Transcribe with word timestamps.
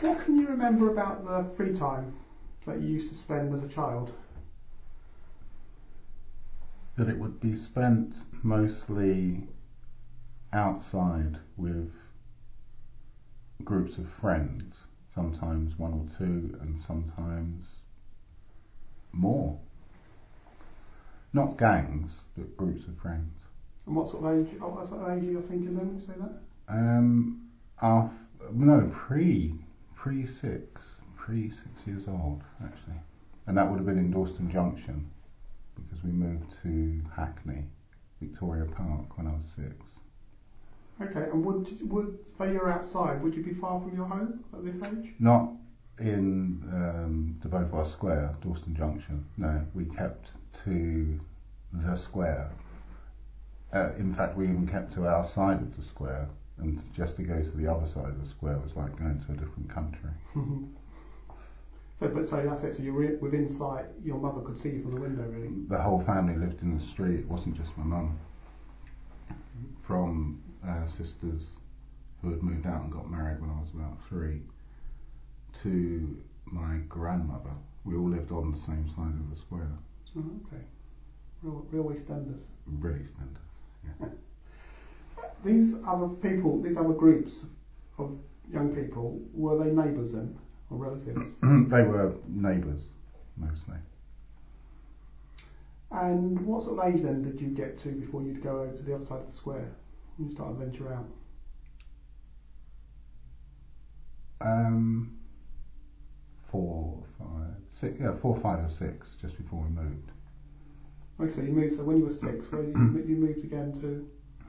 what 0.00 0.24
can 0.24 0.38
you 0.38 0.46
remember 0.46 0.90
about 0.90 1.24
the 1.24 1.44
free 1.54 1.74
time 1.74 2.14
that 2.66 2.80
you 2.80 2.88
used 2.88 3.10
to 3.10 3.16
spend 3.16 3.52
as 3.54 3.62
a 3.62 3.68
child? 3.68 4.12
That 6.96 7.08
it 7.08 7.18
would 7.18 7.40
be 7.40 7.56
spent 7.56 8.16
mostly 8.42 9.46
outside 10.52 11.38
with 11.56 11.92
groups 13.64 13.98
of 13.98 14.08
friends, 14.08 14.74
sometimes 15.14 15.78
one 15.78 15.92
or 15.92 16.06
two, 16.16 16.56
and 16.60 16.80
sometimes 16.80 17.64
more. 19.12 19.58
Not 21.32 21.58
gangs, 21.58 22.22
but 22.36 22.56
groups 22.56 22.86
of 22.86 22.96
friends. 22.98 23.32
And 23.86 23.96
what 23.96 24.08
sort 24.08 24.24
of 24.24 24.38
age? 24.38 24.58
Oh, 24.60 24.68
what 24.68 24.86
sort 24.86 25.02
of 25.02 25.18
age 25.18 25.24
are 25.24 25.32
you 25.32 25.40
thinking 25.40 25.76
then? 25.76 25.98
You 26.00 26.06
say 26.06 26.18
that? 26.18 26.40
Um, 26.68 27.48
af 27.80 28.10
no, 28.52 28.90
pre, 28.94 29.54
pre 30.08 30.24
six, 30.24 30.80
pre 31.18 31.50
six 31.50 31.86
years 31.86 32.08
old 32.08 32.40
actually, 32.64 32.96
and 33.46 33.58
that 33.58 33.68
would 33.68 33.76
have 33.76 33.84
been 33.84 33.98
in 33.98 34.10
Dalston 34.10 34.50
Junction, 34.50 35.06
because 35.74 36.02
we 36.02 36.10
moved 36.10 36.50
to 36.62 37.02
Hackney, 37.14 37.64
Victoria 38.18 38.64
Park 38.64 39.18
when 39.18 39.26
I 39.26 39.34
was 39.34 39.44
six. 39.44 39.74
Okay, 41.02 41.30
and 41.30 41.44
would 41.44 41.90
would 41.90 42.18
say 42.38 42.52
you're 42.52 42.72
outside? 42.72 43.22
Would 43.22 43.34
you 43.34 43.42
be 43.42 43.52
far 43.52 43.80
from 43.82 43.94
your 43.94 44.06
home 44.06 44.42
at 44.54 44.64
this 44.64 44.76
age? 44.76 45.12
Not 45.18 45.50
in 45.98 46.62
um, 46.72 47.38
the 47.42 47.48
Beauvoir 47.48 47.86
Square, 47.86 48.34
Dalston 48.40 48.74
Junction. 48.74 49.26
No, 49.36 49.62
we 49.74 49.84
kept 49.84 50.30
to 50.64 51.20
the 51.74 51.96
square. 51.96 52.50
Uh, 53.74 53.90
in 53.98 54.14
fact, 54.14 54.38
we 54.38 54.44
even 54.44 54.66
kept 54.66 54.90
to 54.94 55.06
our 55.06 55.22
side 55.22 55.60
of 55.60 55.76
the 55.76 55.82
square, 55.82 56.30
and 56.60 56.82
just 56.94 57.16
to 57.16 57.22
go 57.22 57.40
to 57.42 57.50
the 57.56 57.66
other 57.66 57.86
side 57.86 58.06
of 58.06 58.20
the 58.20 58.26
square 58.26 58.58
was 58.58 58.74
like 58.76 58.96
going 58.98 59.22
to 59.26 59.32
a 59.32 59.36
different 59.36 59.68
country. 59.70 60.10
so, 60.34 62.08
but 62.08 62.28
so 62.28 62.44
that's 62.44 62.64
it. 62.64 62.74
So 62.74 62.82
you're 62.82 63.04
in- 63.04 63.20
within 63.20 63.48
sight. 63.48 63.86
Your 64.04 64.18
mother 64.18 64.40
could 64.40 64.58
see 64.58 64.70
you 64.70 64.82
from 64.82 64.92
the 64.92 65.00
window, 65.00 65.22
really. 65.22 65.50
The 65.68 65.78
whole 65.80 66.00
family 66.00 66.36
lived 66.36 66.62
in 66.62 66.76
the 66.78 66.84
street. 66.84 67.20
It 67.20 67.28
wasn't 67.28 67.56
just 67.56 67.76
my 67.76 67.84
mum. 67.84 68.18
From 69.80 70.42
uh, 70.66 70.86
sisters 70.86 71.50
who 72.22 72.30
had 72.30 72.42
moved 72.42 72.66
out 72.66 72.82
and 72.82 72.92
got 72.92 73.10
married 73.10 73.40
when 73.40 73.50
I 73.50 73.60
was 73.60 73.70
about 73.74 73.96
three 74.08 74.42
to 75.62 76.16
my 76.44 76.78
grandmother. 76.88 77.52
We 77.84 77.96
all 77.96 78.08
lived 78.08 78.32
on 78.32 78.50
the 78.50 78.58
same 78.58 78.88
side 78.88 79.14
of 79.14 79.30
the 79.30 79.36
square. 79.36 79.70
Oh, 80.16 80.24
okay. 80.46 80.62
Real, 81.42 81.66
real 81.70 81.84
EastEnders. 81.84 82.42
Really 82.66 83.04
standard. 83.04 84.18
These 85.44 85.76
other 85.86 86.08
people, 86.08 86.60
these 86.62 86.76
other 86.76 86.94
groups 86.94 87.46
of 87.98 88.18
young 88.52 88.74
people, 88.74 89.20
were 89.32 89.62
they 89.62 89.72
neighbours 89.72 90.12
then, 90.12 90.36
or 90.70 90.78
relatives? 90.78 91.36
they 91.42 91.82
were 91.82 92.14
neighbours, 92.26 92.88
mostly. 93.36 93.76
And 95.90 96.38
what 96.44 96.64
sort 96.64 96.78
of 96.78 96.94
age 96.94 97.02
then 97.02 97.22
did 97.22 97.40
you 97.40 97.48
get 97.48 97.78
to 97.78 97.88
before 97.90 98.22
you'd 98.22 98.42
go 98.42 98.60
over 98.60 98.76
to 98.76 98.82
the 98.82 98.94
other 98.94 99.04
side 99.04 99.20
of 99.20 99.26
the 99.26 99.32
square? 99.32 99.70
and 100.18 100.28
you 100.28 100.34
started 100.34 100.58
to 100.58 100.64
venture 100.64 100.92
out? 100.92 101.06
Um, 104.40 105.18
four, 106.50 107.02
five, 107.18 107.54
six, 107.72 107.98
yeah, 108.00 108.14
four, 108.14 108.36
five 108.36 108.64
or 108.64 108.68
six, 108.68 109.16
just 109.20 109.36
before 109.36 109.60
we 109.60 109.68
moved. 109.70 110.10
Okay, 111.20 111.30
so 111.30 111.42
you 111.42 111.52
moved. 111.52 111.74
So 111.76 111.82
when 111.82 111.98
you 111.98 112.04
were 112.04 112.12
six, 112.12 112.52
where 112.52 112.62
you, 112.62 112.72
you 113.08 113.16
moved 113.16 113.44
again 113.44 113.72
to? 113.80 114.08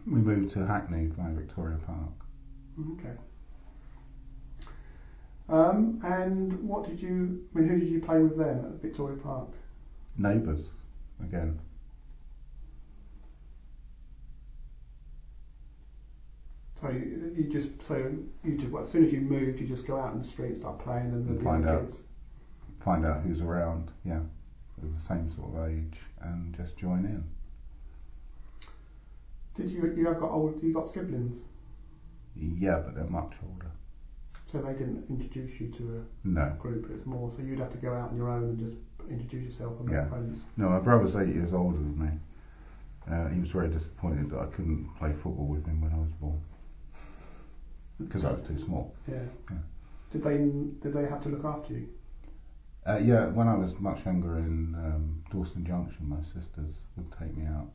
We 0.09 0.19
moved 0.21 0.51
to 0.53 0.65
Hackney 0.65 1.07
via 1.07 1.31
Victoria 1.33 1.77
Park. 1.85 2.09
Okay. 2.93 3.15
Um, 5.47 5.99
and 6.03 6.53
what 6.67 6.83
did 6.85 7.01
you? 7.01 7.45
I 7.55 7.59
mean, 7.59 7.67
who 7.69 7.79
did 7.79 7.89
you 7.89 8.01
play 8.01 8.19
with 8.19 8.37
then 8.37 8.65
at 8.65 8.81
Victoria 8.81 9.17
Park? 9.17 9.49
Neighbours, 10.17 10.65
again. 11.23 11.59
So 16.81 16.89
you, 16.89 17.33
you 17.35 17.43
just 17.49 17.81
so 17.83 18.11
you 18.43 18.57
just 18.57 18.69
well, 18.71 18.83
as 18.83 18.89
soon 18.89 19.05
as 19.05 19.11
you 19.13 19.21
moved, 19.21 19.59
you 19.59 19.67
just 19.67 19.85
go 19.85 19.99
out 19.99 20.13
in 20.13 20.21
the 20.21 20.27
street, 20.27 20.57
start 20.57 20.79
playing, 20.79 21.07
and 21.11 21.27
And 21.29 21.43
find 21.43 21.67
out. 21.67 21.81
kids. 21.81 22.03
Find 22.83 23.05
out 23.05 23.21
who's 23.23 23.41
around, 23.41 23.91
yeah, 24.05 24.21
of 24.81 24.93
the 24.95 24.99
same 25.01 25.29
sort 25.35 25.53
of 25.53 25.69
age, 25.69 25.97
and 26.21 26.55
just 26.55 26.77
join 26.77 26.99
in. 27.05 27.23
Did 29.59 29.71
you? 29.71 29.93
You 29.97 30.07
have 30.07 30.19
got 30.21 30.31
old? 30.31 30.63
You 30.63 30.73
got 30.73 30.87
siblings, 30.87 31.35
Yeah, 32.35 32.79
but 32.85 32.95
they're 32.95 33.03
much 33.05 33.33
older. 33.45 33.71
so 34.49 34.59
they 34.61 34.71
didn't 34.73 35.05
introduce 35.09 35.59
you 35.59 35.67
to 35.71 35.83
a 35.97 36.27
No, 36.27 36.55
group. 36.57 36.85
It 36.89 36.95
was 36.95 37.05
more 37.05 37.29
so 37.29 37.41
you'd 37.41 37.59
have 37.59 37.69
to 37.71 37.77
go 37.77 37.93
out 37.93 38.11
on 38.11 38.15
your 38.17 38.29
own 38.29 38.43
and 38.43 38.57
just 38.59 38.77
introduce 39.09 39.43
yourself 39.45 39.77
and 39.79 39.87
make 39.89 39.95
Yeah. 39.95 40.07
friends. 40.07 40.39
no, 40.55 40.69
my 40.69 40.79
brother's 40.79 41.15
eight 41.17 41.35
years 41.35 41.51
older 41.53 41.77
than 41.77 41.99
me. 41.99 42.09
Uh, 43.07 43.27
he 43.27 43.39
was 43.41 43.51
very 43.51 43.67
disappointed 43.69 44.29
that 44.29 44.39
I 44.39 44.45
couldn't 44.45 44.87
play 44.97 45.11
football 45.13 45.47
with 45.47 45.65
him 45.65 45.81
when 45.81 45.91
I 45.91 45.97
was 45.97 46.11
born 46.21 46.39
because 47.99 48.23
I 48.23 48.31
was 48.31 48.47
too 48.47 48.57
small. 48.59 48.93
Yeah. 49.07 49.23
Yeah. 49.51 49.57
Did 50.11 50.23
they? 50.23 50.37
Did 50.81 50.93
they 50.93 51.05
have 51.05 51.21
to 51.23 51.29
look 51.29 51.43
after 51.43 51.73
you? 51.73 51.89
Uh, 52.87 52.97
yeah, 53.03 53.25
when 53.27 53.47
I 53.49 53.55
was 53.55 53.77
much 53.79 54.05
younger 54.05 54.37
in 54.37 54.73
um, 54.75 55.21
Dalston 55.31 55.65
Junction, 55.65 56.07
my 56.07 56.21
sisters 56.21 56.77
would 56.95 57.11
take 57.11 57.35
me 57.35 57.45
out. 57.45 57.69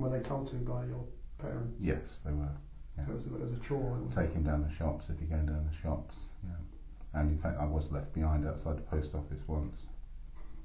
Were 0.00 0.10
they 0.10 0.20
told 0.20 0.50
to 0.50 0.56
by 0.56 0.84
your 0.84 1.04
parents? 1.38 1.76
Yes, 1.80 2.18
they 2.24 2.32
were. 2.32 2.48
So 2.96 3.02
it 3.10 3.14
was, 3.14 3.26
a, 3.26 3.34
it 3.34 3.40
was 3.40 3.52
a 3.52 3.60
chore. 3.60 3.98
It 3.98 4.06
was, 4.06 4.14
Take 4.14 4.32
him 4.32 4.42
down 4.42 4.66
the 4.66 4.74
shops 4.74 5.06
if 5.08 5.20
you're 5.20 5.28
going 5.28 5.46
down 5.46 5.68
the 5.70 5.76
shops. 5.82 6.14
Yeah. 6.44 7.20
And 7.20 7.30
in 7.30 7.38
fact, 7.38 7.58
I 7.60 7.64
was 7.64 7.90
left 7.90 8.12
behind 8.12 8.46
outside 8.46 8.78
the 8.78 8.82
post 8.82 9.14
office 9.14 9.40
once, 9.46 9.76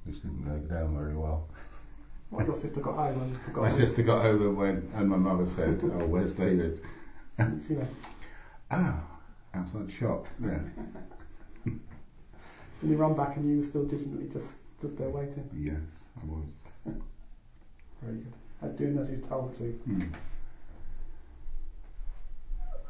which 0.03 0.22
didn't 0.22 0.44
go 0.44 0.58
down 0.74 0.96
very 0.96 1.16
well. 1.16 1.50
Well, 2.30 2.46
your 2.46 2.56
sister 2.56 2.80
got 2.80 2.96
home 2.96 3.22
and 3.22 3.42
forgot. 3.42 3.64
My 3.64 3.69
sister 3.69 4.02
got 4.03 4.22
home 4.22 4.42
and 4.42 4.56
went, 4.56 4.90
and 4.94 5.09
my 5.09 5.18
mother 5.18 5.48
said, 5.48 5.81
"Oh, 5.84 6.06
where's 6.06 6.31
David?" 6.31 6.81
And 7.38 7.62
you 7.69 7.75
know, 7.78 7.88
Ah, 8.72 9.03
outside 9.53 9.88
the 9.88 9.92
shop. 9.92 10.28
Yeah. 10.42 10.59
and 11.66 11.81
you 12.84 12.96
run 12.96 13.16
back 13.16 13.36
and 13.36 13.50
you 13.50 13.58
were 13.58 13.63
still 13.63 13.86
digitally 13.86 14.31
just 14.31 14.59
stood 14.78 14.98
there 14.98 15.09
waiting. 15.09 15.50
Yes, 15.53 15.75
I 16.22 16.25
was. 16.25 16.50
Very 18.02 18.18
good. 18.18 18.34
And 18.62 18.78
doing 18.78 18.98
as 19.00 19.10
you're 19.10 19.20
told 19.20 19.54
to. 19.56 19.64
Hmm. 19.64 20.02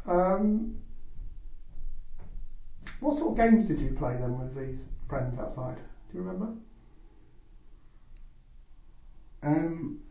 Um, 0.05 0.77
what 2.99 3.17
sort 3.17 3.31
of 3.31 3.37
games 3.37 3.67
did 3.67 3.79
you 3.79 3.91
play 3.93 4.15
then 4.19 4.37
with 4.37 4.55
these 4.55 4.83
friends 5.07 5.37
outside? 5.37 5.77
Do 5.77 6.17
you 6.17 6.23
remember? 6.23 6.53
Um, 9.43 10.01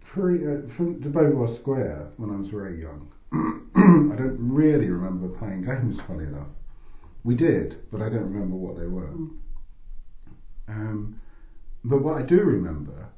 pre, 0.00 0.38
uh, 0.46 0.68
from 0.76 1.00
the 1.00 1.08
Beauvoir 1.08 1.54
Square 1.54 2.08
when 2.16 2.30
I 2.30 2.36
was 2.36 2.48
very 2.48 2.80
young, 2.80 3.12
I 3.32 4.16
don't 4.16 4.36
really 4.40 4.88
remember 4.88 5.28
playing 5.28 5.62
games. 5.62 6.00
Funny 6.00 6.24
enough, 6.24 6.48
we 7.22 7.34
did, 7.34 7.78
but 7.92 8.00
I 8.00 8.08
don't 8.08 8.32
remember 8.32 8.56
what 8.56 8.76
they 8.76 8.86
were. 8.86 9.10
Mm. 9.10 9.30
Um, 10.68 11.20
but 11.84 12.02
what 12.02 12.16
I 12.16 12.22
do 12.22 12.40
remember 12.42 13.09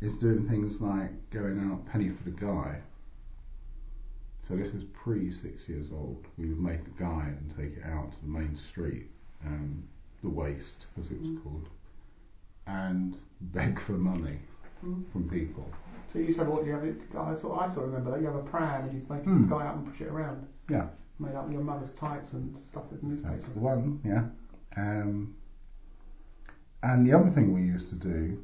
is 0.00 0.16
doing 0.16 0.48
things 0.48 0.80
like 0.80 1.10
going 1.30 1.58
out 1.70 1.86
penny 1.86 2.08
for 2.10 2.24
the 2.24 2.30
guy. 2.30 2.80
So 4.48 4.56
this 4.56 4.72
was 4.72 4.84
pre 4.84 5.30
six 5.30 5.68
years 5.68 5.90
old. 5.92 6.24
We 6.38 6.48
would 6.48 6.58
make 6.60 6.80
a 6.80 7.00
guy 7.02 7.26
and 7.38 7.54
take 7.56 7.76
it 7.76 7.84
out 7.84 8.12
to 8.12 8.20
the 8.22 8.28
main 8.28 8.56
street, 8.56 9.06
um, 9.46 9.84
the 10.22 10.28
waste 10.30 10.86
as 10.98 11.10
it 11.10 11.20
was 11.20 11.28
Mm. 11.30 11.42
called, 11.42 11.68
and 12.66 13.16
beg 13.40 13.78
for 13.78 13.92
money 13.92 14.40
Mm. 14.84 15.06
from 15.12 15.28
people. 15.28 15.68
So 16.12 16.18
you 16.18 16.32
said 16.32 16.48
what 16.48 16.66
you 16.66 16.72
have. 16.72 16.84
I 17.16 17.34
sort 17.34 17.62
I 17.62 17.68
sort 17.68 17.86
of 17.86 17.92
remember 17.92 18.10
that 18.12 18.20
you 18.20 18.26
have 18.26 18.36
a 18.36 18.42
pram 18.42 18.88
and 18.88 18.94
you 18.94 19.06
make 19.08 19.24
Mm. 19.24 19.46
a 19.46 19.50
guy 19.50 19.66
up 19.66 19.76
and 19.76 19.86
push 19.86 20.00
it 20.00 20.08
around. 20.08 20.46
Yeah. 20.68 20.88
Made 21.18 21.34
up 21.34 21.50
your 21.52 21.62
mother's 21.62 21.92
tights 21.94 22.32
and 22.32 22.56
stuff 22.58 22.90
with 22.90 23.02
newspaper. 23.02 23.32
That's 23.34 23.50
the 23.50 23.60
one, 23.60 24.00
yeah. 24.04 24.24
Um, 24.76 25.34
and 26.82 27.06
the 27.06 27.12
other 27.12 27.30
thing 27.30 27.52
we 27.52 27.62
used 27.62 27.88
to 27.90 27.94
do, 27.94 28.42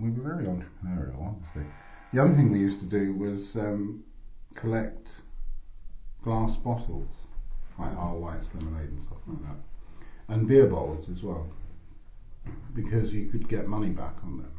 we 0.00 0.10
were 0.10 0.22
very 0.22 0.44
entrepreneurial, 0.44 1.26
obviously. 1.26 1.64
The 2.12 2.22
other 2.22 2.34
thing 2.34 2.50
we 2.50 2.58
used 2.58 2.80
to 2.80 2.86
do 2.86 3.14
was 3.14 3.56
um, 3.56 4.04
collect 4.54 5.10
glass 6.22 6.56
bottles, 6.56 7.10
like 7.78 7.96
our 7.96 8.16
White's 8.16 8.48
lemonade 8.54 8.90
and 8.90 9.02
stuff 9.02 9.18
like 9.26 9.42
that, 9.42 10.34
and 10.34 10.48
beer 10.48 10.66
bottles 10.66 11.08
as 11.10 11.22
well, 11.22 11.46
because 12.74 13.12
you 13.12 13.26
could 13.26 13.48
get 13.48 13.66
money 13.66 13.90
back 13.90 14.16
on 14.22 14.38
them. 14.38 14.52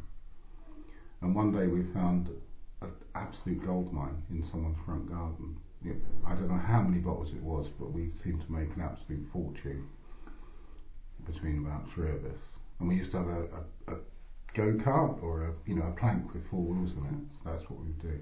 And 1.22 1.34
one 1.34 1.52
day 1.52 1.66
we 1.66 1.82
found 1.92 2.28
an 2.82 2.90
absolute 3.14 3.64
gold 3.64 3.92
mine 3.92 4.22
in 4.30 4.42
someone's 4.42 4.78
front 4.84 5.10
garden. 5.10 5.56
I 6.26 6.34
don't 6.34 6.48
know 6.48 6.56
how 6.56 6.82
many 6.82 6.98
bottles 6.98 7.32
it 7.32 7.42
was, 7.42 7.68
but 7.68 7.92
we 7.92 8.08
seemed 8.08 8.42
to 8.42 8.52
make 8.52 8.74
an 8.76 8.82
absolute 8.82 9.26
fortune 9.32 9.86
between 11.24 11.58
about 11.58 11.90
three 11.90 12.10
of 12.10 12.24
us. 12.24 12.40
And 12.80 12.88
we 12.88 12.96
used 12.96 13.12
to 13.12 13.18
have 13.18 13.28
a, 13.28 13.48
a, 13.88 13.94
a 13.94 13.96
go 14.56 14.72
kart 14.74 15.22
or 15.22 15.42
a 15.44 15.52
you 15.66 15.74
know 15.76 15.86
a 15.86 15.92
plank 15.92 16.32
with 16.32 16.48
four 16.50 16.62
wheels 16.62 16.94
on 16.96 17.06
it. 17.06 17.36
So 17.44 17.50
that's 17.50 17.62
what 17.70 17.78
we 17.80 17.86
would 17.86 18.02
do. 18.02 18.18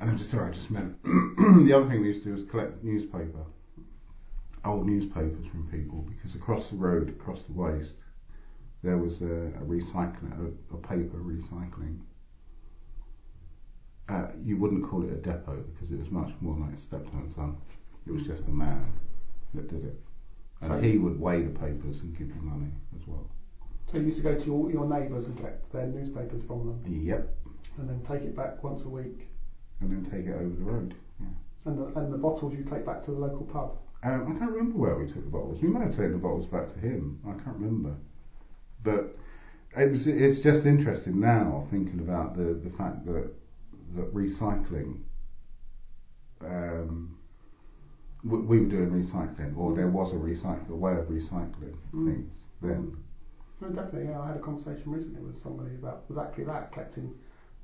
And 0.00 0.10
I'm 0.10 0.18
just 0.18 0.30
sorry, 0.30 0.48
I 0.50 0.52
just 0.52 0.70
meant 0.70 0.96
the 1.04 1.72
other 1.76 1.88
thing 1.88 2.00
we 2.00 2.08
used 2.08 2.22
to 2.24 2.28
do 2.30 2.34
was 2.34 2.44
collect 2.44 2.82
newspaper. 2.82 3.44
old 4.64 4.86
newspapers 4.86 5.46
from 5.46 5.66
people 5.70 5.98
because 6.02 6.34
across 6.34 6.68
the 6.70 6.76
road, 6.76 7.08
across 7.10 7.42
the 7.42 7.52
waste, 7.52 7.98
there 8.82 8.98
was 8.98 9.20
a, 9.22 9.24
a 9.60 9.64
recycling, 9.76 10.32
a, 10.40 10.74
a 10.74 10.78
paper 10.78 11.18
recycling. 11.18 11.98
Uh, 14.08 14.26
you 14.42 14.56
wouldn't 14.56 14.88
call 14.88 15.04
it 15.04 15.12
a 15.12 15.16
depot 15.16 15.62
because 15.72 15.92
it 15.92 15.98
was 15.98 16.10
much 16.10 16.32
more 16.40 16.56
like 16.58 16.76
Steptoe 16.78 17.28
Son. 17.34 17.56
It 18.06 18.12
was 18.12 18.22
just 18.26 18.44
a 18.48 18.50
man 18.50 18.84
that 19.54 19.68
did 19.68 19.84
it, 19.84 20.00
and 20.62 20.72
So- 20.72 20.80
he 20.80 20.98
would 20.98 21.20
weigh 21.20 21.42
the 21.42 21.50
papers 21.58 22.00
and 22.00 22.16
give 22.18 22.28
you 22.28 22.40
money 22.42 22.72
as 22.98 23.06
well. 23.06 23.26
So 23.90 23.98
you 23.98 24.04
used 24.04 24.18
to 24.18 24.22
go 24.22 24.34
to 24.38 24.46
your, 24.46 24.70
your 24.70 24.86
neighbours 24.88 25.26
and 25.26 25.36
collect 25.36 25.72
their 25.72 25.86
newspapers 25.86 26.42
from 26.44 26.66
them, 26.66 26.82
Yep, 26.86 27.28
and 27.78 27.88
then 27.88 28.00
take 28.02 28.22
it 28.22 28.36
back 28.36 28.62
once 28.62 28.84
a 28.84 28.88
week. 28.88 29.28
and 29.80 29.90
then 29.90 30.04
take 30.08 30.26
it 30.26 30.34
over 30.34 30.54
the 30.54 30.62
road. 30.62 30.94
Yeah. 31.18 31.26
And 31.66 31.78
the, 31.78 31.98
and 32.00 32.12
the 32.12 32.18
bottles 32.18 32.54
you 32.54 32.62
take 32.64 32.86
back 32.86 33.02
to 33.06 33.10
the 33.10 33.18
local 33.18 33.46
pub. 33.46 33.78
Um, 34.02 34.34
I 34.34 34.38
can't 34.38 34.52
remember 34.52 34.78
where 34.78 34.96
we 34.96 35.06
took 35.06 35.24
the 35.24 35.30
bottles. 35.30 35.60
We 35.60 35.68
might 35.68 35.82
have 35.82 35.90
taken 35.90 36.12
the 36.12 36.18
bottles 36.18 36.46
back 36.46 36.68
to 36.72 36.78
him. 36.78 37.18
I 37.26 37.32
can't 37.32 37.56
remember. 37.56 37.94
But 38.84 39.16
it 39.76 39.90
was, 39.90 40.06
it's 40.06 40.38
just 40.38 40.66
interesting 40.66 41.18
now 41.20 41.66
thinking 41.70 41.98
about 42.00 42.36
the, 42.36 42.54
the 42.54 42.70
fact 42.70 43.04
that 43.06 43.30
that 43.96 44.14
recycling. 44.14 45.00
Um, 46.42 47.16
we, 48.24 48.38
we 48.38 48.60
were 48.60 48.68
doing 48.68 48.90
recycling, 48.90 49.56
or 49.56 49.74
there 49.74 49.88
was 49.88 50.12
a 50.12 50.16
recycle 50.16 50.70
a 50.70 50.74
way 50.76 50.92
of 50.92 51.06
recycling 51.08 51.74
Mm. 51.92 52.06
things 52.14 52.38
then. 52.62 52.96
No, 53.60 53.68
definitely. 53.68 54.08
Yeah, 54.10 54.20
I 54.20 54.28
had 54.28 54.36
a 54.36 54.40
conversation 54.40 54.90
recently 54.90 55.20
with 55.22 55.36
somebody 55.36 55.74
about 55.74 56.04
exactly 56.08 56.44
that, 56.44 56.72
collecting 56.72 57.14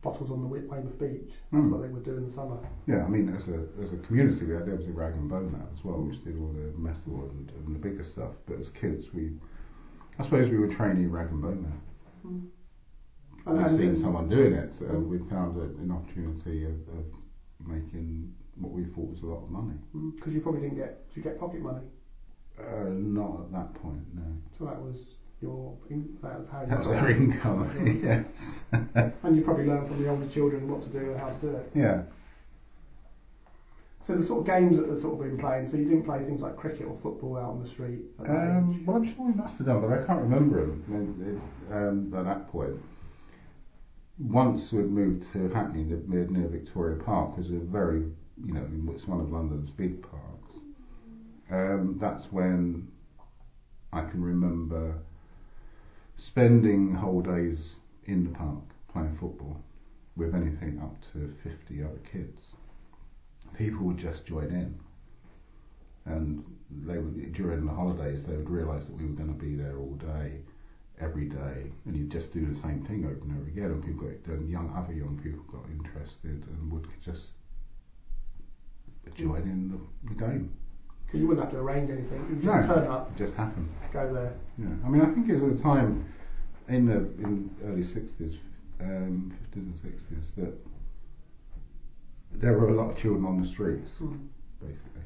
bottles 0.02 0.30
on 0.30 0.40
the 0.42 0.46
Weymouth 0.46 0.98
beach. 0.98 1.32
That's 1.50 1.64
Mm. 1.64 1.70
what 1.70 1.82
they 1.82 1.88
would 1.88 2.04
do 2.04 2.16
in 2.16 2.24
the 2.24 2.30
summer. 2.30 2.58
Yeah, 2.86 3.04
I 3.04 3.08
mean, 3.08 3.28
as 3.30 3.48
a 3.48 3.66
as 3.80 3.92
a 3.92 3.96
community, 3.98 4.44
we 4.46 4.52
had, 4.54 4.66
there 4.66 4.76
was 4.76 4.86
a 4.86 4.92
rag 4.92 5.14
and 5.14 5.28
bone 5.28 5.52
lab 5.52 5.68
as 5.72 5.82
well, 5.84 6.02
which 6.02 6.22
did 6.22 6.38
all 6.38 6.52
the 6.52 6.78
metal 6.78 7.30
and, 7.30 7.50
and 7.52 7.74
the 7.74 7.78
bigger 7.78 8.04
stuff. 8.04 8.32
But 8.46 8.58
as 8.60 8.68
kids, 8.70 9.12
we, 9.14 9.32
I 10.18 10.22
suppose, 10.22 10.50
we 10.50 10.58
were 10.58 10.68
training 10.68 11.10
rag 11.10 11.30
and 11.30 11.42
bone 11.42 11.62
lab. 11.64 11.80
And, 13.46 13.56
We'd 13.58 13.60
and 13.66 13.70
seen 13.70 13.86
then- 13.94 13.96
someone 13.96 14.28
doing 14.28 14.52
it, 14.52 14.80
and 14.80 15.08
we'd 15.08 15.26
found 15.30 15.56
a, 15.56 15.62
an 15.82 15.90
opportunity 15.92 16.64
of, 16.64 16.72
of 16.98 17.04
making 17.64 18.34
what 18.56 18.72
we 18.72 18.84
thought 18.84 19.08
was 19.10 19.22
a 19.22 19.26
lot 19.26 19.42
of 19.44 19.50
money. 19.50 19.76
Because 20.16 20.34
you 20.34 20.40
probably 20.40 20.60
didn't 20.62 20.76
get, 20.76 21.08
did 21.08 21.16
you 21.16 21.22
get 21.22 21.38
pocket 21.38 21.60
money? 21.62 21.82
Uh, 22.58 22.84
not 22.90 23.40
at 23.42 23.52
that 23.52 23.74
point, 23.74 24.02
no. 24.14 24.22
So 24.58 24.64
that 24.64 24.80
was 24.80 25.15
your, 25.42 25.76
in, 25.90 26.16
that 26.22 26.38
was 26.38 26.48
how 26.48 26.62
you 26.62 26.66
That 26.68 26.78
was 26.78 26.88
our 26.88 27.10
income, 27.10 27.70
yes. 28.04 28.64
And 28.72 29.36
you 29.36 29.42
probably 29.42 29.66
learned 29.66 29.86
from 29.86 30.02
the 30.02 30.08
older 30.08 30.26
children 30.28 30.68
what 30.68 30.82
to 30.82 30.88
do 30.88 31.10
and 31.10 31.20
how 31.20 31.28
to 31.28 31.36
do 31.36 31.48
it. 31.48 31.70
yeah. 31.74 32.02
So 34.02 34.14
the 34.14 34.22
sort 34.22 34.40
of 34.42 34.46
games 34.46 34.76
that 34.78 34.88
had 34.88 35.00
sort 35.00 35.14
of 35.14 35.26
been 35.26 35.36
playing, 35.36 35.68
so 35.68 35.76
you 35.76 35.84
didn't 35.84 36.04
play 36.04 36.22
things 36.24 36.40
like 36.40 36.56
cricket 36.56 36.86
or 36.86 36.96
football 36.96 37.36
out 37.36 37.50
on 37.50 37.60
the 37.60 37.68
street 37.68 38.02
at 38.20 38.26
that 38.26 38.32
age? 38.32 38.50
Um, 38.50 38.86
well, 38.86 38.96
I'm 38.96 39.04
sure 39.04 39.26
we 39.26 39.32
must 39.32 39.58
have 39.58 39.66
done, 39.66 39.80
but 39.80 39.92
I 39.92 40.04
can't 40.04 40.20
remember 40.20 40.64
them 40.64 41.42
um, 41.72 42.14
at 42.16 42.24
that 42.24 42.48
point. 42.48 42.76
Once 44.18 44.72
we'd 44.72 44.88
moved 44.88 45.30
to 45.32 45.48
Hackney, 45.50 45.82
near, 45.82 46.24
near 46.28 46.46
Victoria 46.46 47.02
Park, 47.02 47.36
was 47.36 47.50
a 47.50 47.54
very, 47.54 48.02
you 48.44 48.54
know, 48.54 48.64
it's 48.94 49.08
one 49.08 49.20
of 49.20 49.32
London's 49.32 49.70
big 49.70 50.00
parks. 50.02 50.52
Um, 51.50 51.96
that's 52.00 52.26
when 52.32 52.86
I 53.92 54.04
can 54.04 54.22
remember 54.22 54.94
spending 56.16 56.94
whole 56.94 57.20
days 57.20 57.76
in 58.04 58.24
the 58.24 58.30
park 58.30 58.64
playing 58.92 59.16
football 59.16 59.62
with 60.16 60.34
anything 60.34 60.80
up 60.82 60.96
to 61.12 61.34
50 61.42 61.82
other 61.82 62.00
kids. 62.10 62.40
People 63.56 63.86
would 63.86 63.98
just 63.98 64.26
join 64.26 64.46
in 64.46 64.78
and 66.06 66.44
they 66.84 66.98
would 66.98 67.32
during 67.32 67.66
the 67.66 67.72
holidays 67.72 68.24
they 68.24 68.36
would 68.36 68.48
realise 68.48 68.86
that 68.86 68.96
we 68.96 69.06
were 69.06 69.12
going 69.12 69.32
to 69.32 69.44
be 69.44 69.56
there 69.56 69.78
all 69.78 69.94
day, 69.94 70.40
every 71.00 71.26
day, 71.28 71.70
and 71.84 71.96
you'd 71.96 72.10
just 72.10 72.32
do 72.32 72.46
the 72.46 72.54
same 72.54 72.80
thing 72.82 73.04
over 73.04 73.20
and 73.22 73.38
over 73.38 73.48
again. 73.48 73.70
And 73.70 73.84
people 73.84 74.06
got 74.06 74.34
and 74.34 74.48
young 74.48 74.72
other 74.76 74.94
young 74.94 75.18
people 75.22 75.42
got 75.52 75.68
interested 75.70 76.46
and 76.46 76.72
would 76.72 76.86
just 77.04 77.30
join 79.16 79.42
in 79.42 79.70
the, 79.70 80.14
the 80.14 80.14
game. 80.14 80.54
Because 81.06 81.20
you 81.20 81.26
wouldn't 81.28 81.44
have 81.44 81.52
to 81.52 81.60
arrange 81.60 81.90
anything. 81.90 82.18
You 82.28 82.36
No. 82.36 82.40
just 82.52 82.68
turn 82.68 82.86
up, 82.88 83.10
It 83.12 83.16
just 83.16 83.34
happened. 83.34 83.68
go 83.92 84.12
there. 84.12 84.34
Yeah, 84.58 84.66
I 84.84 84.88
mean, 84.88 85.02
I 85.02 85.06
think 85.06 85.28
it 85.28 85.34
was 85.34 85.42
at 85.44 85.56
the 85.56 85.62
time 85.62 86.04
in 86.68 86.86
the 86.86 86.98
in 87.22 87.50
early 87.64 87.82
sixties, 87.84 88.38
um, 88.80 89.30
fifties 89.42 89.64
and 89.64 89.74
sixties 89.76 90.32
that 90.36 90.52
there 92.32 92.58
were 92.58 92.68
a 92.68 92.72
lot 92.74 92.90
of 92.90 92.96
children 92.96 93.24
on 93.24 93.40
the 93.40 93.46
streets, 93.46 93.98
Mm. 94.00 94.18
basically. 94.60 95.02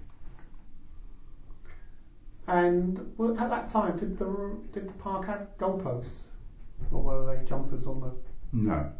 And 2.47 3.13
well, 3.17 3.39
at 3.39 3.51
that 3.51 3.69
time, 3.69 3.97
did 3.99 4.19
the 4.19 4.57
did 4.73 4.89
the 4.89 4.93
park 4.95 5.27
have 5.27 5.49
goalposts, 5.59 6.25
or 6.91 7.03
were 7.03 7.27
they 7.37 7.45
jumpers 7.45 7.87
on 7.87 8.01
the? 8.01 8.13
No, 8.53 8.91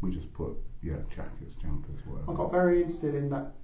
we 0.00 0.10
just 0.10 0.32
put 0.34 0.52
yeah 0.82 0.98
jackets, 1.08 1.56
jumpers, 1.56 2.00
I 2.28 2.32
got 2.34 2.52
very 2.52 2.82
interested 2.82 3.14
in 3.16 3.28
that 3.30 3.54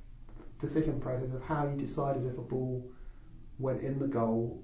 decision 0.62 1.00
process 1.00 1.34
of 1.34 1.42
how 1.42 1.66
you 1.66 1.76
decided 1.76 2.24
if 2.24 2.38
a 2.38 2.40
ball 2.40 2.88
went 3.58 3.82
in 3.82 3.98
the 3.98 4.06
goal 4.06 4.62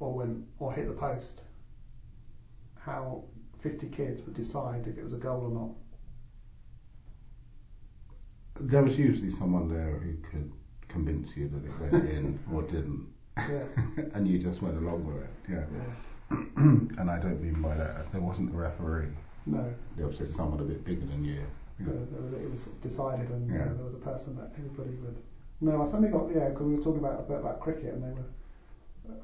or 0.00 0.12
went 0.14 0.44
or 0.58 0.72
hit 0.72 0.88
the 0.88 0.94
post. 0.94 1.42
How 2.78 3.24
50 3.58 3.88
kids 3.88 4.22
would 4.22 4.34
decide 4.34 4.86
if 4.86 4.96
it 4.96 5.04
was 5.04 5.12
a 5.12 5.18
goal 5.18 5.42
or 5.42 5.50
not. 5.50 5.74
There 8.58 8.82
was 8.82 8.98
usually 8.98 9.30
someone 9.30 9.68
there 9.68 9.98
who 9.98 10.16
could 10.30 10.50
convince 10.88 11.36
you 11.36 11.48
that 11.48 11.64
it 11.64 11.92
went 11.92 12.10
in 12.16 12.40
or 12.52 12.62
didn't, 12.62 13.06
Yeah. 13.36 13.64
and 14.14 14.26
you 14.26 14.38
just 14.38 14.62
went 14.62 14.78
along 14.78 15.04
with 15.04 15.22
it. 15.22 15.30
Yeah, 15.50 15.64
yeah. 15.76 16.36
and 16.56 17.10
I 17.10 17.18
don't 17.18 17.42
mean 17.42 17.60
by 17.60 17.74
that 17.74 18.10
there 18.10 18.22
wasn't 18.22 18.54
a 18.54 18.56
referee. 18.56 19.08
No. 19.44 19.72
There 19.96 20.06
was 20.06 20.16
just 20.16 20.34
someone 20.34 20.60
a 20.60 20.64
bit 20.64 20.82
bigger 20.84 21.04
than 21.04 21.22
you. 21.24 21.42
There 21.78 22.42
it 22.42 22.50
was 22.50 22.66
decided, 22.80 23.30
and 23.30 23.50
Yeah. 23.50 23.64
there 23.72 23.84
was 23.84 23.94
a 23.94 23.98
person 23.98 24.34
that 24.36 24.52
everybody 24.56 24.96
would. 24.96 25.18
No, 25.60 25.80
I 25.80 25.84
suddenly 25.84 26.08
got 26.08 26.30
yeah, 26.30 26.48
because 26.48 26.66
we 26.66 26.74
were 26.74 26.82
talking 26.82 26.98
about 27.04 27.28
about 27.30 27.60
cricket, 27.60 27.94
and 27.94 28.02
they 28.02 28.12
were 28.12 28.26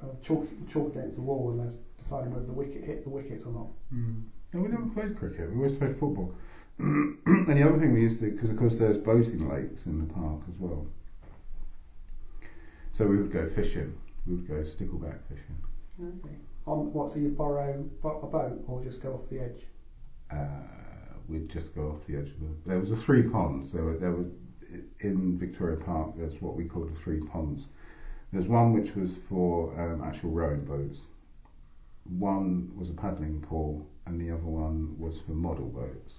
uh, 0.02 0.14
chalk, 0.20 0.46
chalk 0.66 0.88
against 0.90 1.16
the 1.16 1.22
wall, 1.22 1.50
and 1.50 1.60
they're 1.60 1.78
deciding 1.96 2.30
whether 2.32 2.46
the 2.46 2.52
wicket 2.52 2.84
hit 2.84 3.02
the 3.04 3.10
wicket 3.10 3.46
or 3.46 3.52
not. 3.52 3.68
Mm. 3.92 4.22
No, 4.52 4.60
we 4.60 4.68
never 4.68 4.86
played 4.86 5.16
cricket. 5.16 5.50
We 5.50 5.56
always 5.56 5.72
played 5.72 5.96
football. 5.96 6.34
and 6.78 7.46
the 7.46 7.62
other 7.62 7.78
thing 7.78 7.92
we 7.92 8.02
used 8.02 8.20
to, 8.20 8.30
because 8.30 8.50
of 8.50 8.56
course 8.56 8.78
there's 8.78 8.98
boating 8.98 9.48
lakes 9.48 9.86
in 9.86 9.98
the 9.98 10.12
park 10.12 10.40
as 10.48 10.58
well. 10.58 10.86
So 12.92 13.06
we 13.06 13.16
would 13.16 13.30
go 13.30 13.46
fishing. 13.46 13.94
We 14.26 14.34
would 14.34 14.46
go 14.46 14.60
stickleback 14.60 15.18
fishing. 15.28 15.56
Okay. 16.00 16.36
On 16.66 16.92
what? 16.92 17.10
So 17.10 17.18
you 17.18 17.28
borrow 17.30 17.84
a 18.04 18.26
boat, 18.26 18.62
or 18.66 18.80
just 18.80 19.00
go 19.02 19.14
off 19.14 19.28
the 19.28 19.40
edge? 19.40 19.66
Uh, 20.30 20.91
we'd 21.28 21.48
just 21.48 21.74
go 21.74 21.90
off 21.90 22.06
the 22.06 22.16
edge 22.16 22.28
of 22.30 22.40
the. 22.40 22.48
There 22.66 22.78
was 22.78 22.90
a 22.90 22.96
three 22.96 23.22
ponds. 23.22 23.72
There 23.72 23.84
were 23.84 23.96
there 23.96 24.12
were 24.12 24.26
in 25.00 25.38
Victoria 25.38 25.76
Park. 25.76 26.16
There's 26.16 26.40
what 26.40 26.56
we 26.56 26.64
call 26.64 26.84
the 26.84 26.94
three 26.94 27.20
ponds. 27.20 27.66
There's 28.32 28.48
one 28.48 28.72
which 28.72 28.94
was 28.96 29.16
for 29.28 29.72
um, 29.78 30.02
actual 30.02 30.30
rowing 30.30 30.64
boats. 30.64 31.00
One 32.18 32.70
was 32.76 32.90
a 32.90 32.94
paddling 32.94 33.40
pool, 33.40 33.86
and 34.06 34.20
the 34.20 34.30
other 34.30 34.42
one 34.44 34.94
was 34.98 35.20
for 35.20 35.32
model 35.32 35.68
boats. 35.68 36.14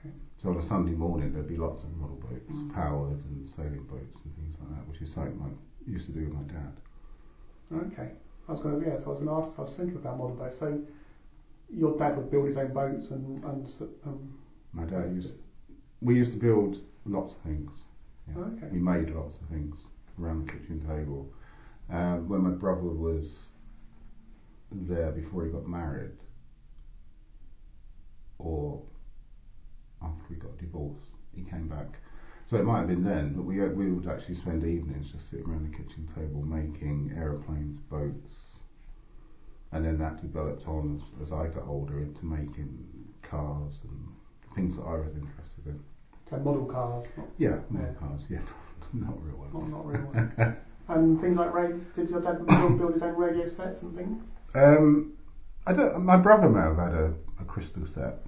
Okay. 0.00 0.14
So 0.36 0.50
on 0.50 0.56
a 0.56 0.62
Sunday 0.62 0.92
morning, 0.92 1.32
there'd 1.32 1.48
be 1.48 1.56
lots 1.56 1.84
of 1.84 1.94
model 1.96 2.16
boats, 2.16 2.50
Mm. 2.50 2.72
powered 2.72 3.22
and 3.24 3.48
sailing 3.48 3.84
boats 3.84 4.20
and 4.24 4.34
things 4.36 4.56
like 4.60 4.70
that, 4.78 4.88
which 4.88 5.02
is 5.02 5.12
something 5.12 5.40
I 5.42 5.90
used 5.90 6.06
to 6.06 6.12
do 6.12 6.24
with 6.26 6.34
my 6.34 6.42
dad. 6.42 6.72
Okay. 7.72 8.10
I 8.48 8.52
was 8.52 8.62
going 8.62 8.80
to 8.80 8.86
yeah. 8.86 8.96
So 8.98 9.06
I 9.06 9.08
was 9.08 9.18
going 9.18 9.28
to 9.28 9.48
ask. 9.48 9.58
I 9.58 9.62
was 9.62 9.76
thinking 9.76 9.96
about 9.96 10.18
model 10.18 10.36
boats. 10.36 10.56
So 10.58 10.80
your 11.68 11.96
dad 11.96 12.16
would 12.16 12.30
build 12.30 12.46
his 12.46 12.56
own 12.56 12.72
boats 12.72 13.10
and 13.10 13.42
and 13.44 13.68
um, 14.06 14.38
My 14.72 14.84
dad 14.84 15.12
used. 15.14 15.34
We 16.00 16.14
used 16.16 16.32
to 16.32 16.38
build 16.38 16.80
lots 17.04 17.34
of 17.34 17.40
things. 17.40 17.84
Yeah. 18.28 18.42
Okay. 18.42 18.68
We 18.70 18.78
made 18.78 19.10
lots 19.10 19.40
of 19.40 19.46
things 19.48 19.76
around 20.20 20.46
the 20.46 20.52
kitchen 20.52 20.80
table. 20.80 21.28
Um, 21.90 22.28
when 22.28 22.42
my 22.42 22.50
brother 22.50 22.90
was 22.90 23.46
there 24.72 25.10
before 25.10 25.44
he 25.44 25.50
got 25.50 25.66
married, 25.66 26.12
or 28.38 28.82
after 30.02 30.24
we 30.28 30.36
got 30.36 30.56
divorced, 30.58 31.10
he 31.34 31.42
came 31.42 31.68
back. 31.68 31.98
So 32.46 32.56
it 32.56 32.64
might 32.64 32.78
have 32.78 32.86
been 32.88 33.02
then, 33.04 33.32
but 33.34 33.42
we 33.44 33.60
we 33.68 33.90
would 33.90 34.06
actually 34.06 34.34
spend 34.34 34.64
evenings 34.64 35.10
just 35.12 35.30
sitting 35.30 35.46
around 35.50 35.64
the 35.70 35.76
kitchen 35.76 36.06
table 36.14 36.42
making 36.42 37.12
aeroplanes, 37.16 37.80
boats, 37.90 38.30
and 39.76 39.84
then 39.84 39.98
that 39.98 40.20
developed 40.22 40.66
on 40.66 41.00
as, 41.20 41.28
as 41.28 41.32
I 41.32 41.46
got 41.48 41.66
older 41.68 42.00
into 42.00 42.24
making 42.24 42.88
cars 43.22 43.80
and 43.84 44.08
things 44.54 44.76
that 44.76 44.82
I 44.84 44.94
was 44.94 45.14
interested 45.14 45.66
in. 45.66 45.80
so 46.30 46.36
model 46.38 46.64
cars, 46.64 47.06
not 47.16 47.26
Yeah, 47.38 47.58
model 47.68 47.88
Yeah. 47.88 47.92
cars. 48.00 48.20
Yeah, 48.30 48.40
not 48.94 49.22
real 49.22 49.36
ones. 49.36 49.52
not, 49.54 49.68
not 49.70 49.86
real 49.86 50.02
ones. 50.12 50.32
and 50.88 51.20
things 51.20 51.36
like 51.36 51.52
radio. 51.52 51.78
Did 51.94 52.08
your 52.10 52.20
dad 52.22 52.46
build, 52.46 52.78
build 52.78 52.92
his 52.92 53.02
own 53.02 53.16
radio 53.16 53.46
sets 53.46 53.82
and 53.82 53.94
things? 53.94 54.24
Um, 54.54 55.12
I 55.66 55.72
don't. 55.74 56.02
My 56.04 56.16
brother 56.16 56.48
may 56.48 56.60
have 56.60 56.78
had 56.78 56.94
a, 56.94 57.12
a 57.40 57.44
crystal 57.44 57.86
set. 57.94 58.24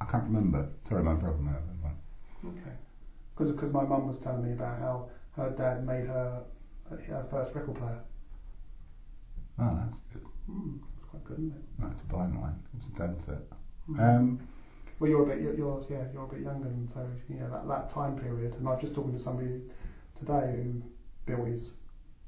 I 0.00 0.04
can't 0.04 0.24
remember. 0.24 0.68
Sorry, 0.88 1.02
my 1.02 1.14
brother 1.14 1.38
may 1.38 1.52
have 1.52 1.60
had 1.66 1.82
one. 1.82 1.96
Okay. 2.58 2.76
Because 3.36 3.72
my 3.72 3.84
mum 3.84 4.06
was 4.06 4.18
telling 4.18 4.44
me 4.44 4.52
about 4.52 4.78
how 4.78 5.08
her 5.36 5.50
dad 5.50 5.86
made 5.86 6.06
her 6.06 6.42
her 6.90 7.26
first 7.30 7.54
record 7.54 7.76
player. 7.76 8.00
Oh, 9.58 9.78
that's 9.80 9.96
good. 10.12 10.26
Mm, 10.50 10.80
that's 10.80 11.04
quite 11.10 11.24
good, 11.24 11.38
isn't 11.38 11.52
it? 11.52 11.62
No, 11.78 11.88
to 11.88 12.04
buy 12.04 12.26
mine. 12.26 12.54
It 12.74 12.78
was 12.78 12.88
a 12.88 12.98
done 12.98 13.16
set. 13.24 13.42
Mm. 13.90 14.00
Um, 14.16 14.40
Well, 15.00 15.10
you're 15.10 15.22
a 15.22 15.26
bit, 15.26 15.40
you're, 15.42 15.54
you're 15.54 15.84
yeah, 15.90 16.04
you're 16.12 16.24
a 16.24 16.28
bit 16.28 16.40
younger, 16.40 16.68
and 16.68 16.88
so 16.90 17.06
you 17.28 17.36
know 17.36 17.50
that, 17.50 17.66
that 17.68 17.88
time 17.90 18.16
period. 18.18 18.54
And 18.54 18.68
I 18.68 18.72
was 18.72 18.80
just 18.80 18.94
talking 18.94 19.12
to 19.12 19.18
somebody 19.18 19.60
today 20.18 20.62
who 20.62 20.82
built 21.26 21.48
his, 21.48 21.72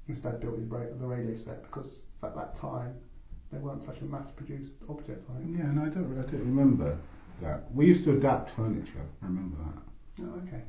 whose 0.07 0.19
dad 0.19 0.41
built 0.41 0.59
his 0.59 0.67
ra- 0.69 0.93
the 0.99 1.07
radio 1.07 1.35
set 1.37 1.63
because 1.63 2.11
at 2.23 2.35
that 2.35 2.55
time 2.55 2.95
they 3.53 3.59
weren't 3.59 3.85
such 3.85 4.01
a 4.01 4.05
mass-produced 4.05 4.75
object. 4.89 5.29
I 5.31 5.39
think. 5.41 5.57
yeah, 5.59 5.71
no, 5.71 5.83
I 5.85 5.89
don't, 5.89 6.13
I 6.19 6.23
don't 6.23 6.41
remember 6.41 6.99
that. 7.41 7.71
We 7.73 7.87
used 7.87 8.05
to 8.05 8.13
adapt 8.17 8.51
furniture. 8.51 9.07
I 9.23 9.27
remember 9.27 9.57
that. 9.65 10.25
Oh, 10.25 10.41
okay. 10.47 10.63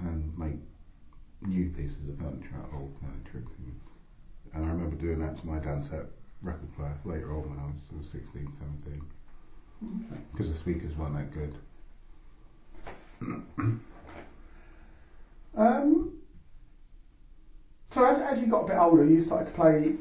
and 0.00 0.36
make 0.38 0.54
new 1.42 1.70
pieces 1.70 2.08
of 2.08 2.18
furniture 2.18 2.54
out 2.58 2.68
of 2.68 2.74
old 2.74 2.94
furniture 3.00 3.38
and 3.38 3.48
things. 3.48 3.82
And 4.54 4.64
I 4.64 4.68
remember 4.68 4.96
doing 4.96 5.18
that 5.20 5.36
to 5.38 5.46
my 5.46 5.58
Dansette 5.58 6.06
record 6.42 6.74
player 6.76 6.96
later 7.04 7.32
on 7.34 7.48
when 7.50 7.58
I 7.58 7.66
was 7.66 7.82
sort 7.88 8.00
of 8.00 8.06
16, 8.06 8.52
17, 8.84 9.02
Okay. 10.10 10.20
because 10.32 10.50
the 10.50 10.56
speakers 10.56 10.94
weren't 10.96 11.14
that 11.16 11.32
good. 11.32 11.54
Um, 15.56 16.12
so 17.90 18.04
as, 18.04 18.20
as 18.20 18.38
you 18.40 18.46
got 18.46 18.64
a 18.64 18.66
bit 18.68 18.76
older, 18.76 19.04
you 19.04 19.20
started 19.20 19.46
to 19.46 19.52
play. 19.52 19.94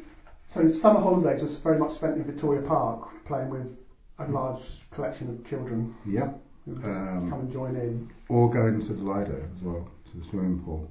So 0.50 0.70
summer 0.70 1.00
holidays 1.00 1.42
was 1.42 1.58
very 1.58 1.80
much 1.80 1.94
spent 1.94 2.16
in 2.18 2.24
Victoria 2.24 2.62
Park, 2.62 3.10
playing 3.26 3.50
with 3.50 3.76
a 4.20 4.28
large 4.28 4.62
collection 4.92 5.30
of 5.30 5.44
children 5.46 5.96
Yeah. 6.06 6.34
who 6.66 6.74
would 6.76 6.86
Um, 6.86 7.30
come 7.30 7.40
and 7.42 7.52
join 7.52 7.76
in. 7.76 8.10
Or 8.30 8.50
going 8.52 8.82
to 8.82 8.94
the 8.94 9.02
Lido 9.02 9.50
as 9.56 9.64
well, 9.64 9.88
to 10.12 10.18
the 10.18 10.24
swimming 10.24 10.60
pool. 10.62 10.88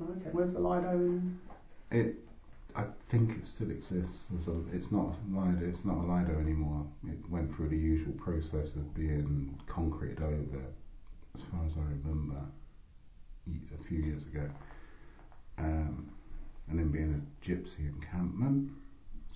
Okay, 0.00 0.28
where's 0.30 0.52
the 0.52 0.60
Lido? 0.60 1.20
It, 1.90 2.16
I 2.76 2.84
think 3.08 3.30
it 3.30 3.46
still 3.46 3.70
exists. 3.70 4.26
It's 4.72 4.92
not 4.92 5.14
a 5.14 5.40
Lido. 5.40 5.66
It's 5.66 5.84
not 5.84 5.96
a 5.96 6.06
Lido 6.12 6.38
anymore. 6.38 6.86
It 7.08 7.18
went 7.30 7.54
through 7.56 7.70
the 7.70 7.76
usual 7.76 8.12
process 8.14 8.74
of 8.74 8.94
being 8.94 9.58
concreted 9.66 10.22
over, 10.22 10.62
as 11.34 11.42
far 11.50 11.64
as 11.66 11.72
I 11.78 11.84
remember, 12.02 12.36
a 13.48 13.84
few 13.84 13.98
years 14.00 14.26
ago, 14.26 14.46
um, 15.56 16.10
and 16.68 16.78
then 16.78 16.90
being 16.90 17.14
a 17.14 17.44
gypsy 17.48 17.88
encampment. 17.88 18.70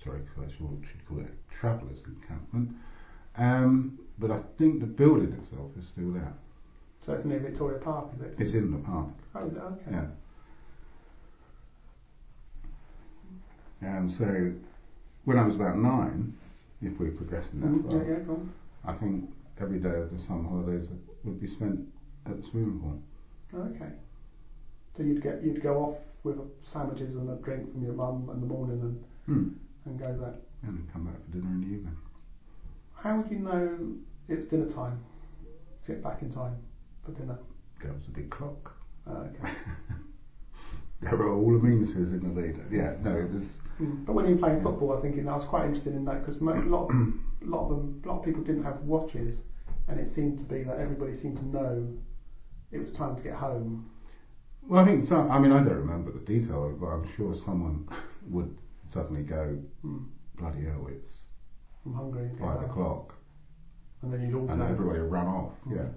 Sorry, 0.03 0.21
I 0.37 0.47
should, 0.49 0.85
should 0.87 1.07
call 1.07 1.19
it 1.19 1.27
a 1.27 1.53
travellers 1.53 2.03
encampment. 2.05 2.75
Um, 3.37 3.99
but 4.19 4.29
I 4.29 4.41
think 4.57 4.81
the 4.81 4.85
building 4.85 5.33
itself 5.33 5.71
is 5.79 5.87
still 5.87 6.11
there. 6.11 6.33
So 6.99 7.13
it's 7.13 7.25
near 7.25 7.39
Victoria 7.39 7.79
Park, 7.79 8.09
is 8.15 8.21
it? 8.21 8.35
It's 8.37 8.53
in 8.53 8.71
the 8.71 8.77
park. 8.77 9.09
Oh, 9.33 9.47
is 9.47 9.53
it? 9.53 9.59
Okay. 9.59 9.91
Yeah. 9.91 10.05
Um, 13.81 14.09
so 14.09 14.53
when 15.25 15.37
I 15.37 15.43
was 15.43 15.55
about 15.55 15.77
nine, 15.77 16.33
if 16.81 16.99
we're 16.99 17.11
progressing 17.11 17.61
that 17.61 17.67
Mm, 17.69 17.89
far, 17.89 18.03
yeah, 18.03 18.19
yeah. 18.27 18.35
I 18.85 18.93
think 18.93 19.31
every 19.59 19.79
day 19.79 19.95
of 19.95 20.11
the 20.11 20.19
summer 20.19 20.47
holidays 20.49 20.89
would 21.23 21.39
be 21.39 21.47
spent 21.47 21.87
at 22.25 22.37
the 22.37 22.43
swimming 22.43 22.79
pool. 22.79 23.01
Okay. 23.53 23.91
So 24.95 25.03
you'd 25.03 25.21
get 25.21 25.41
you'd 25.43 25.61
go 25.61 25.77
off 25.83 25.97
with 26.23 26.37
sandwiches 26.61 27.15
and 27.15 27.29
a 27.29 27.35
drink 27.37 27.71
from 27.71 27.83
your 27.83 27.93
mum 27.93 28.29
in 28.33 28.39
the 28.41 28.47
morning 28.47 28.81
and, 28.81 29.03
Hmm. 29.25 29.53
and 29.85 29.99
go 29.99 30.13
there. 30.17 30.35
And 30.63 30.77
then 30.77 30.87
come 30.93 31.05
back 31.05 31.23
for 31.23 31.31
dinner 31.31 31.47
in 31.49 31.61
the 31.61 31.67
evening. 31.67 31.97
How 32.93 33.17
would 33.17 33.31
you 33.31 33.39
know 33.39 33.93
it's 34.27 34.45
dinner 34.45 34.69
time? 34.69 34.99
To 35.85 35.91
get 35.93 36.03
back 36.03 36.21
in 36.21 36.31
time 36.31 36.55
for 37.03 37.11
dinner. 37.13 37.37
There 37.81 37.91
was 37.93 38.07
a 38.07 38.11
big 38.11 38.29
clock. 38.29 38.75
Oh, 39.07 39.13
okay. 39.17 39.49
There 41.01 41.15
were 41.17 41.33
all 41.33 41.55
amenities 41.55 42.13
in 42.13 42.19
the 42.21 42.29
Lido. 42.29 42.61
Yeah, 42.69 42.93
no, 43.01 43.17
it 43.17 43.31
was. 43.31 43.57
Mm. 43.81 44.05
But 44.05 44.13
when 44.13 44.27
you're 44.27 44.37
playing 44.37 44.59
football, 44.59 44.95
I 44.95 45.01
think 45.01 45.17
I 45.17 45.33
was 45.33 45.45
quite 45.45 45.65
interested 45.65 45.95
in 45.95 46.05
that 46.05 46.21
because 46.21 46.39
a 46.39 46.43
lot 46.43 46.89
of 46.89 46.91
a 46.91 47.45
lot 47.45 47.63
of 47.63 47.69
them, 47.69 48.01
a 48.03 48.07
lot 48.07 48.19
of 48.19 48.23
people 48.25 48.43
didn't 48.43 48.63
have 48.63 48.79
watches, 48.81 49.43
and 49.87 49.99
it 49.99 50.07
seemed 50.09 50.37
to 50.39 50.45
be 50.45 50.63
that 50.63 50.77
everybody 50.79 51.13
seemed 51.13 51.37
to 51.37 51.45
know 51.45 51.87
it 52.71 52.79
was 52.79 52.91
time 52.91 53.15
to 53.15 53.23
get 53.23 53.33
home. 53.33 53.89
Well, 54.67 54.83
I 54.83 54.85
think 54.85 55.05
some. 55.05 55.29
I 55.31 55.39
mean, 55.39 55.51
I 55.51 55.63
don't 55.63 55.75
remember 55.85 56.11
the 56.11 56.19
detail, 56.19 56.75
but 56.79 56.85
I'm 56.87 57.07
sure 57.15 57.33
someone 57.33 57.87
would 58.29 58.55
suddenly 58.85 59.23
go, 59.23 59.57
Mm. 59.83 60.05
"Bloody 60.37 60.65
hell, 60.65 60.87
it's 60.87 61.25
I'm 61.85 61.93
hungry. 61.93 62.29
five 62.39 62.61
o'clock," 62.61 63.15
And 64.03 64.13
then 64.13 64.21
you'd 64.21 64.35
all 64.35 64.49
and 64.49 64.61
everybody 64.61 64.99
would 64.99 65.11
run 65.11 65.27
off. 65.27 65.53
Mm. 65.65 65.75
Yeah. 65.75 65.87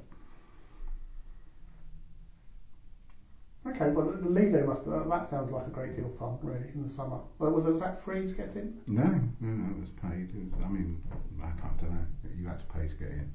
Okay, 3.67 3.89
well 3.91 4.07
the, 4.07 4.19
the 4.19 4.29
Lido 4.29 4.67
must 4.67 4.87
uh, 4.87 5.09
that 5.09 5.27
sounds 5.27 5.51
like 5.51 5.67
a 5.67 5.71
great 5.71 5.97
deal 5.97 6.07
of 6.07 6.19
fun, 6.19 6.39
really, 6.43 6.69
in 6.75 6.83
the 6.83 6.89
summer. 6.89 7.19
Well, 7.39 7.51
was 7.51 7.65
was 7.65 7.81
that 7.81 8.01
free 8.01 8.27
to 8.27 8.35
get 8.35 8.55
in? 8.57 8.79
No, 8.87 9.05
no, 9.41 9.53
no, 9.53 9.71
it 9.71 9.81
was 9.81 9.91
paid. 9.91 10.29
It 10.37 10.53
was, 10.53 10.63
I 10.65 10.69
mean, 10.69 11.03
I 11.43 11.51
can't, 11.59 11.77
don't 11.81 11.93
know. 11.95 12.07
You 12.37 12.47
had 12.47 12.59
to 12.59 12.67
pay 12.67 12.87
to 12.87 12.95
get 12.95 13.09
in. 13.09 13.33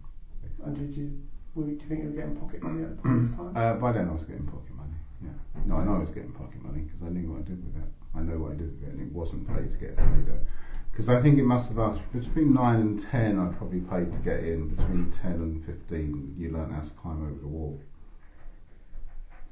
And 0.64 0.78
did 0.78 0.96
you? 0.96 1.20
Were, 1.56 1.64
do 1.64 1.72
you 1.72 1.80
think 1.80 2.04
you 2.04 2.10
were 2.10 2.16
getting 2.16 2.36
pocket 2.36 2.62
money 2.62 2.84
at 2.84 3.02
the 3.02 3.10
this 3.22 3.32
time? 3.36 3.54
Uh, 3.56 3.74
by 3.74 3.92
then 3.92 4.08
I 4.08 4.12
was 4.12 4.24
getting 4.24 4.46
pocket 4.46 4.76
money. 4.76 4.94
Yeah. 5.24 5.32
No, 5.66 5.78
I 5.78 5.84
know 5.84 5.96
I 5.96 6.00
was 6.00 6.12
getting 6.12 6.32
pocket 6.32 6.62
money 6.62 6.82
because 6.82 7.02
I 7.02 7.10
knew 7.10 7.32
what 7.32 7.40
I 7.40 7.44
did 7.44 7.66
with 7.66 7.76
it. 7.76 7.90
I 8.16 8.22
know 8.22 8.38
what 8.38 8.52
I 8.52 8.56
did 8.56 8.80
with 8.80 8.84
it, 8.88 8.94
and 8.94 9.02
it 9.02 9.12
wasn't 9.12 9.48
paid 9.48 9.72
to 9.72 9.78
get 9.78 9.98
in 9.98 10.24
either. 10.24 10.46
Because 10.92 11.10
I 11.10 11.22
think 11.22 11.40
it 11.40 11.44
must 11.46 11.70
have 11.70 11.80
asked 11.80 12.02
between 12.14 12.54
nine 12.54 12.82
and 12.82 13.00
ten. 13.00 13.40
I 13.40 13.48
probably 13.54 13.82
paid 13.82 14.14
to 14.14 14.20
get 14.20 14.44
in. 14.44 14.70
Between 14.76 15.12
ten 15.12 15.34
and 15.34 15.66
fifteen, 15.66 16.36
you 16.38 16.52
learn 16.52 16.72
how 16.72 16.82
to 16.82 16.90
climb 16.92 17.24
over 17.24 17.40
the 17.40 17.48
wall 17.48 17.82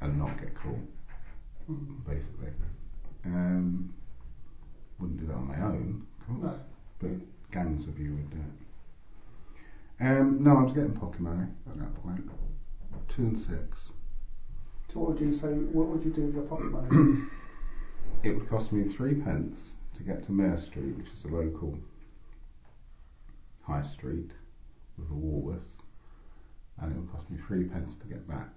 and 0.02 0.18
not 0.18 0.40
get 0.40 0.54
caught. 0.56 0.76
Mm. 1.70 2.06
Basically, 2.06 2.50
um, 3.26 3.94
wouldn't 5.00 5.20
do 5.20 5.28
that 5.28 5.36
on 5.36 5.48
my 5.48 5.60
own, 5.62 6.06
of 6.22 6.42
course. 6.42 6.56
No. 6.56 6.60
but 7.00 7.52
gangs 7.52 7.88
of 7.88 8.00
you 8.00 8.16
would 8.16 8.30
do 8.32 8.38
it. 8.38 10.04
Um, 10.06 10.44
no, 10.44 10.58
I 10.58 10.64
was 10.64 10.74
getting 10.74 10.94
pocket 10.94 11.20
money 11.20 11.48
at 11.70 11.78
that 11.80 11.94
point. 12.04 12.30
Two 13.10 13.24
and 13.24 13.38
six. 13.38 13.90
So 14.94 15.00
what 15.00 15.10
would 15.12 15.20
you 15.20 15.34
say? 15.34 15.48
What 15.48 15.88
would 15.88 16.04
you 16.06 16.12
do 16.12 16.22
with 16.26 16.36
your 16.36 16.44
pocket 16.44 16.72
money? 16.72 17.24
It 18.24 18.32
would 18.32 18.50
cost 18.50 18.72
me 18.72 18.92
three 18.92 19.14
pence 19.22 19.74
to 19.94 20.04
get 20.04 20.24
to 20.26 20.32
Mare 20.32 20.58
Street, 20.58 20.98
which 20.98 21.08
is 21.08 21.24
a 21.24 21.28
local 21.28 21.78
high 23.62 23.84
street 23.84 24.32
with 24.98 25.08
a 25.10 25.14
Woolworths, 25.14 25.70
and 26.80 26.92
it 26.92 26.98
would 26.98 27.12
cost 27.12 27.30
me 27.30 27.38
three 27.48 27.66
pence 27.66 27.96
to 27.96 28.08
get 28.08 28.28
back. 28.28 28.50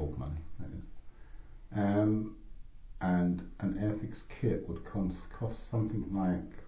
Hold 0.00 0.18
money, 0.18 0.40
that 0.58 0.70
is. 0.78 0.84
Um, 1.76 2.34
and 3.02 3.42
an 3.60 3.74
Airfix 3.74 4.22
kit 4.40 4.66
would 4.66 4.82
cost, 4.86 5.70
something 5.70 6.06
like 6.14 6.64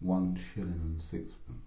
one 0.00 0.36
shilling 0.52 0.72
and 0.72 1.00
sixpence. 1.00 1.62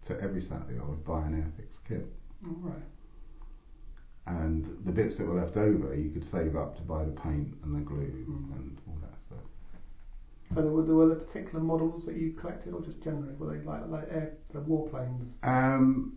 So 0.00 0.16
every 0.22 0.40
Saturday 0.40 0.80
I 0.80 0.84
would 0.84 1.04
buy 1.04 1.26
an 1.26 1.34
Airfix 1.34 1.76
kit. 1.86 2.06
All 2.46 2.56
right. 2.62 2.82
and 4.26 4.64
the 4.86 4.92
bits 4.92 5.16
that 5.16 5.26
were 5.26 5.38
left 5.40 5.56
over 5.58 5.94
you 5.94 6.10
could 6.10 6.24
save 6.24 6.56
up 6.56 6.76
to 6.76 6.82
buy 6.82 7.04
the 7.04 7.10
paint 7.12 7.54
and 7.62 7.74
the 7.76 7.80
glue 7.80 8.26
Mm. 8.28 8.56
and 8.56 8.80
all 8.88 8.96
that 9.02 9.18
stuff. 9.26 9.44
So 10.54 10.62
there 10.62 10.70
were, 10.72 10.82
there 10.82 10.94
were 10.94 11.08
the 11.08 11.14
particular 11.16 11.62
models 11.62 12.06
that 12.06 12.16
you 12.16 12.32
collected, 12.32 12.72
or 12.72 12.80
just 12.80 13.02
generally 13.02 13.34
were 13.34 13.54
they 13.54 13.62
like 13.64 13.86
like 13.88 14.08
air, 14.10 14.32
the 14.52 14.60
warplanes? 14.60 15.32
Um, 15.42 16.14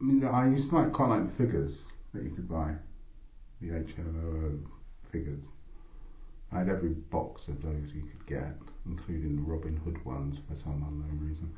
I 0.00 0.04
mean, 0.04 0.24
I 0.24 0.48
used 0.48 0.70
to 0.70 0.76
like 0.76 0.92
quite 0.92 1.08
like 1.08 1.26
the 1.26 1.34
figures 1.34 1.78
that 2.14 2.22
you 2.22 2.30
could 2.30 2.48
buy, 2.48 2.74
the 3.60 3.72
HMO 3.72 4.60
figures. 5.10 5.40
I 6.52 6.58
had 6.58 6.68
every 6.68 6.90
box 6.90 7.48
of 7.48 7.62
those 7.62 7.92
you 7.94 8.02
could 8.02 8.24
get, 8.26 8.54
including 8.86 9.36
the 9.36 9.42
Robin 9.42 9.76
Hood 9.76 10.02
ones 10.04 10.38
for 10.48 10.54
some 10.54 10.82
unknown 10.86 11.18
reason. 11.20 11.52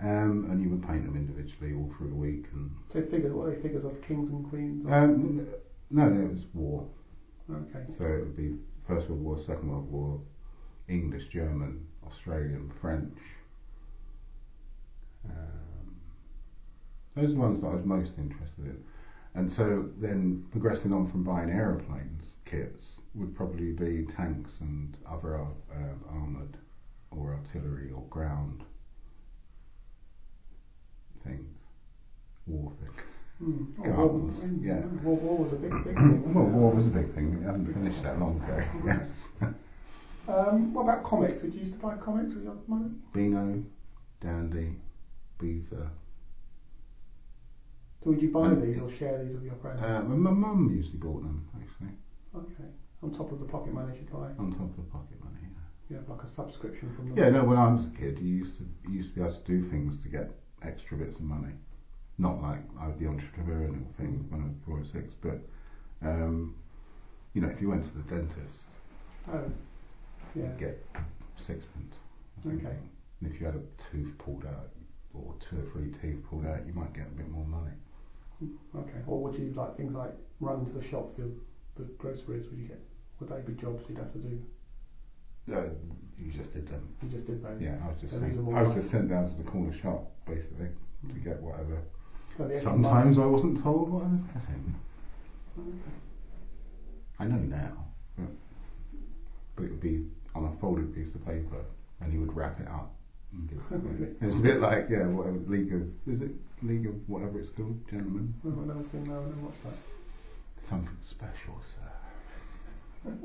Um, 0.00 0.46
and 0.50 0.62
you 0.62 0.68
would 0.70 0.82
paint 0.86 1.04
them 1.04 1.16
individually 1.16 1.74
all 1.74 1.90
through 1.96 2.08
the 2.10 2.14
week. 2.14 2.46
And 2.52 2.70
So 2.88 3.02
figures, 3.02 3.32
what 3.32 3.48
are 3.48 3.50
they 3.54 3.60
figures 3.62 3.84
of 3.84 4.00
kings 4.02 4.30
and 4.30 4.48
queens? 4.48 4.86
um, 4.86 5.46
no, 5.90 6.08
no, 6.08 6.26
it 6.26 6.32
was 6.32 6.46
war. 6.54 6.86
okay. 7.50 7.84
So 7.96 8.04
it 8.04 8.20
would 8.20 8.36
be 8.36 8.54
First 8.86 9.08
World 9.08 9.22
War, 9.22 9.38
Second 9.38 9.70
World 9.70 9.90
War, 9.90 10.20
English, 10.88 11.28
German, 11.28 11.86
Australian, 12.06 12.70
French. 12.80 13.18
Um, 15.28 15.32
those 17.18 17.30
are 17.30 17.34
the 17.34 17.40
ones 17.40 17.60
that 17.62 17.68
I 17.68 17.74
was 17.74 17.84
most 17.84 18.12
interested 18.18 18.64
in. 18.64 18.84
And 19.34 19.50
so 19.50 19.88
then 19.98 20.44
progressing 20.50 20.92
on 20.92 21.10
from 21.10 21.24
buying 21.24 21.50
aeroplanes 21.50 22.34
kits 22.44 23.00
would 23.14 23.34
probably 23.36 23.72
be 23.72 24.04
tanks 24.04 24.60
and 24.60 24.96
other 25.08 25.36
uh, 25.36 25.44
armoured 26.10 26.56
or 27.10 27.34
artillery 27.34 27.90
or 27.90 28.02
ground 28.04 28.64
things, 31.24 31.58
war 32.46 32.72
things. 32.80 33.16
Hmm. 33.38 33.64
Oh, 33.80 34.08
Guns, 34.08 34.40
war, 34.40 34.50
yeah. 34.60 34.80
War, 35.02 35.16
war 35.16 35.44
was 35.44 35.52
a 35.52 35.56
big, 35.56 35.70
big 35.84 35.94
thing. 35.94 36.34
Well, 36.34 36.46
war 36.46 36.72
was 36.72 36.86
a 36.86 36.90
big 36.90 37.14
thing. 37.14 37.38
We 37.38 37.44
hadn't 37.44 37.72
finished 37.72 38.02
that 38.02 38.18
long 38.18 38.40
ago. 38.42 38.62
Yes. 38.84 39.28
Um, 40.28 40.74
what 40.74 40.82
about 40.82 41.04
comics? 41.04 41.40
Did 41.40 41.54
you 41.54 41.60
used 41.60 41.72
to 41.72 41.78
buy 41.78 41.96
comics 41.96 42.34
with 42.34 42.44
your 42.44 42.56
money? 42.66 42.90
Beano, 43.14 43.62
Dandy, 44.20 44.76
Beezer. 45.38 45.88
So 48.02 48.10
would 48.10 48.22
you 48.22 48.30
buy 48.30 48.50
And- 48.52 48.62
these 48.62 48.80
or 48.80 48.88
share 48.88 49.22
these 49.24 49.34
with 49.34 49.44
your 49.44 49.54
friends? 49.56 49.80
Uh, 49.82 50.02
my 50.04 50.30
mum 50.30 50.70
usually 50.70 50.98
bought 50.98 51.22
them 51.22 51.48
actually 51.56 51.88
okay. 52.34 52.68
On 53.02 53.10
top 53.10 53.32
of 53.32 53.38
the 53.40 53.44
pocket 53.44 53.72
money 53.72 53.96
you 53.98 54.06
buy, 54.12 54.30
on 54.38 54.52
top 54.52 54.70
of 54.70 54.76
the 54.76 54.82
pocket 54.82 55.22
money. 55.22 55.36
Yeah. 55.42 55.48
you 55.90 55.96
have 55.96 56.08
like 56.08 56.22
a 56.22 56.28
subscription 56.28 56.92
from 56.94 57.08
them. 57.08 57.18
Yeah, 57.18 57.30
no. 57.30 57.44
When 57.44 57.58
I 57.58 57.72
was 57.72 57.86
a 57.86 57.90
kid, 57.90 58.18
you 58.18 58.28
used 58.36 58.56
to 58.58 58.64
you 58.88 58.94
used 58.98 59.10
to 59.10 59.14
be 59.16 59.20
able 59.22 59.32
to 59.32 59.44
do 59.44 59.62
things 59.68 60.02
to 60.02 60.08
get 60.08 60.30
extra 60.62 60.96
bits 60.96 61.16
of 61.16 61.22
money. 61.22 61.52
Not 62.18 62.40
like 62.42 62.60
I 62.78 62.90
the 62.92 63.04
entrepreneurial 63.06 63.84
thing 63.96 64.26
when 64.28 64.42
I 64.42 64.46
was 64.46 64.56
four 64.66 64.78
or 64.80 64.84
six, 64.84 65.12
but 65.14 65.40
um, 66.02 66.54
you 67.34 67.40
know, 67.42 67.48
if 67.48 67.60
you 67.60 67.68
went 67.68 67.84
to 67.84 67.94
the 67.96 68.02
dentist, 68.02 68.64
Oh, 69.28 69.50
yeah. 70.34 70.42
you'd 70.44 70.58
get 70.58 70.84
sixpence. 71.36 71.96
Okay. 72.46 72.76
And 73.20 73.32
if 73.32 73.40
you 73.40 73.46
had 73.46 73.56
a 73.56 73.62
tooth 73.90 74.16
pulled 74.18 74.44
out 74.46 74.70
or 75.14 75.34
two 75.40 75.58
or 75.60 75.64
three 75.72 75.90
teeth 75.90 76.22
pulled 76.28 76.46
out, 76.46 76.66
you 76.66 76.72
might 76.72 76.92
get 76.92 77.06
a 77.08 77.10
bit 77.10 77.28
more 77.30 77.44
money. 77.46 77.72
Okay. 78.76 78.98
Or 79.06 79.22
would 79.22 79.34
you 79.38 79.52
like 79.54 79.76
things 79.76 79.94
like 79.94 80.12
run 80.40 80.64
to 80.66 80.72
the 80.72 80.82
shop 80.82 81.10
for 81.14 81.22
the 81.76 81.84
groceries? 81.98 82.48
Would 82.48 82.58
you 82.58 82.68
get? 82.68 82.80
Would 83.20 83.30
they 83.30 83.40
be 83.40 83.60
jobs 83.60 83.84
you'd 83.88 83.98
have 83.98 84.12
to 84.12 84.18
do? 84.18 84.40
Uh, 85.52 85.62
you 86.18 86.30
just 86.30 86.52
did 86.52 86.66
them. 86.68 86.86
You 87.02 87.08
just 87.08 87.26
did 87.26 87.42
those. 87.42 87.60
Yeah, 87.60 87.78
I 87.84 87.88
was 87.88 87.96
just 88.00 88.12
So 88.12 88.18
sent, 88.18 88.30
these 88.30 88.38
are 88.38 88.42
more 88.42 88.56
I 88.58 88.62
was 88.62 88.74
just 88.74 88.90
sent 88.90 89.08
down 89.08 89.26
to 89.26 89.34
the 89.34 89.42
corner 89.44 89.72
shop 89.72 90.10
basically 90.26 90.68
to 91.08 91.14
get 91.20 91.40
whatever. 91.40 91.82
So 92.36 92.50
Sometimes 92.58 93.18
I 93.18 93.26
wasn't 93.26 93.60
told 93.62 93.88
what 93.90 94.04
I 94.04 94.08
was 94.12 94.22
getting. 94.22 94.74
money- 95.56 95.72
I 97.18 97.24
know 97.24 97.38
now, 97.38 97.86
but, 98.16 98.28
but 99.56 99.64
it 99.64 99.70
would 99.70 99.80
be 99.80 100.04
on 100.36 100.44
a 100.44 100.52
folded 100.60 100.94
piece 100.94 101.14
of 101.16 101.24
paper, 101.26 101.64
and 102.00 102.12
he 102.12 102.18
would 102.18 102.32
wrap 102.36 102.60
it 102.60 102.68
up. 102.68 102.94
And 103.32 103.48
give 103.48 103.58
it 103.58 103.68
to 103.70 103.78
me. 103.78 103.90
Really? 103.98 104.14
It's 104.20 104.36
a 104.36 104.40
bit 104.40 104.60
like 104.60 104.86
yeah, 104.88 105.06
whatever 105.06 105.38
League 105.46 105.72
of 105.72 105.82
is 106.06 106.20
it 106.22 106.32
League 106.62 106.86
of 106.86 106.94
whatever 107.08 107.38
it's 107.40 107.50
called, 107.50 107.78
gentlemen. 107.90 108.34
I've 108.44 108.56
never 108.66 108.82
seen 108.84 109.04
that. 109.04 109.14
I've 109.16 109.26
never 109.26 109.40
watched 109.42 109.62
that. 109.64 110.68
Something 110.68 110.96
special, 111.02 111.60
sir. 113.04 113.10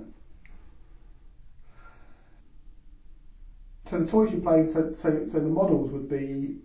So 3.86 4.00
the 4.00 4.08
toys 4.10 4.32
you 4.32 4.40
played, 4.40 4.72
so, 4.72 4.94
so 4.94 5.28
so 5.28 5.40
the 5.40 5.50
models 5.50 5.92
would 5.92 6.10
be 6.10 6.56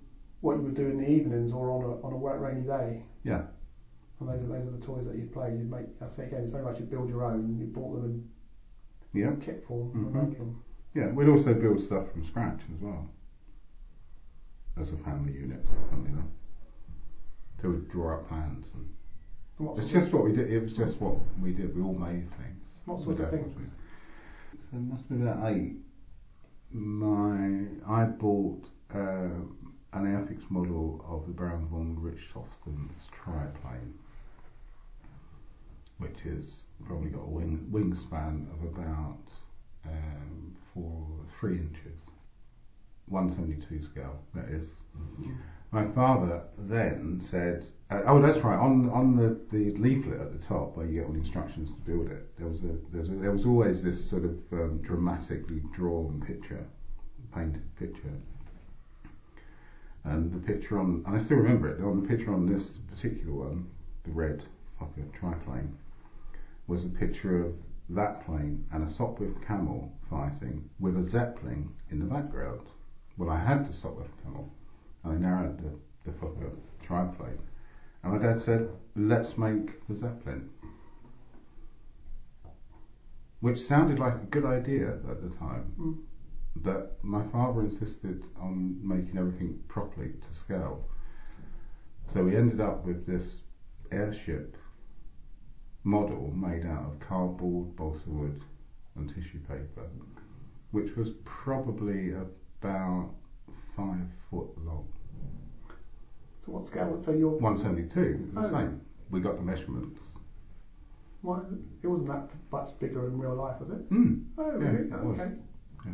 what 0.40 0.56
you 0.56 0.62
would 0.62 0.74
do 0.74 0.86
in 0.86 0.98
the 0.98 1.08
evenings 1.08 1.52
or 1.52 1.70
on 1.72 1.82
a 1.82 2.06
on 2.06 2.12
a 2.12 2.16
wet 2.16 2.40
rainy 2.40 2.60
day. 2.62 3.02
Yeah. 3.24 3.42
And 4.20 4.28
those 4.28 4.40
are 4.42 4.46
those 4.46 4.66
are 4.68 4.70
the 4.70 4.86
toys 4.86 5.06
that 5.06 5.16
you'd 5.16 5.32
play. 5.32 5.50
You'd 5.50 5.70
make. 5.70 5.86
I 6.00 6.08
say 6.08 6.24
again, 6.26 6.42
it's 6.42 6.52
very 6.52 6.64
much 6.64 6.78
you 6.78 6.86
build 6.86 7.08
your 7.08 7.24
own. 7.24 7.58
You 7.58 7.66
bought 7.66 8.00
them 8.00 8.28
Yeah, 9.12 9.28
in 9.28 9.40
kit 9.40 9.64
form 9.66 9.90
Mhm. 9.90 9.94
and 10.14 10.30
make 10.30 10.38
them. 10.38 10.62
yeah. 10.94 11.10
We'd 11.10 11.28
also 11.28 11.54
build 11.54 11.80
stuff 11.80 12.10
from 12.12 12.24
scratch 12.24 12.60
as 12.72 12.80
well, 12.80 13.10
as 14.80 14.92
a 14.92 14.96
family 14.98 15.32
unit, 15.32 15.66
funnily 15.90 16.10
enough. 16.10 16.24
So 17.60 17.70
we'd 17.70 17.90
draw 17.90 18.14
up 18.14 18.28
plans, 18.28 18.66
and 18.74 18.88
what 19.58 19.78
it's 19.78 19.90
just 19.90 20.12
what 20.12 20.24
we 20.24 20.32
did. 20.32 20.50
It 20.50 20.60
was 20.60 20.72
just 20.72 21.00
what 21.00 21.16
we 21.40 21.52
did. 21.52 21.74
We 21.76 21.82
all 21.82 21.94
made 21.94 22.30
things. 22.36 22.64
What 22.84 23.02
sort 23.02 23.20
of 23.20 23.30
things? 23.30 23.70
So 24.70 24.76
it 24.76 24.80
must 24.80 25.02
have 25.02 25.08
been 25.08 25.26
about 25.26 25.52
eight. 25.52 25.76
My 26.70 27.64
I 27.86 28.04
bought 28.04 28.68
uh, 28.94 29.40
an 29.92 30.04
Airfix 30.04 30.50
model 30.50 31.04
of 31.08 31.26
the 31.26 31.32
Baron 31.32 31.66
von 31.68 31.96
Richthofen's 31.96 33.08
triplane, 33.10 33.94
which 35.98 36.24
is 36.24 36.62
probably 36.86 37.10
got 37.10 37.22
a 37.22 37.30
wing 37.30 37.66
wingspan 37.72 38.46
of 38.52 38.62
about 38.76 39.32
um, 39.86 40.54
four 40.72 41.06
three 41.38 41.58
inches, 41.58 42.00
one 43.10 43.32
seventy 43.32 43.60
two 43.60 43.82
scale. 43.82 44.20
That 44.34 44.48
is. 44.48 44.74
My 45.70 45.86
father 45.86 46.44
then 46.56 47.20
said, 47.20 47.66
uh, 47.90 48.02
"Oh, 48.06 48.20
that's 48.22 48.38
right. 48.38 48.58
On 48.58 48.88
on 48.90 49.16
the, 49.16 49.38
the 49.50 49.74
leaflet 49.76 50.20
at 50.20 50.32
the 50.32 50.38
top 50.38 50.76
where 50.76 50.86
you 50.86 50.94
get 50.94 51.06
all 51.06 51.12
the 51.12 51.18
instructions 51.18 51.70
to 51.70 51.76
build 51.80 52.10
it, 52.10 52.36
there 52.38 52.48
was 52.48 52.62
a, 52.64 52.76
there's 52.92 53.08
a 53.08 53.12
there 53.12 53.32
was 53.32 53.44
always 53.44 53.82
this 53.82 54.08
sort 54.08 54.24
of 54.24 54.38
um, 54.52 54.78
dramatically 54.82 55.62
drawn 55.74 56.22
picture, 56.26 56.66
painted 57.34 57.62
picture, 57.76 58.14
and 60.04 60.32
the 60.32 60.38
picture 60.38 60.78
on 60.78 61.02
and 61.06 61.14
I 61.14 61.18
still 61.18 61.36
remember 61.36 61.68
it. 61.68 61.82
On 61.82 62.00
the 62.02 62.08
picture 62.08 62.32
on 62.32 62.46
this 62.46 62.70
particular 62.90 63.32
one, 63.48 63.68
the 64.04 64.10
red 64.10 64.44
Fokker 64.80 65.12
triplane, 65.12 65.76
was 66.66 66.84
a 66.84 66.88
picture 66.88 67.44
of 67.44 67.54
that 67.90 68.24
plane 68.24 68.64
and 68.72 68.84
a 68.84 68.86
Sopwith 68.86 69.44
Camel 69.46 69.92
fighting 70.08 70.68
with 70.78 70.96
a 70.96 71.02
Zeppelin 71.02 71.68
in 71.90 71.98
the 71.98 72.04
background. 72.04 72.68
Well, 73.18 73.30
I 73.30 73.40
had 73.40 73.66
to 73.66 73.72
stop 73.72 73.98
the 73.98 74.04
Sopwith 74.04 74.48
And 75.04 75.12
I 75.12 75.16
narrowed 75.16 75.58
the, 75.58 76.10
the 76.10 76.16
triplane. 76.86 77.38
And 78.04 78.12
my 78.12 78.18
dad 78.18 78.40
said, 78.40 78.70
let's 78.94 79.36
make 79.36 79.86
the 79.88 79.96
Zeppelin. 79.96 80.48
Which 83.40 83.60
sounded 83.60 83.98
like 83.98 84.14
a 84.14 84.26
good 84.30 84.44
idea 84.44 84.94
at 85.10 85.20
the 85.20 85.36
time. 85.36 85.74
Mm. 85.80 85.98
But 86.56 86.98
my 87.02 87.24
father 87.26 87.62
insisted 87.62 88.24
on 88.40 88.78
making 88.82 89.18
everything 89.18 89.58
properly 89.66 90.12
to 90.20 90.34
scale. 90.34 90.88
So 92.06 92.22
we 92.22 92.36
ended 92.36 92.60
up 92.60 92.84
with 92.84 93.04
this 93.04 93.38
airship 93.90 94.56
model 95.84 96.32
made 96.34 96.66
out 96.66 96.84
of 96.84 97.00
cardboard, 97.00 97.74
balsa 97.76 98.08
wood, 98.08 98.42
and 98.96 99.08
tissue 99.08 99.40
paper, 99.40 99.88
which 100.70 100.96
was 100.96 101.10
probably 101.24 102.12
about 102.62 103.10
five 103.76 104.06
foot 104.30 104.46
long. 104.64 104.86
So 106.44 106.52
what 106.52 106.66
scale? 106.66 107.00
So 107.02 107.12
you're 107.12 107.30
172, 107.30 108.00
it 108.00 108.34
the 108.34 108.40
Oh. 108.40 108.50
same. 108.50 108.80
We 109.10 109.20
got 109.20 109.36
the 109.36 109.42
measurements. 109.42 110.00
Why, 111.22 111.40
it 111.82 111.86
wasn't 111.88 112.08
that 112.08 112.30
much 112.52 112.78
bigger 112.78 113.06
in 113.06 113.18
real 113.18 113.34
life, 113.34 113.58
was 113.60 113.70
it? 113.70 113.88
Mm. 113.90 114.24
Oh, 114.38 114.50
Yeah, 114.60 114.68
really? 114.68 114.92
okay. 114.92 115.32
Yeah. 115.84 115.92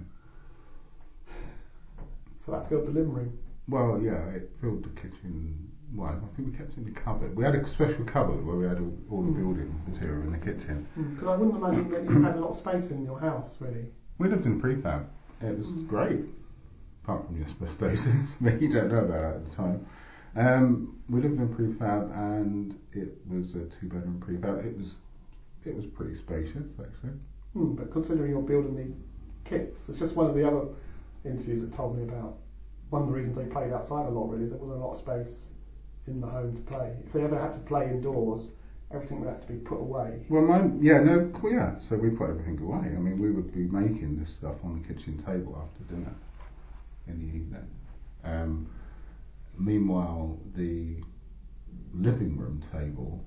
So 2.36 2.52
that 2.52 2.68
filled 2.68 2.86
the 2.86 2.90
living 2.90 3.12
room. 3.12 3.38
Well, 3.68 4.00
yeah, 4.02 4.26
it 4.28 4.50
filled 4.60 4.84
the 4.84 4.90
kitchen. 4.90 5.70
Well, 5.94 6.08
I 6.22 6.36
think 6.36 6.50
we 6.50 6.56
kept 6.58 6.72
it 6.72 6.78
in 6.78 6.84
the 6.84 6.90
cupboard. 6.90 7.34
We 7.34 7.44
had 7.44 7.54
a 7.54 7.66
special 7.66 8.04
cupboard 8.04 8.44
where 8.44 8.56
we 8.56 8.64
had 8.66 8.78
all, 8.80 8.94
all 9.10 9.22
the 9.22 9.30
Mm. 9.30 9.36
building 9.36 9.80
material 9.88 10.22
in 10.22 10.32
the 10.32 10.38
kitchen. 10.38 10.84
Because 10.96 11.28
I 11.28 11.36
wouldn't 11.36 11.56
imagine 11.56 11.88
that 11.90 12.04
you 12.04 12.20
had 12.20 12.36
a 12.36 12.40
lot 12.40 12.50
of 12.50 12.56
space 12.56 12.90
in 12.90 13.02
your 13.04 13.18
house, 13.18 13.58
really. 13.60 13.86
We 14.18 14.28
lived 14.28 14.44
in 14.44 14.60
prefab. 14.60 15.06
It 15.40 15.56
was 15.56 15.68
Mm. 15.68 15.86
great, 15.88 16.24
apart 17.04 17.26
from 17.26 17.38
the 17.38 17.44
asbestosis. 17.44 18.36
but 18.40 18.60
you 18.60 18.72
don't 18.72 18.90
know 18.90 19.00
about 19.00 19.20
that 19.20 19.34
at 19.36 19.50
the 19.50 19.56
time. 19.56 19.86
Um, 20.36 21.00
we 21.08 21.20
lived 21.20 21.38
in 21.38 21.42
a 21.42 21.46
prefab, 21.46 22.10
and 22.12 22.76
it 22.92 23.16
was 23.28 23.54
a 23.54 23.66
two-bedroom 23.66 24.22
prefab. 24.26 24.64
It 24.64 24.76
was 24.76 24.96
it 25.64 25.74
was 25.74 25.86
pretty 25.86 26.14
spacious, 26.14 26.66
actually. 26.80 27.12
Hmm, 27.54 27.74
but 27.74 27.90
considering 27.90 28.30
you're 28.30 28.42
building 28.42 28.76
these 28.76 28.94
kits, 29.44 29.88
it's 29.88 29.98
just 29.98 30.16
one 30.16 30.28
of 30.28 30.34
the 30.34 30.46
other 30.46 30.66
interviews 31.24 31.62
that 31.62 31.72
told 31.72 31.96
me 31.96 32.04
about 32.04 32.36
one 32.90 33.02
of 33.02 33.08
the 33.08 33.14
reasons 33.14 33.36
they 33.36 33.44
played 33.44 33.72
outside 33.72 34.06
a 34.06 34.10
lot. 34.10 34.30
Really, 34.30 34.44
is 34.44 34.50
there 34.50 34.58
wasn't 34.58 34.80
a 34.80 34.84
lot 34.84 34.92
of 34.92 34.98
space 34.98 35.46
in 36.06 36.20
the 36.20 36.26
home 36.26 36.54
to 36.54 36.62
play. 36.62 36.96
If 37.06 37.12
they 37.12 37.22
ever 37.22 37.38
had 37.38 37.52
to 37.52 37.60
play 37.60 37.88
indoors, 37.88 38.48
everything 38.90 39.20
would 39.20 39.28
have 39.28 39.40
to 39.46 39.52
be 39.52 39.58
put 39.58 39.78
away. 39.78 40.24
Well, 40.28 40.42
mine, 40.42 40.78
yeah, 40.82 40.98
no, 41.00 41.30
yeah. 41.44 41.78
So 41.78 41.96
we 41.96 42.10
put 42.10 42.30
everything 42.30 42.60
away. 42.60 42.88
I 42.88 43.00
mean, 43.00 43.18
we 43.18 43.30
would 43.30 43.54
be 43.54 43.62
making 43.62 44.18
this 44.18 44.30
stuff 44.30 44.56
on 44.64 44.82
the 44.82 44.88
kitchen 44.94 45.22
table 45.24 45.62
after 45.62 45.94
dinner 45.94 46.14
in 47.06 47.18
the 47.18 47.26
evening. 47.36 47.68
Um, 48.24 48.70
meanwhile, 49.56 50.38
the 50.54 51.02
living 51.92 52.36
room 52.38 52.62
table 52.72 53.24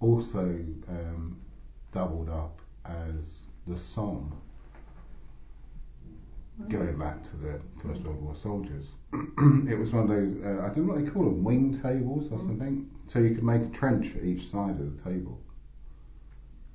also 0.00 0.44
um, 0.88 1.38
doubled 1.92 2.28
up 2.28 2.60
as 2.84 3.40
the 3.66 3.76
Somme, 3.76 4.32
going 6.68 6.98
back 6.98 7.22
to 7.24 7.36
the 7.36 7.60
First 7.82 8.02
World 8.02 8.20
War 8.20 8.34
soldiers. 8.34 8.86
it 9.12 9.78
was 9.78 9.92
one 9.92 10.04
of 10.04 10.08
those, 10.08 10.32
uh, 10.44 10.62
I 10.62 10.68
don't 10.74 10.86
know 10.86 10.94
what 10.94 11.04
they 11.04 11.10
call 11.10 11.24
them, 11.24 11.42
wing 11.42 11.72
tables 11.72 12.30
or 12.30 12.38
Mm. 12.38 12.46
something. 12.46 12.90
So 13.08 13.18
you 13.18 13.34
could 13.34 13.44
make 13.44 13.62
a 13.62 13.68
trench 13.68 14.14
at 14.14 14.24
each 14.24 14.48
side 14.50 14.78
of 14.78 14.96
the 14.96 15.02
table. 15.10 15.40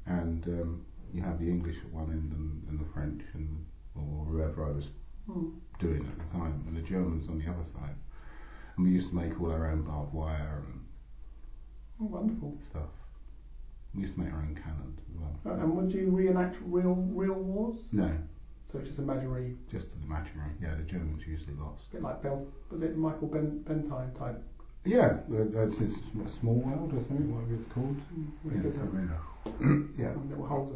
And 0.05 0.45
um, 0.47 0.85
you 1.13 1.21
have 1.21 1.39
the 1.39 1.49
English 1.49 1.77
at 1.77 1.91
one 1.93 2.11
end 2.11 2.31
and, 2.33 2.63
and 2.67 2.79
the 2.79 2.91
French 2.91 3.21
and 3.33 3.65
or 3.95 4.25
whoever 4.25 4.65
I 4.65 4.71
was 4.71 4.89
Hmm. 5.25 5.47
Doing 5.79 6.05
at 6.05 6.25
the 6.25 6.31
time, 6.31 6.63
and 6.67 6.75
the 6.77 6.81
Germans 6.81 7.27
on 7.29 7.39
the 7.39 7.49
other 7.49 7.63
side. 7.73 7.95
And 8.77 8.85
we 8.85 8.91
used 8.91 9.09
to 9.09 9.15
make 9.15 9.39
all 9.41 9.51
our 9.51 9.69
own 9.71 9.83
barbed 9.83 10.13
wire 10.13 10.63
and 10.65 10.81
Oh, 12.01 12.05
wonderful. 12.05 12.57
stuff. 12.69 12.89
We 13.93 14.01
used 14.01 14.15
to 14.15 14.19
make 14.21 14.33
our 14.33 14.39
own 14.39 14.55
cannons 14.61 14.99
as 15.09 15.17
well. 15.17 15.39
Uh, 15.45 15.61
and 15.63 15.75
would 15.77 15.93
you 15.93 16.09
reenact 16.09 16.57
real 16.65 16.95
real 16.95 17.35
wars? 17.35 17.79
No, 17.93 18.11
So 18.69 18.79
it's 18.79 18.89
just 18.89 18.99
imaginary, 18.99 19.55
just 19.71 19.87
imaginary. 20.03 20.51
Yeah, 20.61 20.75
the 20.75 20.83
Germans 20.83 21.25
usually 21.25 21.53
lost. 21.55 21.89
bit 21.91 22.01
like 22.01 22.21
Bel, 22.21 22.45
was 22.69 22.81
it 22.81 22.97
Michael 22.97 23.27
ben, 23.27 23.63
Bentine 23.63 24.13
type? 24.17 24.41
Yeah, 24.83 25.19
uh, 25.33 25.45
that's 25.49 25.79
it's 25.79 25.95
a 26.25 26.29
small 26.29 26.55
world 26.55 26.91
or 26.93 26.99
something, 26.99 27.33
whatever 27.33 27.55
it's 27.55 27.71
called. 27.71 27.95
Really 28.43 28.57
Yeah, 28.57 28.63
good, 28.63 28.73
something 28.73 29.09
uh, 29.09 29.13
like 29.49 29.59
that. 29.59 30.03
yeah. 30.03 30.13
some 30.13 30.29
little 30.29 30.45
holes 30.45 30.73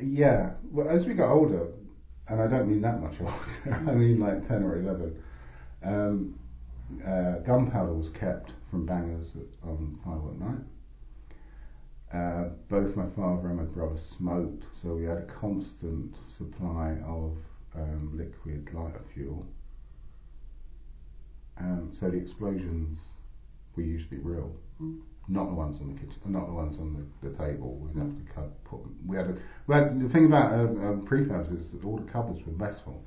Yeah. 0.00 0.52
Well, 0.70 0.88
as 0.88 1.06
we 1.06 1.14
got 1.14 1.32
older, 1.32 1.68
and 2.30 2.40
I 2.40 2.46
don't 2.46 2.66
mean 2.66 2.82
that 2.82 3.00
much 3.00 3.20
older, 3.20 3.82
I 3.86 3.94
mean 3.94 4.20
like 4.20 4.42
10 4.42 4.62
or 4.62 4.76
11, 4.76 5.12
um, 5.82 6.30
uh, 7.04 7.38
gunpowder 7.38 7.92
was 7.94 8.10
kept 8.10 8.54
from 8.70 8.84
bangers 8.84 9.36
on 9.62 9.94
firework 10.04 10.38
night. 10.38 10.60
Uh, 12.12 12.46
both 12.68 12.96
my 12.96 13.06
father 13.06 13.48
and 13.48 13.56
my 13.56 13.64
brother 13.64 13.96
smoked, 13.96 14.66
so 14.72 14.94
we 14.94 15.04
had 15.04 15.18
a 15.18 15.22
constant 15.22 16.16
supply 16.28 16.96
of 17.02 17.36
um, 17.74 18.10
liquid 18.16 18.72
lighter 18.72 19.02
fuel. 19.14 19.46
Um, 21.58 21.90
so 21.92 22.08
the 22.10 22.16
explosions 22.16 22.98
were 23.76 23.82
usually 23.82 24.18
real, 24.18 24.52
Mm. 24.80 24.96
Not 25.30 25.46
the 25.48 25.54
ones 25.54 25.80
on 25.80 25.94
the 25.94 26.00
kitchen, 26.00 26.20
not 26.26 26.46
the 26.46 26.52
ones 26.52 26.78
on 26.80 27.06
the, 27.22 27.28
the 27.28 27.34
table. 27.36 27.76
We'd 27.76 27.96
have 28.02 28.16
to 28.16 28.32
cut, 28.34 28.64
put. 28.64 28.80
We 29.06 29.16
had 29.16 29.26
a. 29.26 29.36
Well, 29.68 29.94
the 29.96 30.08
thing 30.08 30.26
about 30.26 30.52
um, 30.52 30.84
um, 30.84 31.06
prefabs 31.06 31.56
is 31.56 31.70
that 31.72 31.84
all 31.84 31.96
the 31.98 32.10
cupboards 32.10 32.44
were 32.44 32.52
metal. 32.52 33.04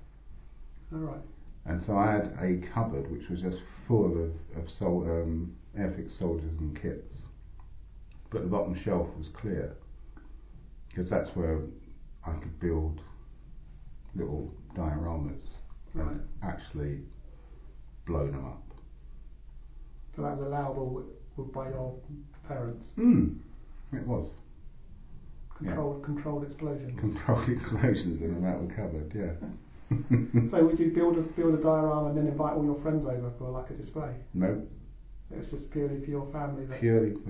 All 0.93 0.99
right. 0.99 1.21
And 1.65 1.81
so 1.83 1.97
I 1.97 2.12
had 2.12 2.33
a 2.41 2.57
cupboard 2.73 3.12
which 3.12 3.29
was 3.29 3.41
just 3.41 3.59
full 3.88 4.05
of, 4.23 4.31
of 4.57 4.69
sol- 4.71 5.03
um, 5.03 5.53
Airfix 5.77 6.17
soldiers 6.17 6.57
and 6.59 6.79
kits. 6.79 7.17
But 8.29 8.41
the 8.43 8.47
bottom 8.47 8.73
shelf 8.73 9.07
was 9.17 9.27
clear 9.29 9.75
because 10.89 11.09
that's 11.09 11.36
where 11.36 11.62
I 12.25 12.33
could 12.33 12.59
build 12.59 13.01
little 14.15 14.53
dioramas 14.75 15.41
Right. 15.93 16.07
and 16.07 16.27
actually 16.41 17.01
blow 18.05 18.27
them 18.27 18.45
up. 18.45 18.62
So 20.15 20.21
that 20.23 20.38
was 20.38 20.47
allowable 20.47 21.03
by 21.41 21.69
your 21.69 21.96
parents. 22.48 22.88
Mm, 22.98 23.38
it 23.93 24.06
was. 24.06 24.30
Controlled 25.58 26.04
controlled 26.04 26.43
explosions. 26.43 27.00
Controlled 27.00 27.50
explosions 27.58 28.22
in 28.22 28.36
a 28.36 28.39
metal 28.39 28.69
cupboard, 28.76 29.12
yeah. 29.15 29.34
so 30.50 30.63
would 30.63 30.80
you 30.80 30.91
build 30.91 31.17
a 31.17 31.22
build 31.22 31.54
a 31.54 31.58
diorama 31.62 32.10
and 32.10 32.17
then 32.17 32.28
invite 32.28 32.54
all 32.54 32.65
your 32.65 32.76
friends 32.76 33.06
over 33.06 33.32
for 33.38 33.50
like 33.50 33.69
a 33.69 33.74
display? 33.74 34.15
no, 34.34 34.65
It 35.32 35.38
was 35.38 35.50
just 35.50 35.69
purely 35.72 36.00
for 36.04 36.10
your 36.10 36.26
family 36.32 36.65
that 36.65 36.80
purely 36.80 37.13
for 37.13 37.30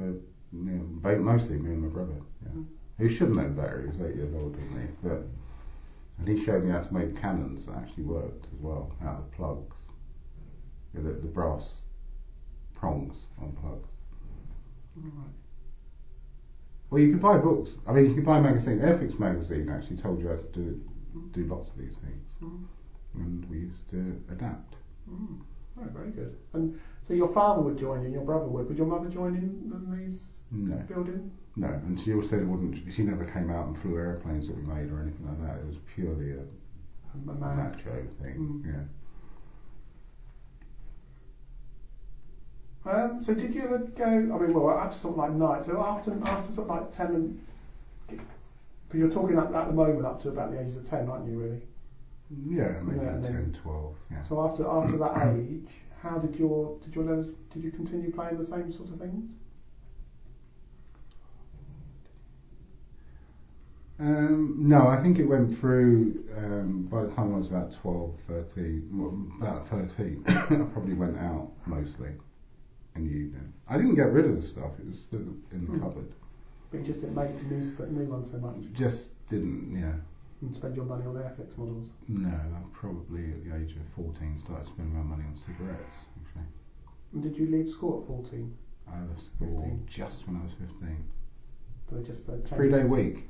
me, 0.51 0.73
and- 0.73 1.23
mostly 1.25 1.57
me 1.57 1.71
and 1.71 1.81
my 1.83 1.89
brother. 1.89 2.15
Yeah. 2.43 2.49
Mm. 2.51 2.65
Who 2.99 3.09
should 3.09 3.27
have 3.29 3.35
known 3.37 3.53
better. 3.55 3.81
He 3.81 3.87
was 3.87 4.07
eight 4.09 4.15
years 4.15 4.33
older 4.35 4.57
than 4.57 4.75
me, 4.77 4.87
but 5.01 5.23
and 6.19 6.27
he 6.27 6.41
showed 6.41 6.63
me 6.63 6.71
how 6.71 6.79
to 6.81 6.93
make 6.93 7.19
cannons 7.19 7.65
that 7.65 7.75
actually 7.75 8.03
worked 8.03 8.45
as 8.53 8.59
well 8.59 8.91
out 9.03 9.17
of 9.17 9.31
plugs. 9.31 9.77
The, 10.93 11.01
the 11.01 11.27
brass 11.27 11.81
prongs 12.75 13.17
on 13.41 13.51
plugs. 13.53 13.89
Right. 14.95 15.29
Well, 16.89 17.01
you 17.01 17.09
can 17.09 17.19
buy 17.19 17.37
books. 17.37 17.77
I 17.87 17.91
mean, 17.93 18.05
you 18.05 18.13
can 18.13 18.23
buy 18.23 18.39
magazine. 18.39 18.79
Airfix 18.79 19.19
magazine 19.19 19.69
actually 19.69 19.97
told 19.97 20.21
you 20.21 20.27
how 20.29 20.35
to 20.35 20.45
do 20.45 20.79
do 21.31 21.43
lots 21.45 21.69
of 21.69 21.77
these 21.77 21.95
things, 21.97 22.23
Mm. 22.41 22.63
and 23.15 23.45
we 23.45 23.59
used 23.59 23.87
to 23.89 24.19
adapt. 24.29 24.75
Mm. 25.09 25.37
Oh, 25.79 25.83
very 25.89 26.09
good. 26.11 26.35
And 26.53 26.75
so 27.01 27.13
your 27.13 27.27
father 27.31 27.61
would 27.61 27.77
join 27.77 27.99
you 28.01 28.05
and 28.05 28.13
your 28.13 28.23
brother 28.23 28.47
would. 28.47 28.67
Would 28.67 28.77
your 28.77 28.87
mother 28.87 29.09
join 29.09 29.35
in, 29.35 29.71
in 29.73 29.91
these 29.91 30.43
No, 30.51 30.75
building? 30.87 31.31
no, 31.55 31.67
and 31.67 31.99
she 31.99 32.13
also 32.13 32.43
wouldn't. 32.45 32.91
She 32.91 33.03
never 33.03 33.25
came 33.25 33.49
out 33.49 33.67
and 33.67 33.77
flew 33.77 33.97
airplanes 33.97 34.47
that 34.47 34.55
we 34.55 34.63
made 34.63 34.89
or 34.91 34.99
anything 34.99 35.25
like 35.27 35.39
that. 35.41 35.57
It 35.59 35.65
was 35.65 35.77
purely 35.95 36.31
a 36.31 36.39
A, 37.13 37.31
a 37.31 37.35
macho 37.35 38.07
thing. 38.21 38.35
Mm. 38.37 38.65
Yeah. 38.65 38.81
Um, 42.85 43.23
so 43.23 43.33
did 43.33 43.53
you 43.53 43.63
ever 43.63 43.77
go? 43.77 44.05
I 44.05 44.37
mean, 44.37 44.53
well, 44.53 44.69
after 44.77 44.97
sort 44.97 45.13
of 45.13 45.17
like 45.17 45.31
night. 45.31 45.63
So 45.65 45.81
after 45.81 46.11
after 46.25 46.51
sort 46.51 46.69
of 46.69 46.75
like 46.75 46.91
ten 46.91 47.07
and. 47.15 47.39
But 48.89 48.97
you're 48.99 49.09
talking 49.09 49.37
at, 49.37 49.51
at 49.53 49.67
the 49.67 49.73
moment 49.73 50.05
up 50.05 50.21
to 50.21 50.29
about 50.29 50.51
the 50.51 50.59
ages 50.59 50.77
of 50.77 50.87
ten, 50.87 51.09
aren't 51.09 51.25
you? 51.25 51.39
Really. 51.39 51.61
Yeah, 52.29 52.79
maybe 52.81 52.99
Yeah, 53.05 53.11
10, 53.13 53.21
then- 53.21 53.57
12, 53.61 53.95
yeah. 54.11 54.23
So 54.23 54.41
after 54.41 54.67
after 54.67 54.97
that 54.97 55.35
age, 55.35 55.69
how 56.01 56.17
did 56.17 56.35
your 56.37 56.77
did 56.79 56.95
your 56.95 57.05
letters, 57.05 57.27
did 57.51 57.63
you 57.63 57.71
continue 57.71 58.11
playing 58.11 58.37
the 58.37 58.45
same 58.45 58.71
sort 58.71 58.89
of 58.89 58.99
things? 58.99 59.29
Um, 63.99 64.55
no, 64.57 64.87
I 64.87 65.01
think 65.01 65.19
it 65.19 65.25
went 65.25 65.57
through 65.59 66.25
um, 66.35 66.87
by 66.91 67.03
the 67.03 67.11
time 67.11 67.33
I 67.33 67.37
was 67.37 67.47
about 67.47 67.71
12, 67.73 68.19
13, 68.27 68.89
well, 68.91 69.27
about 69.39 69.67
13, 69.67 70.23
I 70.27 70.55
probably 70.73 70.95
went 70.95 71.17
out 71.17 71.51
mostly 71.67 72.09
in 72.95 73.05
the 73.05 73.11
evening. 73.11 73.53
I 73.69 73.77
didn't 73.77 73.95
get 73.95 74.11
rid 74.11 74.25
of 74.25 74.35
the 74.35 74.41
stuff, 74.47 74.71
it 74.79 74.85
was 74.87 74.99
still 74.99 75.19
in 75.51 75.65
the 75.65 75.73
Hmm. 75.73 75.81
cupboard. 75.81 76.11
But 76.71 76.79
you 76.79 76.85
just 76.85 77.01
didn't 77.01 77.15
make 77.15 77.37
the 77.37 77.45
new 77.45 77.63
sp- 77.65 77.89
new 77.91 78.05
ones 78.05 78.31
so 78.31 78.37
much 78.39 78.55
Just 78.73 79.11
didn't, 79.29 79.75
yeah. 79.75 79.95
and 80.41 80.55
spend 80.55 80.75
your 80.75 80.85
money 80.85 81.05
on 81.05 81.15
Airfix 81.15 81.57
models. 81.57 81.89
No, 82.07 82.29
I 82.29 82.61
probably 82.73 83.31
at 83.31 83.43
the 83.43 83.55
age 83.55 83.75
of 83.75 83.81
14 83.95 84.37
started 84.37 84.65
spending 84.67 84.95
my 84.95 85.03
money 85.03 85.23
on 85.23 85.35
cigarettes, 85.35 85.97
actually. 86.19 86.43
And 87.13 87.21
did 87.23 87.37
you 87.37 87.47
leave 87.47 87.69
school 87.69 88.01
at 88.01 88.07
fourteen? 88.07 88.55
I 88.87 88.99
was 89.03 89.25
school 89.35 89.61
15. 89.61 89.83
just 89.87 90.27
when 90.27 90.37
I 90.37 90.43
was 90.43 90.53
15. 90.53 91.03
So 91.89 91.95
they 91.95 92.03
just 92.03 92.27
uh. 92.27 92.33
Three 92.45 92.69
day 92.71 92.83
week, 92.83 93.29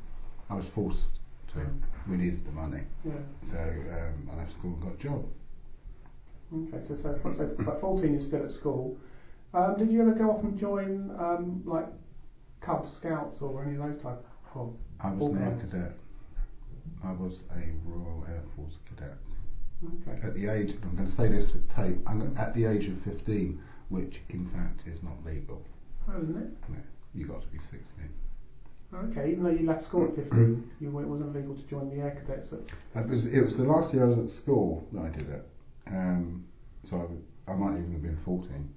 I 0.49 0.55
was 0.55 0.65
forced 0.65 1.19
to. 1.49 1.59
We 2.09 2.15
needed 2.17 2.45
the 2.45 2.51
money. 2.51 2.81
Yeah. 3.05 3.11
So 3.43 3.57
um, 3.57 4.29
I 4.31 4.37
left 4.37 4.53
school 4.53 4.71
and 4.73 4.81
got 4.81 4.93
a 4.93 4.97
job. 4.97 5.25
Okay. 6.53 6.81
So 6.85 6.95
so, 6.95 7.19
so 7.33 7.55
at 7.71 7.79
fourteen 7.79 8.13
you're 8.13 8.21
still 8.21 8.43
at 8.43 8.51
school. 8.51 8.97
Um, 9.53 9.77
did 9.77 9.91
you 9.91 10.01
ever 10.01 10.13
go 10.13 10.31
off 10.31 10.43
and 10.43 10.57
join 10.57 11.11
um, 11.19 11.61
like 11.65 11.87
Cub 12.61 12.87
Scouts 12.87 13.41
or 13.41 13.63
any 13.63 13.75
of 13.75 13.83
those 13.83 14.01
type 14.01 14.25
of? 14.55 14.73
I 14.99 15.11
was 15.11 15.31
an 15.31 15.43
air 15.43 15.57
cadet. 15.59 15.91
I 17.03 17.11
was 17.11 17.41
a 17.51 17.71
Royal 17.85 18.25
Air 18.27 18.41
Force 18.55 18.77
cadet. 18.87 19.17
Okay. 20.07 20.25
At 20.25 20.33
the 20.33 20.47
age, 20.47 20.75
I'm 20.83 20.95
going 20.95 21.07
to 21.07 21.13
say 21.13 21.27
this 21.27 21.51
for 21.51 21.59
tape, 21.67 21.97
I'm 22.07 22.35
at 22.37 22.53
the 22.53 22.65
age 22.65 22.87
of 22.87 22.99
15, 23.01 23.61
which 23.89 24.21
in 24.29 24.47
fact 24.47 24.83
is 24.87 25.03
not 25.03 25.23
legal. 25.25 25.61
Oh, 26.09 26.21
isn't 26.21 26.37
it? 26.37 26.69
No, 26.69 26.77
You 27.13 27.27
got 27.27 27.41
to 27.41 27.47
be 27.47 27.59
16. 27.59 27.81
Okay. 28.93 29.31
Even 29.31 29.43
though 29.43 29.49
you 29.49 29.65
left 29.65 29.83
school 29.83 30.05
at 30.07 30.15
fifteen, 30.15 30.69
you 30.79 30.87
it 30.99 31.07
wasn't 31.07 31.35
legal 31.35 31.55
to 31.55 31.63
join 31.63 31.89
the 31.89 32.01
Air 32.01 32.11
Cadets. 32.11 32.53
At, 32.53 33.03
It 33.03 33.09
was, 33.09 33.25
it 33.25 33.41
was 33.41 33.57
the 33.57 33.63
last 33.63 33.93
year 33.93 34.03
I 34.05 34.07
was 34.07 34.19
at 34.19 34.29
school 34.29 34.87
that 34.93 35.01
I 35.01 35.09
did 35.09 35.29
it. 35.29 35.47
Um, 35.87 36.45
so 36.83 37.09
I, 37.47 37.51
I 37.51 37.55
might 37.55 37.77
even 37.77 37.91
have 37.93 38.03
been 38.03 38.19
14. 38.23 38.69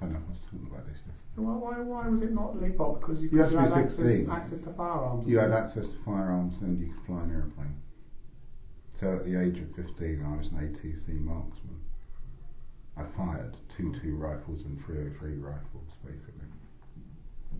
I 0.00 0.04
don't 0.04 0.12
know 0.12 0.18
if 0.20 0.26
I 0.26 0.30
was 0.30 0.40
talking 0.44 0.68
about 0.70 0.86
this. 0.86 0.98
so 1.34 1.42
why, 1.42 1.54
why 1.54 1.80
why 1.80 2.08
was 2.08 2.22
it 2.22 2.32
not 2.32 2.60
legal? 2.60 2.94
Because 3.00 3.22
you, 3.22 3.30
You 3.32 3.38
had 3.38 3.50
to 3.50 3.56
be 3.56 3.62
had 3.62 3.90
16. 3.90 4.06
access 4.06 4.28
access 4.28 4.60
to 4.60 4.70
firearms. 4.72 5.26
You 5.26 5.38
had 5.38 5.52
access 5.52 5.86
to 5.88 5.96
firearms, 6.04 6.60
then 6.60 6.78
you 6.78 6.92
could 6.92 7.06
fly 7.06 7.22
an 7.22 7.30
aeroplane. 7.30 7.74
So 9.00 9.16
at 9.16 9.24
the 9.24 9.40
age 9.40 9.58
of 9.58 9.74
15, 9.74 10.24
I 10.24 10.36
was 10.36 10.48
an 10.48 10.58
ATC 10.58 11.20
marksman. 11.20 11.80
I 12.96 13.04
fired 13.16 13.56
two 13.68 13.94
two 14.00 14.16
rifles 14.16 14.62
and 14.64 14.82
303 14.86 15.34
rifles, 15.36 15.90
basically. 16.04 16.32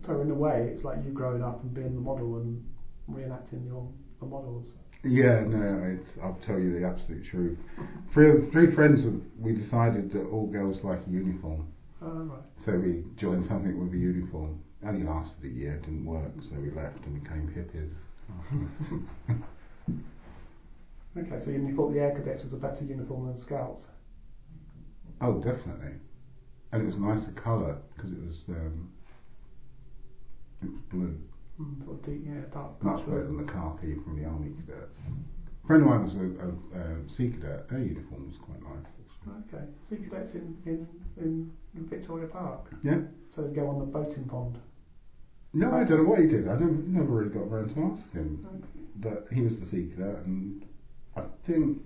So 0.05 0.21
in 0.21 0.31
a 0.31 0.33
way, 0.33 0.69
it's 0.71 0.83
like 0.83 1.03
you 1.05 1.11
growing 1.11 1.43
up 1.43 1.61
and 1.63 1.73
being 1.73 1.93
the 1.93 2.01
model 2.01 2.37
and 2.37 2.63
reenacting 3.09 3.65
your 3.67 3.87
the 4.19 4.25
models. 4.25 4.73
Yeah, 5.03 5.43
no, 5.43 5.83
it's, 5.83 6.17
I'll 6.23 6.39
tell 6.41 6.59
you 6.59 6.79
the 6.79 6.85
absolute 6.85 7.23
truth. 7.23 7.57
Three, 8.09 8.41
three 8.49 8.71
friends, 8.71 9.05
we 9.39 9.53
decided 9.53 10.11
that 10.11 10.25
all 10.29 10.47
girls 10.47 10.83
like 10.83 11.05
a 11.05 11.09
uniform. 11.09 11.67
Oh, 12.01 12.23
right. 12.23 12.39
So 12.57 12.77
we 12.77 13.03
joined 13.15 13.45
something 13.45 13.79
with 13.79 13.93
a 13.93 13.97
uniform. 13.97 14.59
Only 14.85 15.03
lasted 15.03 15.45
a 15.45 15.49
year, 15.49 15.77
didn't 15.77 16.05
work, 16.05 16.31
so 16.41 16.55
we 16.55 16.69
left 16.69 17.05
and 17.05 17.23
became 17.23 17.47
hippies. 17.47 17.95
Okay, 21.17 21.39
so 21.39 21.49
you 21.49 21.75
thought 21.75 21.91
the 21.91 21.99
Air 21.99 22.11
Cadets 22.11 22.43
was 22.43 22.53
a 22.53 22.57
better 22.57 22.83
uniform 22.85 23.25
than 23.25 23.37
Scouts? 23.37 23.87
Oh, 25.19 25.39
definitely. 25.41 25.93
And 26.71 26.83
it 26.83 26.85
was 26.85 26.97
a 26.97 27.01
nicer 27.01 27.31
colour 27.31 27.79
because 27.95 28.11
it 28.11 28.23
was 28.23 28.43
um, 28.49 28.89
it 30.61 30.69
was 30.69 30.81
blue. 30.89 31.17
Mm, 31.59 31.83
sort 31.83 31.97
of 31.97 32.05
deep, 32.05 32.21
yeah, 32.23 32.41
dark. 32.51 32.83
Much 32.83 33.03
better 33.05 33.23
than 33.23 33.37
the 33.37 33.51
khaki 33.51 33.95
from 33.95 34.15
the 34.15 34.25
army 34.25 34.51
cadets. 34.51 34.99
A 35.63 35.67
friend 35.67 35.81
of 35.81 35.89
mine 35.89 36.03
was 36.03 36.15
a, 36.15 36.19
a, 36.19 36.81
a 36.81 37.09
sea 37.09 37.29
cadet. 37.29 37.67
Their 37.67 37.79
uniform 37.79 38.27
was 38.27 38.37
quite 38.37 38.61
nice. 38.61 38.91
Okay, 39.47 39.63
Sea 39.83 39.97
Cadets 39.97 40.33
in, 40.35 40.57
in, 40.65 40.87
in, 41.17 41.51
in 41.75 41.87
Victoria 41.87 42.27
Park. 42.27 42.71
Yeah. 42.83 42.99
So 43.33 43.41
they 43.43 43.53
go 43.53 43.67
on 43.67 43.79
the 43.79 43.85
boating 43.85 44.25
pond. 44.25 44.57
No, 45.53 45.73
I 45.73 45.83
don't 45.83 46.03
know 46.03 46.09
what 46.09 46.19
he 46.19 46.27
did. 46.27 46.47
I 46.47 46.53
never, 46.53 46.71
never 46.71 47.05
really 47.05 47.29
got 47.33 47.43
around 47.43 47.73
to 47.73 47.91
asking 47.91 48.21
him. 48.21 48.47
Okay. 48.47 48.79
But 48.97 49.27
he 49.31 49.41
was 49.41 49.59
the 49.59 49.65
sea 49.65 49.91
cadet, 49.95 50.25
and 50.25 50.65
I 51.15 51.21
think 51.43 51.81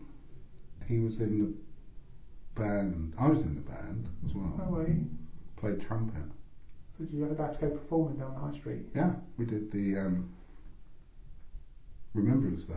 he 0.87 0.99
was 0.99 1.19
in 1.19 1.39
the 1.39 2.61
band. 2.61 3.13
I 3.19 3.27
was 3.27 3.41
in 3.41 3.55
the 3.55 3.61
band 3.61 4.09
as 4.25 4.33
well. 4.33 4.59
Oh, 4.61 4.71
were 4.71 4.87
you? 4.87 5.05
Played 5.57 5.81
trumpet. 5.81 6.23
So 6.97 7.05
did 7.05 7.13
you 7.13 7.25
ever 7.25 7.41
have 7.41 7.59
to 7.59 7.67
go 7.67 7.69
performing 7.69 8.17
down 8.17 8.33
the 8.33 8.39
high 8.39 8.57
street? 8.57 8.85
Yeah, 8.95 9.13
we 9.37 9.45
did 9.45 9.71
the 9.71 9.97
um, 9.99 10.29
Remembrance 12.13 12.65
Day. 12.65 12.73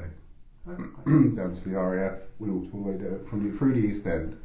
Oh, 0.69 0.73
right. 0.73 1.37
down 1.37 1.55
to 1.55 1.69
the 1.69 1.79
RAF. 1.79 2.21
We 2.39 2.51
walked 2.51 2.75
all 2.75 2.85
the 2.85 2.91
way 2.91 2.97
down 2.99 3.27
from 3.27 3.51
the, 3.51 3.57
through 3.57 3.81
the 3.81 3.87
East 3.87 4.07
End, 4.07 4.39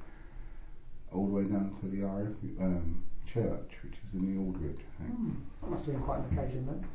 all 1.11 1.27
the 1.27 1.33
way 1.33 1.43
down 1.43 1.73
to 1.79 1.87
the 1.87 2.01
RAF 2.01 2.33
um, 2.61 3.03
church, 3.25 3.71
which 3.83 3.95
is 4.07 4.13
in 4.13 4.33
the 4.33 4.41
Aldwych, 4.41 4.79
I 4.99 5.03
think. 5.03 5.15
Hmm, 5.15 5.31
that 5.61 5.71
must 5.71 5.85
have 5.85 5.95
been 5.95 6.03
quite 6.03 6.19
an 6.19 6.37
occasion 6.37 6.65
then. 6.65 6.85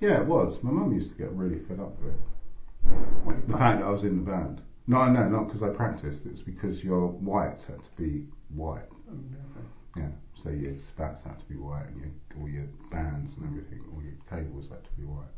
Yeah, 0.00 0.20
it 0.20 0.26
was. 0.26 0.62
My 0.62 0.70
mum 0.70 0.92
used 0.92 1.10
to 1.10 1.18
get 1.18 1.30
really 1.32 1.58
fed 1.58 1.80
up 1.80 2.00
with 2.00 2.14
it. 2.14 3.48
The 3.48 3.56
fact 3.56 3.80
that 3.80 3.86
I 3.86 3.90
was 3.90 4.04
in 4.04 4.16
the 4.24 4.30
band. 4.30 4.62
No, 4.86 5.06
no, 5.08 5.28
not 5.28 5.46
because 5.46 5.62
I 5.62 5.68
practiced. 5.68 6.24
It's 6.26 6.40
because 6.40 6.82
your 6.82 7.08
whites 7.08 7.66
had 7.66 7.84
to 7.84 7.90
be 7.96 8.26
white. 8.48 8.88
Um, 9.08 9.36
okay. 9.56 9.66
Yeah. 9.96 10.08
So 10.34 10.50
your 10.50 10.78
spats 10.78 11.22
had 11.22 11.38
to 11.38 11.44
be 11.44 11.56
white, 11.56 11.86
and 11.88 12.00
your 12.00 12.40
all 12.40 12.48
your 12.48 12.66
bands 12.90 13.36
and 13.36 13.46
everything, 13.46 13.84
all 13.92 14.02
your 14.02 14.14
cables 14.28 14.68
had 14.70 14.82
to 14.82 14.90
be 14.96 15.04
white, 15.04 15.34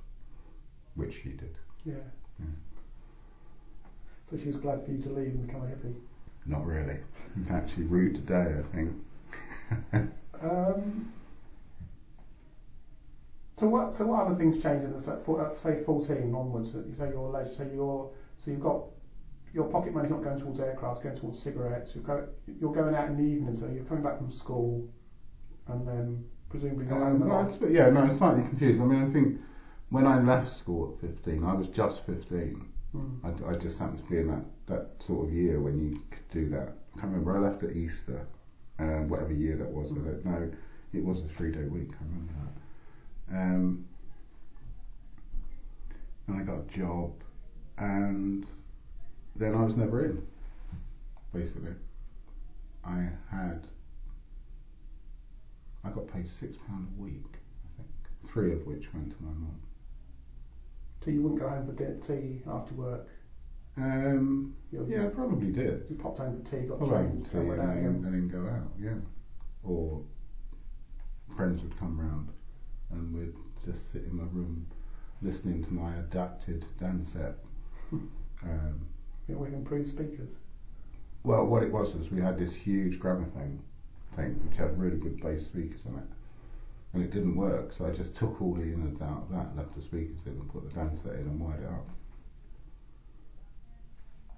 which 0.95 1.15
she 1.23 1.31
did. 1.31 1.57
Yeah. 1.85 1.95
Yeah. 2.39 2.47
So 4.31 4.39
she 4.39 4.47
was 4.47 4.57
glad 4.57 4.85
for 4.85 4.93
you 4.93 5.03
to 5.03 5.09
leave 5.11 5.35
and 5.35 5.47
become 5.47 5.63
a 5.63 5.67
hippie. 5.67 5.95
Not 6.47 6.67
really. 6.67 6.99
In 7.37 7.45
fact, 7.45 7.73
she 7.75 7.83
rude 7.83 8.15
today, 8.15 8.57
I 8.59 8.75
think. 8.77 10.13
Um, 10.43 11.13
so 13.57 13.69
what? 13.69 13.95
So 13.95 14.07
what 14.07 14.27
other 14.27 14.35
things 14.35 14.63
changed 14.63 14.85
in 14.85 14.93
the 14.93 15.13
uh, 15.13 15.55
say 15.55 15.83
14 15.85 16.35
onwards? 16.35 16.75
You 16.75 16.95
say 16.99 17.11
your 17.11 17.31
leisure. 17.31 17.55
So 17.57 17.63
you're 17.73 18.11
so 18.39 18.51
you've 18.51 18.61
got 18.61 18.83
your 19.55 19.69
pocket 19.69 19.95
money's 19.95 20.11
not 20.11 20.23
going 20.25 20.39
towards 20.39 20.61
aircraft, 20.61 20.97
it's 20.97 21.05
going 21.05 21.17
towards 21.17 21.39
cigarettes. 21.39 21.95
You're, 21.95 22.05
go, 22.05 22.27
you're 22.59 22.73
going 22.73 22.95
out 22.95 23.09
in 23.09 23.17
the 23.17 23.23
evening, 23.23 23.55
so 23.55 23.69
you're 23.69 23.85
coming 23.85 24.03
back 24.03 24.17
from 24.19 24.31
school, 24.31 24.89
and 25.69 25.87
then 25.87 26.25
presumably 26.49 26.87
not 26.87 27.03
Um, 27.03 27.29
no, 27.29 27.41
it's- 27.43 27.61
yeah, 27.71 27.91
no, 27.91 28.01
I'm 28.01 28.11
slightly 28.11 28.43
confused. 28.43 28.81
I 28.81 28.85
mean, 28.85 29.03
I 29.03 29.13
think 29.13 29.41
when 29.91 30.07
I 30.07 30.23
left 30.23 30.51
school 30.51 30.95
at 30.95 31.09
15, 31.09 31.45
I 31.45 31.53
was 31.55 31.69
just 31.69 32.05
15. 32.07 32.67
Mm. 32.95 33.47
I, 33.47 33.51
I 33.51 33.55
just 33.57 33.79
happened 33.79 33.99
to 33.99 34.11
be 34.11 34.19
in 34.19 34.29
that, 34.29 34.45
that 34.67 35.03
sort 35.03 35.27
of 35.27 35.35
year 35.35 35.61
when 35.61 35.79
you 35.79 35.97
could 36.11 36.29
do 36.31 36.49
that. 36.51 36.75
I 36.95 37.01
can't 37.01 37.13
remember. 37.13 37.37
I 37.37 37.41
left 37.41 37.63
at 37.63 37.73
Easter, 37.73 38.27
um, 38.79 39.09
whatever 39.09 39.33
year 39.33 39.57
that 39.57 39.71
was. 39.71 39.91
I 39.93 39.95
don't 39.95 40.25
know. 40.25 40.51
It 40.93 41.03
was 41.03 41.23
a 41.23 41.29
three 41.29 41.51
day 41.51 41.65
week. 41.65 41.93
I 42.01 42.05
remember 42.05 42.33
that. 42.43 43.37
Um, 43.37 43.85
and 46.27 46.41
I 46.41 46.45
got 46.45 46.59
a 46.59 46.79
job, 46.79 47.13
and 47.79 48.47
then 49.37 49.55
I 49.55 49.63
was 49.63 49.77
never 49.77 50.05
in. 50.05 50.23
Basically, 51.33 51.73
I 52.85 53.09
had. 53.31 53.67
I 55.85 55.91
got 55.91 56.07
paid 56.13 56.29
six 56.29 56.57
pound 56.69 56.89
a 56.97 57.03
week. 57.03 57.39
I 57.65 57.77
think 57.77 57.89
three 58.31 58.53
of 58.53 58.67
which 58.67 58.93
went 58.93 59.11
to 59.17 59.23
my 59.23 59.31
mum. 59.31 59.61
So 61.05 61.11
you 61.11 61.23
wouldn't 61.23 61.41
go 61.41 61.49
home 61.49 61.67
for 61.67 61.73
dinner, 61.73 61.99
tea 62.01 62.43
after 62.49 62.75
work. 62.75 63.09
Um, 63.77 64.55
You 64.71 64.87
yeah, 64.89 65.07
I 65.07 65.09
probably 65.09 65.51
did. 65.51 65.85
you 65.89 65.97
popped 65.97 66.19
home 66.19 66.43
for 66.43 66.51
tea, 66.51 66.67
got 66.67 66.81
Well, 66.81 66.91
changed, 66.91 67.33
tea 67.33 67.39
and 67.39 67.49
went 67.49 67.61
and 67.61 67.71
then, 67.71 67.85
and 67.87 68.05
then 68.05 68.29
go 68.29 68.47
out, 68.47 68.71
yeah. 68.79 68.99
Or 69.65 70.03
friends 71.35 71.63
would 71.63 71.77
come 71.77 71.99
round 71.99 72.31
and 72.91 73.15
we'd 73.15 73.35
just 73.65 73.91
sit 73.91 74.05
in 74.05 74.15
my 74.17 74.25
room 74.25 74.67
listening 75.23 75.63
to 75.63 75.73
my 75.73 75.97
adapted 75.97 76.67
Dansette. 76.79 77.35
um, 78.43 78.87
know, 79.29 79.39
with 79.39 79.55
improved 79.55 79.89
speakers. 79.89 80.37
well, 81.25 81.47
what 81.47 81.63
it 81.63 81.73
was 81.73 81.95
was 81.95 82.11
we 82.11 82.21
had 82.21 82.37
this 82.39 82.53
huge 82.53 82.99
gramophone 82.99 83.59
thing 84.15 84.39
which 84.45 84.57
had 84.57 84.79
really 84.79 84.97
good 84.99 85.21
bass 85.21 85.45
speakers 85.45 85.81
on 85.87 85.97
it. 85.99 86.05
And 86.95 87.03
it 87.03 87.11
didn't 87.11 87.37
work, 87.37 87.73
so 87.73 87.87
I 87.87 87.91
just 87.91 88.15
took 88.17 88.41
all 88.43 88.55
the 88.55 88.63
innards 88.63 89.01
out 89.01 89.23
of 89.23 89.31
that, 89.31 89.57
left 89.57 89.75
the 89.75 89.81
speakers 89.83 90.19
in, 90.27 90.33
and 90.33 90.53
put 90.53 90.63
the 90.71 90.79
Dansette 90.79 91.15
in 91.15 91.27
and 91.27 91.41
wired 91.41 91.63
it 91.63 91.67
up. 91.67 91.89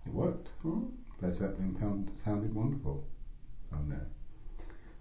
It 0.06 0.12
worked. 0.12 0.48
Mm. 0.64 0.90
Led 1.20 1.34
Zeppelin 1.34 1.76
sound, 1.80 2.10
sounded 2.24 2.54
wonderful 2.54 3.04
on 3.72 3.88
there. 3.88 4.06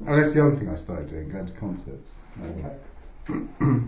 Oh, 0.07 0.15
that's 0.15 0.33
the 0.33 0.45
other 0.45 0.55
thing 0.55 0.69
I 0.69 0.75
started 0.75 1.09
doing, 1.09 1.29
going 1.29 1.45
to 1.45 1.53
concerts. 1.53 2.09
Okay. 2.41 2.75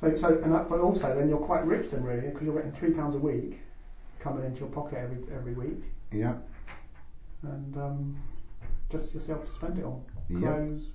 so, 0.00 0.16
so, 0.16 0.40
and 0.42 0.52
that, 0.54 0.68
but 0.68 0.80
also 0.80 1.16
then 1.16 1.28
you're 1.28 1.38
quite 1.38 1.64
rich 1.64 1.90
then 1.90 2.02
really, 2.02 2.28
because 2.28 2.42
you're 2.42 2.56
getting 2.56 2.72
three 2.72 2.92
pounds 2.92 3.14
a 3.14 3.18
week 3.18 3.60
coming 4.20 4.44
into 4.44 4.60
your 4.60 4.68
pocket 4.68 4.98
every 4.98 5.18
every 5.34 5.54
week, 5.54 5.82
Yeah, 6.12 6.34
and 7.42 7.76
um, 7.76 8.16
just 8.90 9.14
yourself 9.14 9.44
to 9.46 9.52
spend 9.52 9.78
it 9.78 9.84
on 9.84 10.02
yeah. 10.28 10.38
clothes, 10.40 10.86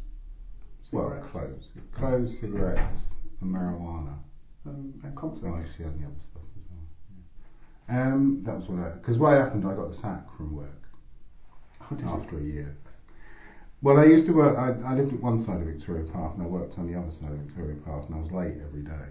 Well, 0.91 1.09
cigarettes, 1.09 1.31
clothes, 1.31 1.71
clothes, 1.91 2.37
cigarettes, 2.39 3.09
and 3.41 3.53
marijuana. 3.53 4.17
um, 4.65 4.93
and 5.03 5.05
Oh, 5.05 5.15
concerts. 5.15 5.65
actually, 5.69 5.85
and 5.85 5.99
the 5.99 6.05
other 6.05 6.19
stuff 6.19 6.43
as 6.57 6.63
well. 6.69 6.83
Yeah. 7.89 8.13
Um, 8.13 8.41
that 8.43 8.55
was 8.55 8.67
what 8.67 8.79
I. 8.79 8.89
Because 8.89 9.17
what 9.17 9.33
happened, 9.35 9.65
I 9.65 9.73
got 9.73 9.87
the 9.87 9.93
sack 9.93 10.29
from 10.35 10.51
work 10.51 10.89
Oh, 11.81 11.95
did 11.95 12.01
you? 12.01 12.07
after 12.07 12.37
a 12.37 12.41
year. 12.41 12.73
Well, 13.81 13.97
I 13.97 14.03
used 14.03 14.25
to 14.25 14.33
work. 14.33 14.57
I, 14.57 14.73
I 14.89 14.93
lived 14.93 15.13
at 15.13 15.19
one 15.21 15.39
side 15.39 15.61
of 15.61 15.67
Victoria 15.67 16.03
Park, 16.03 16.33
and 16.33 16.43
I 16.43 16.45
worked 16.45 16.77
on 16.77 16.85
the 16.85 16.95
other 16.95 17.11
side 17.11 17.31
of 17.31 17.37
Victoria 17.37 17.75
Park, 17.75 18.05
and 18.07 18.15
I 18.15 18.19
was 18.19 18.31
late 18.31 18.57
every 18.61 18.81
day, 18.81 19.07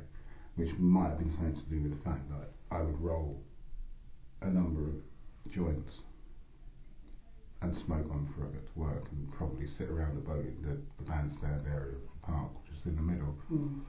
which 0.57 0.77
might 0.79 1.09
have 1.09 1.19
been 1.19 1.31
something 1.31 1.55
to 1.55 1.65
do 1.69 1.81
with 1.81 1.93
the 1.93 1.99
fact 1.99 2.29
that 2.29 2.49
I 2.71 2.81
would 2.83 2.99
roll 3.01 3.41
a 4.43 4.49
number 4.51 4.87
of 4.87 4.97
joints 5.51 6.03
and 7.61 7.77
smoke 7.77 8.07
on 8.13 8.27
got 8.39 8.53
to 8.53 8.79
work, 8.79 9.09
and 9.11 9.33
probably 9.33 9.67
sit 9.67 9.89
around 9.89 10.15
the 10.17 10.21
boat, 10.21 10.47
the, 10.63 10.79
the 11.03 11.11
bandstand 11.11 11.67
area 11.67 11.95
of 11.95 12.03
the 12.03 12.27
park, 12.27 12.51
which 12.63 12.79
is 12.79 12.87
in 12.87 12.97
the 12.97 13.03
middle, 13.03 13.37
Mm. 13.53 13.81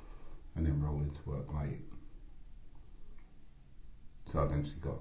and 0.56 0.66
then 0.66 0.82
roll 0.82 1.00
into 1.02 1.20
work 1.26 1.54
late. 1.54 1.82
So 4.26 4.40
I 4.40 4.46
eventually 4.46 4.80
got 4.82 5.00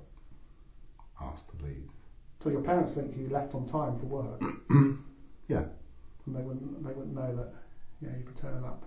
asked 1.21 1.49
to 1.51 1.65
leave. 1.65 1.91
So 2.41 2.51
your 2.51 2.63
parents 2.63 2.95
think 2.95 3.17
you 3.17 3.29
left 3.29 3.55
on 3.55 3.67
time 3.67 3.95
for 3.97 4.07
work. 4.07 4.43
Yeah. 5.49 5.65
And 6.27 6.37
they 6.37 6.43
wouldn't 6.43 6.85
they 6.85 6.93
wouldn't 6.93 7.15
know 7.15 7.35
that 7.35 7.55
you 8.03 8.09
know 8.09 8.15
you'd 8.19 8.37
turning 8.37 8.65
up. 8.65 8.85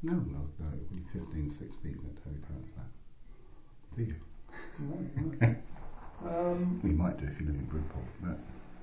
No, 0.00 0.12
no, 0.12 0.46
no. 0.60 0.66
When 0.88 1.04
you're 1.12 1.24
15, 1.24 1.50
16, 1.50 1.82
they 1.82 2.20
tell 2.22 2.32
your 2.32 2.40
parents 2.42 2.70
that. 2.76 3.96
Do 3.96 4.02
you? 4.04 4.14
No, 4.78 5.56
no. 6.22 6.30
um, 6.52 6.80
We 6.84 6.90
might 6.90 7.18
do 7.18 7.26
if 7.26 7.40
you 7.40 7.46
live 7.46 7.56
in 7.56 7.64
Bridport. 7.64 8.04
But 8.22 8.38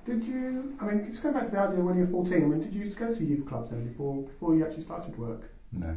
did 0.08 0.24
you? 0.26 0.76
I 0.80 0.86
mean, 0.86 1.06
just 1.08 1.22
going 1.22 1.34
back 1.34 1.44
to 1.46 1.50
the 1.52 1.58
idea 1.60 1.80
when 1.80 1.96
you 1.96 2.04
were 2.04 2.10
14. 2.10 2.34
I 2.34 2.46
mean, 2.46 2.60
did 2.60 2.72
you 2.72 2.80
used 2.80 2.96
to 2.98 3.04
go 3.04 3.14
to 3.14 3.24
youth 3.24 3.46
clubs 3.46 3.70
then 3.70 3.86
before 3.86 4.22
before 4.22 4.54
you 4.54 4.64
actually 4.64 4.82
started 4.82 5.16
work? 5.18 5.42
no. 5.72 5.96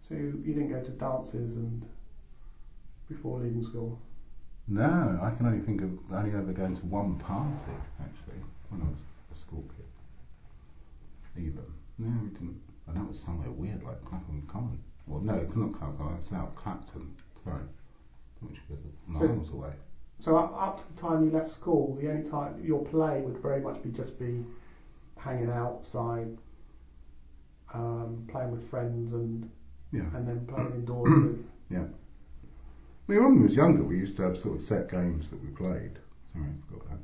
So 0.00 0.14
you 0.14 0.32
didn't 0.54 0.70
go 0.70 0.82
to 0.82 0.90
dances 0.92 1.54
and 1.56 1.82
before 3.10 3.40
leaving 3.40 3.62
school. 3.62 3.98
No, 4.66 5.18
I 5.22 5.30
can 5.36 5.44
only 5.46 5.60
think 5.60 5.82
of 5.82 5.90
only 6.12 6.30
ever 6.30 6.52
going 6.52 6.76
to 6.76 6.86
one 6.86 7.16
party 7.18 7.72
actually 8.00 8.40
when 8.70 8.80
I 8.80 8.84
was 8.86 9.00
a 9.32 9.34
school 9.38 9.64
kid. 9.76 9.84
Even 11.44 11.62
no, 11.98 12.08
we 12.22 12.30
didn't. 12.30 12.60
And 12.86 12.96
that 12.96 13.06
was 13.06 13.20
somewhere 13.20 13.50
weird 13.50 13.82
like 13.82 14.02
Clapham 14.06 14.42
Common. 14.50 14.78
Well, 15.06 15.20
no, 15.20 15.34
not 15.34 15.78
Clapham 15.78 15.96
Common. 15.98 16.22
South 16.22 16.54
Clapton. 16.56 17.14
Sorry, 17.44 17.62
which 18.40 18.58
was 18.70 18.78
So- 19.12 19.26
miles 19.28 19.50
away. 19.50 19.72
So 20.20 20.36
up, 20.36 20.52
up 20.60 20.78
to 20.78 20.92
the 20.94 21.00
time 21.00 21.24
you 21.24 21.30
left 21.30 21.48
school, 21.48 21.96
the 22.00 22.08
only 22.10 22.28
time 22.28 22.60
your 22.62 22.84
play 22.84 23.20
would 23.22 23.38
very 23.38 23.60
much 23.60 23.82
be 23.82 23.90
just 23.90 24.18
be 24.18 24.44
hanging 25.16 25.50
outside, 25.50 26.36
um, 27.72 28.24
playing 28.28 28.50
with 28.50 28.62
friends, 28.68 29.12
and 29.12 29.48
Yeah. 29.92 30.10
and 30.14 30.26
then 30.26 30.44
playing 30.46 30.72
indoors 30.80 31.08
with. 31.10 31.44
I 33.08 33.12
mean, 33.12 33.22
when 33.24 33.36
we 33.36 33.42
was 33.44 33.56
younger, 33.56 33.82
we 33.82 33.96
used 33.96 34.16
to 34.16 34.22
have 34.22 34.36
sort 34.36 34.56
of 34.58 34.62
set 34.62 34.90
games 34.90 35.30
that 35.30 35.42
we 35.42 35.48
played. 35.50 35.98
Sorry, 36.32 36.44
I 36.44 36.66
forgot 36.70 36.88
that. 36.90 36.98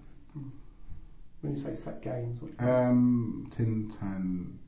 When 1.41 1.53
you 1.55 1.59
say 1.59 1.75
set 1.75 2.03
games, 2.03 2.41
what, 2.43 2.51
Um, 2.69 3.47
Tin 3.51 3.91
Tan 3.99 4.59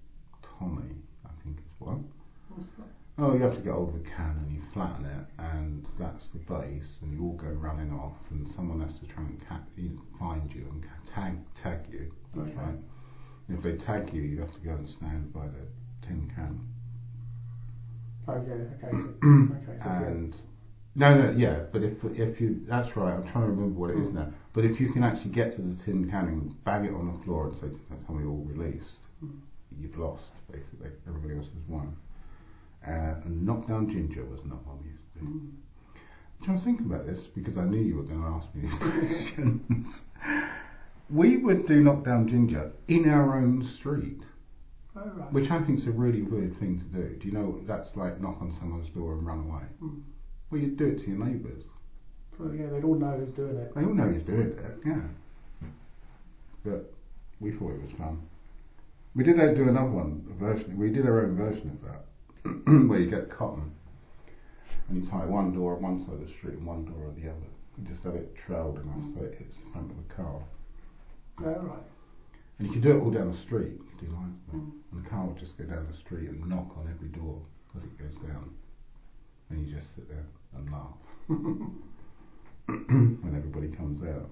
Tommy, 0.43 0.95
I 1.27 1.31
think 1.43 1.59
is 1.59 1.65
one. 1.79 2.09
what's 2.49 2.69
that? 2.79 2.89
Oh, 3.19 3.33
you 3.33 3.41
have 3.41 3.55
to 3.55 3.63
get 3.63 3.73
hold 3.73 3.89
of 3.89 3.95
a 3.97 4.01
can 4.01 4.37
and 4.45 4.53
you 4.53 4.61
flatten 4.61 5.07
it, 5.07 5.25
and 5.39 5.87
that's 5.99 6.29
the 6.29 6.39
base, 6.39 6.99
and 7.01 7.13
you 7.15 7.25
all 7.25 7.33
go 7.33 7.49
running 7.49 7.91
off, 7.91 8.31
and 8.31 8.47
someone 8.47 8.81
has 8.81 8.99
to 8.99 9.07
try 9.07 9.25
and 9.25 9.41
ca- 9.49 9.61
you 9.75 9.99
find 10.19 10.53
you 10.55 10.67
and 10.71 10.87
tag 11.07 11.39
tag 11.55 11.87
you. 11.91 12.13
Okay. 12.37 12.53
Right? 12.55 12.77
And 13.49 13.57
if 13.57 13.63
they 13.63 13.73
tag 13.73 14.13
you, 14.13 14.21
you 14.21 14.39
have 14.41 14.53
to 14.53 14.61
go 14.61 14.73
and 14.73 14.87
stand 14.89 15.33
by 15.33 15.47
the 15.47 15.67
tin 16.03 16.31
can. 16.35 16.61
Oh 18.29 18.35
yeah, 18.47 18.87
okay. 18.87 18.97
So, 19.01 19.15
okay, 19.25 19.79
so. 19.83 19.89
And 19.89 20.37
no, 20.95 21.15
no, 21.15 21.31
yeah, 21.31 21.61
but 21.73 21.83
if 21.83 22.05
if 22.05 22.39
you 22.39 22.61
that's 22.67 22.97
right, 22.97 23.15
I'm 23.15 23.23
trying 23.27 23.45
to 23.47 23.51
remember 23.51 23.79
what 23.79 23.91
it 23.91 23.99
is 23.99 24.13
now. 24.13 24.31
But 24.53 24.67
if 24.67 24.79
you 24.79 24.91
can 24.91 25.03
actually 25.03 25.31
get 25.31 25.55
to 25.55 25.63
the 25.63 25.75
tin 25.75 26.11
can 26.11 26.27
and 26.29 26.65
bang 26.65 26.85
it 26.85 26.93
on 26.93 27.11
the 27.11 27.19
floor 27.25 27.47
and 27.49 27.57
say, 27.57 27.69
"Tell 28.05 28.15
me 28.15 28.27
all 28.27 28.45
released," 28.45 29.07
Mm. 29.25 29.39
you've 29.79 29.97
lost 29.97 30.33
basically. 30.53 30.91
Everybody 31.07 31.37
else 31.37 31.47
has 31.47 31.63
won. 31.67 31.97
Uh, 32.87 33.15
and 33.25 33.45
knockdown 33.45 33.89
ginger 33.89 34.25
was 34.25 34.45
not 34.45 34.65
one 34.67 34.79
we 34.83 34.91
used 34.91 35.03
to 35.15 35.19
do. 35.21 35.27
Mm. 35.27 35.51
I 36.49 36.53
was 36.53 36.63
thinking 36.63 36.87
about 36.87 37.07
this 37.07 37.27
because 37.27 37.57
I 37.59 37.65
knew 37.65 37.81
you 37.81 37.97
were 37.97 38.03
going 38.05 38.21
to 38.21 38.29
ask 38.29 38.55
me 38.55 38.63
these 38.63 38.79
questions. 38.79 40.05
we 41.11 41.39
would 41.39 41.67
do 41.67 41.81
knockdown 41.83 42.29
ginger 42.29 42.71
in 42.89 43.09
our 43.09 43.37
own 43.39 43.65
street, 43.65 44.23
Oh 44.95 45.01
right. 45.17 45.33
which 45.33 45.51
I 45.51 45.61
think 45.63 45.79
is 45.79 45.87
a 45.89 45.93
really 45.93 46.23
weird 46.23 46.57
thing 46.61 46.79
to 46.79 46.85
do. 46.85 47.17
Do 47.17 47.27
you 47.27 47.33
know 47.35 47.61
that's 47.67 47.97
like 47.97 48.21
knock 48.21 48.41
on 48.41 48.53
someone's 48.53 48.89
door 48.91 49.15
and 49.15 49.27
run 49.27 49.41
away? 49.41 49.63
Mm. 49.83 50.03
Well, 50.51 50.61
you'd 50.61 50.77
do 50.77 50.87
it 50.87 51.01
to 51.01 51.11
your 51.11 51.19
neighbours. 51.25 51.65
Well, 52.39 52.55
yeah, 52.55 52.67
they'd 52.67 52.85
all 52.85 52.95
know 52.95 53.17
who's 53.19 53.33
doing 53.33 53.57
it. 53.57 53.75
They 53.75 53.83
all 53.83 53.95
know 53.95 54.05
who's 54.05 54.23
doing 54.23 54.41
it, 54.53 54.77
yeah. 54.85 55.01
But 56.65 56.93
we 57.41 57.51
thought 57.51 57.73
it 57.73 57.83
was 57.83 57.93
fun. 57.93 58.23
We 59.15 59.25
did 59.25 59.37
do 59.57 59.69
another 59.69 59.91
one, 59.91 60.27
a 60.31 60.35
version. 60.35 60.77
We 60.77 60.91
did 60.91 61.07
our 61.07 61.25
own 61.25 61.37
version 61.37 61.71
of 61.71 61.89
that, 61.89 62.05
where 62.89 63.01
you 63.01 63.11
get 63.11 63.31
cotton 63.31 63.73
and 64.89 65.05
you 65.05 65.11
tie 65.11 65.25
one 65.25 65.53
door 65.53 65.77
on 65.77 65.83
one 65.83 65.99
side 65.99 66.15
of 66.15 66.21
the 66.21 66.29
street 66.29 66.55
and 66.55 66.67
one 66.67 66.85
door 66.85 67.07
on 67.09 67.15
the 67.21 67.29
other. 67.29 67.47
You 67.79 67.85
just 67.87 68.05
have 68.05 68.15
it 68.15 68.35
trailed 68.37 68.79
enough 68.79 69.05
so 69.15 69.25
it 69.25 69.35
hits 69.39 69.59
the 69.59 69.71
front 69.71 69.91
of 69.91 69.97
the 69.97 70.15
car. 70.15 70.43
Oh, 71.45 71.45
right. 71.45 71.79
And 72.59 72.69
you 72.69 72.73
could 72.73 72.83
do 72.83 72.97
it 72.97 73.01
all 73.01 73.11
down 73.11 73.31
the 73.31 73.37
street. 73.37 73.73
You 73.73 73.85
could 73.91 74.09
do 74.09 74.13
like. 74.15 74.61
Mm. 74.61 74.71
And 74.93 75.05
the 75.05 75.09
car 75.09 75.27
would 75.27 75.37
just 75.37 75.59
go 75.59 75.65
down 75.65 75.87
the 75.91 75.97
street 75.97 76.31
and 76.31 76.47
knock 76.49 76.77
on 76.79 76.89
every 76.91 77.09
door 77.09 77.41
as 77.77 77.85
it 77.85 77.99
goes 77.99 78.15
down. 78.27 78.51
And 79.51 79.67
you 79.67 79.75
just 79.75 79.95
sit 79.95 80.09
there 80.09 80.25
and 80.57 80.73
laugh 80.73 80.97
when 82.67 83.35
everybody 83.37 83.69
comes 83.69 84.03
out. 84.03 84.31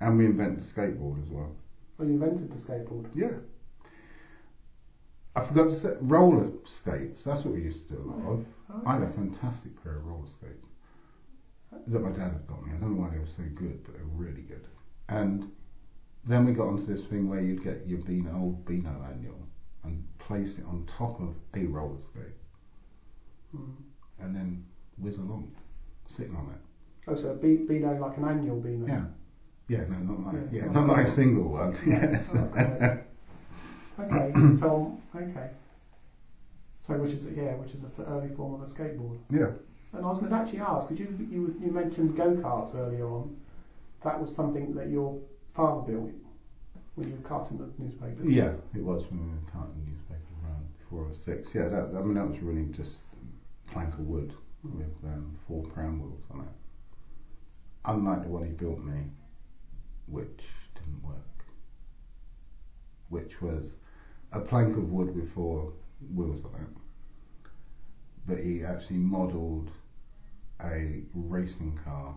And 0.00 0.16
we 0.16 0.26
invented 0.26 0.60
the 0.60 0.72
skateboard 0.72 1.22
as 1.22 1.28
well. 1.28 1.52
Oh, 1.98 2.04
you 2.04 2.10
invented 2.10 2.50
the 2.50 2.56
skateboard. 2.56 3.06
Yeah. 3.14 3.36
I 5.38 5.44
forgot 5.44 5.68
to 5.68 5.74
say 5.74 5.92
roller 6.00 6.50
skates. 6.64 7.22
That's 7.22 7.44
what 7.44 7.54
we 7.54 7.62
used 7.62 7.86
to 7.88 7.94
do 7.94 8.00
a 8.02 8.06
lot 8.10 8.32
of. 8.32 8.44
Oh, 8.70 8.82
I 8.84 8.94
had 8.94 9.02
a 9.02 9.10
fantastic 9.10 9.80
pair 9.82 9.96
of 9.96 10.06
roller 10.06 10.26
skates 10.26 10.66
that 11.86 12.00
my 12.00 12.10
dad 12.10 12.32
had 12.32 12.46
got 12.48 12.66
me. 12.66 12.72
I 12.74 12.76
don't 12.80 12.96
know 12.96 13.02
why 13.02 13.10
they 13.10 13.18
were 13.18 13.26
so 13.26 13.44
good, 13.54 13.84
but 13.84 13.94
they 13.94 14.02
were 14.02 14.08
really 14.24 14.42
good. 14.42 14.66
And 15.08 15.50
then 16.24 16.44
we 16.44 16.52
got 16.52 16.66
onto 16.66 16.86
this 16.86 17.04
thing 17.04 17.28
where 17.28 17.40
you'd 17.40 17.62
get 17.62 17.86
your 17.86 18.00
Beano, 18.00 18.36
old 18.36 18.66
Beano 18.66 19.06
annual 19.08 19.38
and 19.84 20.02
place 20.18 20.58
it 20.58 20.64
on 20.66 20.84
top 20.86 21.20
of 21.20 21.34
a 21.54 21.64
roller 21.66 21.98
skate 22.00 22.34
Mm. 23.56 23.76
and 24.20 24.36
then 24.36 24.62
whiz 24.98 25.16
along, 25.16 25.50
sitting 26.06 26.36
on 26.36 26.50
it. 26.52 26.60
Oh, 27.06 27.14
so 27.14 27.30
a 27.30 27.34
be- 27.34 27.56
Beano 27.56 27.98
like 27.98 28.18
an 28.18 28.24
annual 28.24 28.60
Beano. 28.60 28.86
Yeah. 28.86 29.04
Yeah, 29.68 29.84
no, 29.88 29.98
not 29.98 30.34
like 30.34 30.52
Yeah, 30.52 30.64
yeah, 30.66 30.72
not 30.72 30.86
like 30.88 31.06
a 31.06 31.10
single 31.10 31.48
one. 31.52 31.76
Yes. 31.86 32.30
Oh. 32.34 32.98
okay, 33.98 34.32
so 34.58 34.98
okay. 35.14 35.50
So 36.82 36.94
which 36.94 37.12
is 37.12 37.26
it? 37.26 37.36
yeah, 37.36 37.54
which 37.56 37.72
is 37.72 37.80
the 37.96 38.04
early 38.04 38.28
form 38.34 38.54
of 38.54 38.62
a 38.62 38.72
skateboard. 38.72 39.18
yeah. 39.30 39.50
And 39.92 40.04
I 40.04 40.08
was 40.08 40.18
going 40.18 40.30
to 40.30 40.36
actually 40.36 40.60
ask, 40.60 40.88
because 40.88 41.00
you 41.00 41.28
you 41.30 41.56
you 41.62 41.70
mentioned 41.70 42.16
go 42.16 42.32
karts 42.32 42.74
earlier 42.74 43.06
on. 43.06 43.36
That 44.04 44.20
was 44.20 44.34
something 44.34 44.74
that 44.74 44.88
your 44.90 45.18
father 45.48 45.80
built 45.90 46.10
when 46.94 47.08
you 47.08 47.16
were 47.16 47.28
carting 47.28 47.58
the 47.58 47.70
newspapers. 47.78 48.24
Yeah, 48.26 48.52
it 48.74 48.82
was 48.82 49.04
when 49.10 49.20
we 49.20 49.32
were 49.32 49.50
carting 49.50 49.84
newspapers 49.86 50.36
around 50.44 50.66
before 50.78 51.06
I 51.06 51.08
was 51.08 51.18
six. 51.18 51.54
Yeah, 51.54 51.68
that, 51.68 51.96
I 51.96 52.02
mean 52.02 52.14
that 52.14 52.28
was 52.28 52.40
really 52.40 52.66
just 52.66 52.98
plank 53.70 53.94
of 53.94 54.00
wood 54.00 54.32
with 54.62 54.94
um, 55.04 55.34
four 55.46 55.62
pram 55.64 56.00
wheels 56.00 56.22
on 56.30 56.40
it. 56.40 56.52
Unlike 57.84 58.22
the 58.22 58.28
one 58.28 58.44
he 58.44 58.52
built 58.52 58.78
me, 58.78 59.04
which 60.06 60.42
didn't 60.74 61.02
work. 61.02 61.44
Which 63.08 63.40
was 63.40 63.70
a 64.32 64.40
plank 64.40 64.76
of 64.76 64.90
wood 64.90 65.14
with 65.14 65.32
four 65.32 65.72
wheels 66.14 66.44
on 66.44 66.60
it. 66.60 67.50
But 68.26 68.38
he 68.38 68.64
actually 68.64 68.98
modelled 68.98 69.70
a 70.62 71.02
racing 71.14 71.78
car 71.84 72.14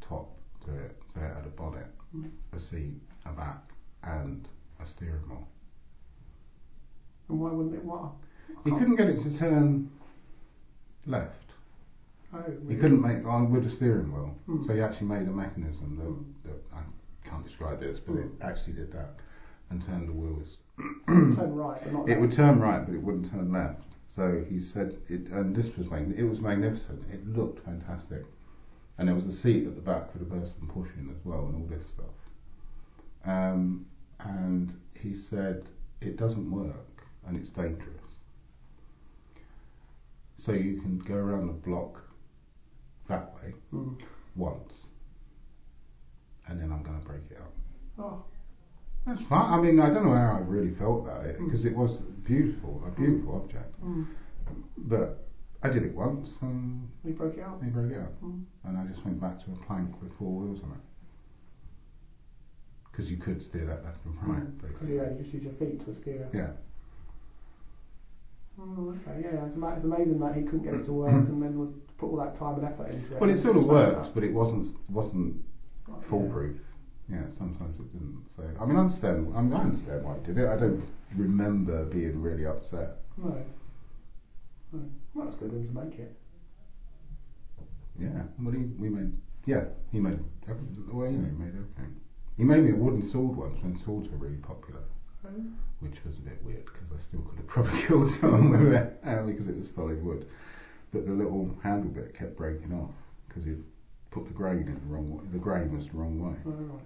top 0.00 0.36
to 0.64 0.74
it. 0.74 0.96
So 1.14 1.20
it 1.20 1.34
had 1.34 1.46
a 1.46 1.50
bonnet, 1.50 1.86
Mm. 2.14 2.30
a 2.52 2.58
seat, 2.58 3.00
a 3.24 3.32
back, 3.32 3.72
and 4.02 4.46
a 4.80 4.86
steering 4.86 5.26
wheel. 5.28 5.46
And 7.28 7.40
why 7.40 7.50
wouldn't 7.52 7.74
it? 7.74 7.84
What? 7.84 8.12
He 8.64 8.70
couldn't 8.70 8.96
get 8.96 9.08
it 9.08 9.20
to 9.20 9.34
turn 9.36 9.90
left. 11.06 11.52
Oh, 12.34 12.42
He 12.68 12.76
couldn't 12.76 13.00
make 13.00 13.24
on 13.26 13.50
with 13.50 13.64
the 13.64 13.70
steering 13.70 14.12
wheel. 14.12 14.34
Hmm. 14.46 14.64
So 14.64 14.74
he 14.74 14.80
actually 14.80 15.06
made 15.08 15.28
a 15.28 15.32
mechanism 15.32 15.96
that, 16.44 16.50
that 16.50 16.76
I 16.76 16.82
can't 17.28 17.44
describe 17.44 17.80
this, 17.80 17.98
but 17.98 18.16
it 18.16 18.24
Hmm. 18.26 18.42
actually 18.42 18.74
did 18.74 18.92
that 18.92 19.16
and 19.72 19.84
turned 19.84 20.08
the 20.08 20.12
wheels. 20.12 20.58
turn 21.08 21.54
right, 21.54 21.80
but 21.82 21.92
not 21.92 22.08
It 22.08 22.20
would 22.20 22.32
turn 22.32 22.60
right, 22.60 22.84
but 22.84 22.94
it 22.94 23.02
wouldn't 23.02 23.30
turn 23.30 23.50
left. 23.52 23.82
So 24.06 24.44
he 24.46 24.60
said 24.60 24.96
it, 25.08 25.28
and 25.28 25.56
this 25.56 25.74
was 25.76 25.88
it 26.16 26.24
was 26.24 26.40
magnificent. 26.40 27.02
It 27.10 27.26
looked 27.26 27.64
fantastic, 27.64 28.24
and 28.98 29.08
there 29.08 29.14
was 29.14 29.26
a 29.26 29.32
seat 29.32 29.66
at 29.66 29.74
the 29.74 29.80
back 29.80 30.12
for 30.12 30.18
the 30.18 30.26
person 30.26 30.68
pushing 30.68 31.08
as 31.10 31.24
well, 31.24 31.46
and 31.46 31.54
all 31.56 31.68
this 31.78 31.86
stuff. 31.86 32.04
Um, 33.24 33.86
and 34.20 34.74
he 34.94 35.14
said 35.14 35.64
it 36.00 36.16
doesn't 36.16 36.50
work 36.50 37.04
and 37.26 37.36
it's 37.36 37.48
dangerous. 37.48 37.88
So 40.38 40.52
you 40.52 40.80
can 40.80 40.98
go 40.98 41.14
around 41.14 41.46
the 41.46 41.52
block 41.52 42.02
that 43.08 43.32
way 43.36 43.54
Mm. 43.72 44.00
once, 44.36 44.72
and 46.48 46.60
then 46.60 46.72
I'm 46.72 46.82
going 46.82 47.00
to 47.00 47.06
break 47.06 47.22
it 47.30 47.38
up. 47.38 47.52
Oh, 47.98 48.24
That's 49.06 49.22
fine. 49.22 49.52
I 49.52 49.60
mean, 49.60 49.80
I 49.80 49.90
don't 49.90 50.04
know 50.06 50.14
how 50.14 50.36
I 50.36 50.40
really 50.40 50.70
felt 50.74 51.04
about 51.06 51.26
it 51.26 51.38
because 51.38 51.64
it 51.64 51.74
was 51.76 52.00
beautiful, 52.24 52.82
a 52.86 52.90
beautiful 52.90 53.36
object. 53.36 53.80
mm. 53.84 54.06
But 54.78 55.26
I 55.62 55.68
did 55.70 55.82
it 55.84 55.94
once 55.94 56.36
and 56.40 56.88
we 57.04 57.12
broke 57.12 57.36
it 57.36 57.40
up. 57.42 57.62
he 57.62 57.70
broke 57.70 57.90
it 57.92 57.98
up, 57.98 58.20
Mm. 58.22 58.44
and 58.64 58.76
I 58.78 58.84
just 58.86 59.04
went 59.04 59.20
back 59.20 59.38
to 59.44 59.52
a 59.52 59.56
plank 59.66 60.00
with 60.02 60.12
four 60.18 60.32
wheels 60.40 60.60
on 60.62 60.70
it. 60.72 60.80
Because 62.90 63.10
you 63.10 63.16
could 63.16 63.42
steer 63.42 63.64
that 63.66 63.84
left 63.84 64.04
and 64.04 64.14
right, 64.28 64.58
Because 64.58 64.72
basically. 64.72 64.96
yeah, 64.96 65.10
you 65.10 65.18
just 65.22 65.32
use 65.34 65.42
your 65.44 65.52
feet 65.54 65.84
to 65.86 65.94
steer. 65.94 66.28
It. 66.32 66.36
Yeah. 66.36 66.50
Oh, 68.60 68.94
okay, 69.00 69.22
yeah, 69.22 69.46
it's, 69.46 69.54
ama- 69.56 69.74
it's 69.74 69.84
amazing 69.84 70.18
that 70.20 70.34
he 70.36 70.42
couldn't 70.42 70.62
get 70.64 70.74
it 70.74 70.84
to 70.84 70.92
work 70.92 71.10
and 71.30 71.42
then 71.42 71.58
would 71.58 71.96
put 71.96 72.06
all 72.08 72.16
that 72.18 72.34
time 72.36 72.56
and 72.56 72.64
effort 72.66 72.90
into 72.90 73.14
it. 73.14 73.20
Well, 73.20 73.30
it 73.30 73.34
and 73.34 73.42
sort 73.42 73.56
of 73.56 73.62
smash 73.62 73.94
worked, 73.94 74.14
but 74.14 74.24
it 74.24 74.32
wasn't 74.32 74.76
wasn't 74.90 75.42
foolproof. 76.02 76.56
Yeah, 77.12 77.28
sometimes 77.36 77.78
it 77.78 77.92
didn't. 77.92 78.24
So 78.34 78.42
I 78.58 78.64
mean, 78.64 78.76
I 78.76 78.80
understand. 78.80 79.32
I 79.36 79.42
mean, 79.42 79.52
I 79.52 79.60
understand 79.60 80.02
why 80.04 80.14
he 80.18 80.24
did 80.24 80.38
it. 80.38 80.48
I 80.48 80.56
don't 80.56 80.82
remember 81.14 81.84
being 81.84 82.22
really 82.22 82.46
upset. 82.46 83.00
No. 83.18 83.36
no. 84.72 84.80
Well, 85.14 85.28
it's 85.28 85.36
good 85.36 85.50
of 85.50 85.56
him 85.56 85.74
to 85.74 85.84
make 85.84 85.98
it. 85.98 86.16
Yeah. 88.00 88.22
Well, 88.40 88.52
he 88.54 88.60
we 88.78 88.88
made. 88.88 89.12
Yeah, 89.44 89.64
he 89.90 89.98
made. 89.98 90.18
everything- 90.48 90.88
Well, 90.92 91.10
you 91.10 91.18
know, 91.18 91.26
he 91.28 91.36
made 91.36 91.48
everything. 91.54 92.00
He 92.36 92.44
made 92.44 92.62
me 92.64 92.70
a 92.70 92.76
wooden 92.76 93.02
sword 93.02 93.36
once 93.36 93.62
when 93.62 93.76
swords 93.76 94.08
were 94.08 94.16
really 94.16 94.36
popular. 94.38 94.80
Oh, 95.24 95.28
which 95.80 96.02
was 96.04 96.16
a 96.18 96.22
bit 96.22 96.42
weird 96.44 96.64
because 96.64 96.88
I 96.92 96.96
still 96.96 97.20
could 97.20 97.36
have 97.38 97.46
probably 97.54 97.78
killed 97.82 98.10
someone 98.10 98.50
with 98.50 98.72
it 98.72 98.98
uh, 99.04 99.22
because 99.24 99.46
it 99.48 99.56
was 99.56 99.70
solid 99.70 100.02
wood. 100.02 100.26
But 100.92 101.06
the 101.06 101.12
little 101.12 101.54
handle 101.62 101.90
bit 101.90 102.14
kept 102.14 102.36
breaking 102.36 102.72
off 102.72 102.94
because 103.28 103.44
he'd 103.44 103.62
put 104.10 104.26
the 104.26 104.32
grain 104.32 104.66
in 104.68 104.74
the 104.74 104.86
wrong 104.86 105.10
way. 105.16 105.24
The 105.32 105.38
grain 105.38 105.76
was 105.76 105.86
the 105.86 105.92
wrong 105.96 106.18
way. 106.18 106.36
oh, 106.46 106.50
right. 106.50 106.82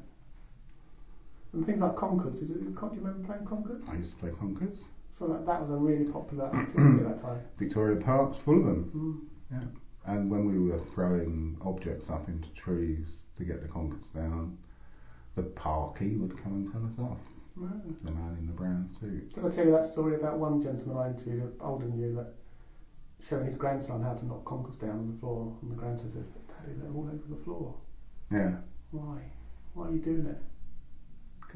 And 1.52 1.64
things 1.64 1.80
like 1.80 1.96
conkers. 1.96 2.38
Did 2.38 2.48
you, 2.48 2.54
do 2.56 2.60
you 2.60 2.90
remember 3.00 3.26
playing 3.26 3.46
conkers? 3.46 3.82
I 3.88 3.96
used 3.96 4.10
to 4.10 4.16
play 4.16 4.30
conkers. 4.38 4.78
So 5.12 5.26
that, 5.28 5.46
that 5.46 5.62
was 5.62 5.70
a 5.70 5.76
really 5.76 6.10
popular 6.10 6.54
activity 6.54 7.04
at 7.04 7.16
that 7.16 7.22
time. 7.22 7.40
Victoria 7.58 7.96
Park's 7.96 8.36
full 8.44 8.58
of 8.58 8.66
them. 8.66 9.30
Mm. 9.50 9.68
And 10.06 10.30
when 10.30 10.46
we 10.46 10.58
were 10.58 10.78
throwing 10.94 11.56
objects 11.64 12.10
up 12.10 12.28
into 12.28 12.48
trees 12.50 13.06
to 13.38 13.44
get 13.44 13.62
the 13.62 13.68
conkers 13.68 14.06
down, 14.14 14.58
the 15.34 15.42
parkie 15.42 16.18
would 16.18 16.42
come 16.42 16.54
and 16.54 16.72
tell 16.72 16.84
us 16.84 17.10
off. 17.10 17.18
No. 17.56 17.70
The 18.04 18.10
man 18.10 18.36
in 18.38 18.46
the 18.46 18.52
brown 18.52 18.90
suit. 19.00 19.34
Did 19.34 19.44
I 19.44 19.48
tell 19.48 19.64
you 19.64 19.72
that 19.72 19.86
story 19.86 20.14
about 20.16 20.38
one 20.38 20.62
gentleman 20.62 20.98
I 20.98 21.08
interviewed, 21.08 21.54
older 21.60 21.86
than 21.86 21.98
you, 21.98 22.14
that 22.16 22.34
showing 23.26 23.46
his 23.46 23.56
grandson 23.56 24.02
how 24.02 24.12
to 24.12 24.26
knock 24.26 24.44
conkers 24.44 24.76
down 24.76 24.90
on 24.90 25.12
the 25.12 25.18
floor, 25.18 25.56
and 25.62 25.70
the 25.70 25.74
grandson 25.74 26.12
says, 26.12 26.26
"But 26.26 26.46
Daddy, 26.48 26.78
they're 26.78 26.92
all 26.92 27.08
over 27.08 27.28
the 27.28 27.42
floor. 27.44 27.74
Yeah. 28.30 28.56
Why? 28.90 29.22
Why 29.72 29.88
are 29.88 29.92
you 29.92 30.00
doing 30.00 30.26
it?" 30.26 30.42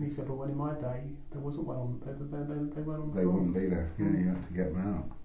And 0.01 0.09
he 0.09 0.15
said, 0.15 0.31
"Well, 0.31 0.39
when 0.39 0.49
in 0.49 0.57
my 0.57 0.73
day, 0.81 1.03
there 1.31 1.43
wasn't 1.43 1.67
one 1.67 1.77
on. 1.77 2.01
They, 2.01 2.13
they, 2.13 2.43
they, 2.43 2.75
they 2.75 2.81
weren't 2.81 3.03
on 3.03 3.11
the 3.11 3.17
They 3.17 3.23
floor." 3.23 3.35
wouldn't 3.35 3.53
be 3.53 3.67
there. 3.67 3.93
Yeah, 3.99 4.07
you 4.19 4.29
have 4.29 4.47
to 4.49 4.53
get 4.55 4.73
them 4.73 4.97
out. 4.97 5.17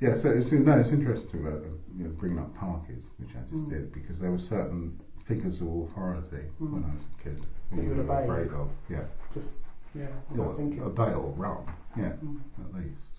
Yeah, 0.00 0.16
so 0.18 0.30
it's, 0.30 0.50
no, 0.50 0.80
it's 0.80 0.88
interesting 0.90 1.46
about 1.46 1.62
them, 1.62 1.78
you 1.96 2.04
know, 2.04 2.10
bringing 2.10 2.40
up 2.40 2.52
parkies, 2.56 3.04
which 3.18 3.28
I 3.36 3.40
just 3.50 3.66
Mm. 3.66 3.70
did, 3.70 3.92
because 3.92 4.18
there 4.18 4.32
were 4.32 4.38
certain 4.38 4.98
figures 5.26 5.60
of 5.60 5.68
authority 5.68 6.48
Mm. 6.60 6.72
when 6.72 6.84
I 6.84 6.94
was 6.94 7.04
a 7.04 7.22
kid 7.22 7.46
That 7.70 7.82
you 7.84 7.90
were 7.90 8.00
afraid 8.02 8.50
of. 8.50 8.68
Yeah, 8.88 9.04
Just 9.32 9.52
yeah, 9.94 10.08
or, 10.36 10.58
obey 10.58 11.14
or 11.14 11.30
run. 11.36 11.64
Yeah, 11.96 12.14
Mm. 12.24 12.40
at 12.64 12.74
least. 12.74 13.12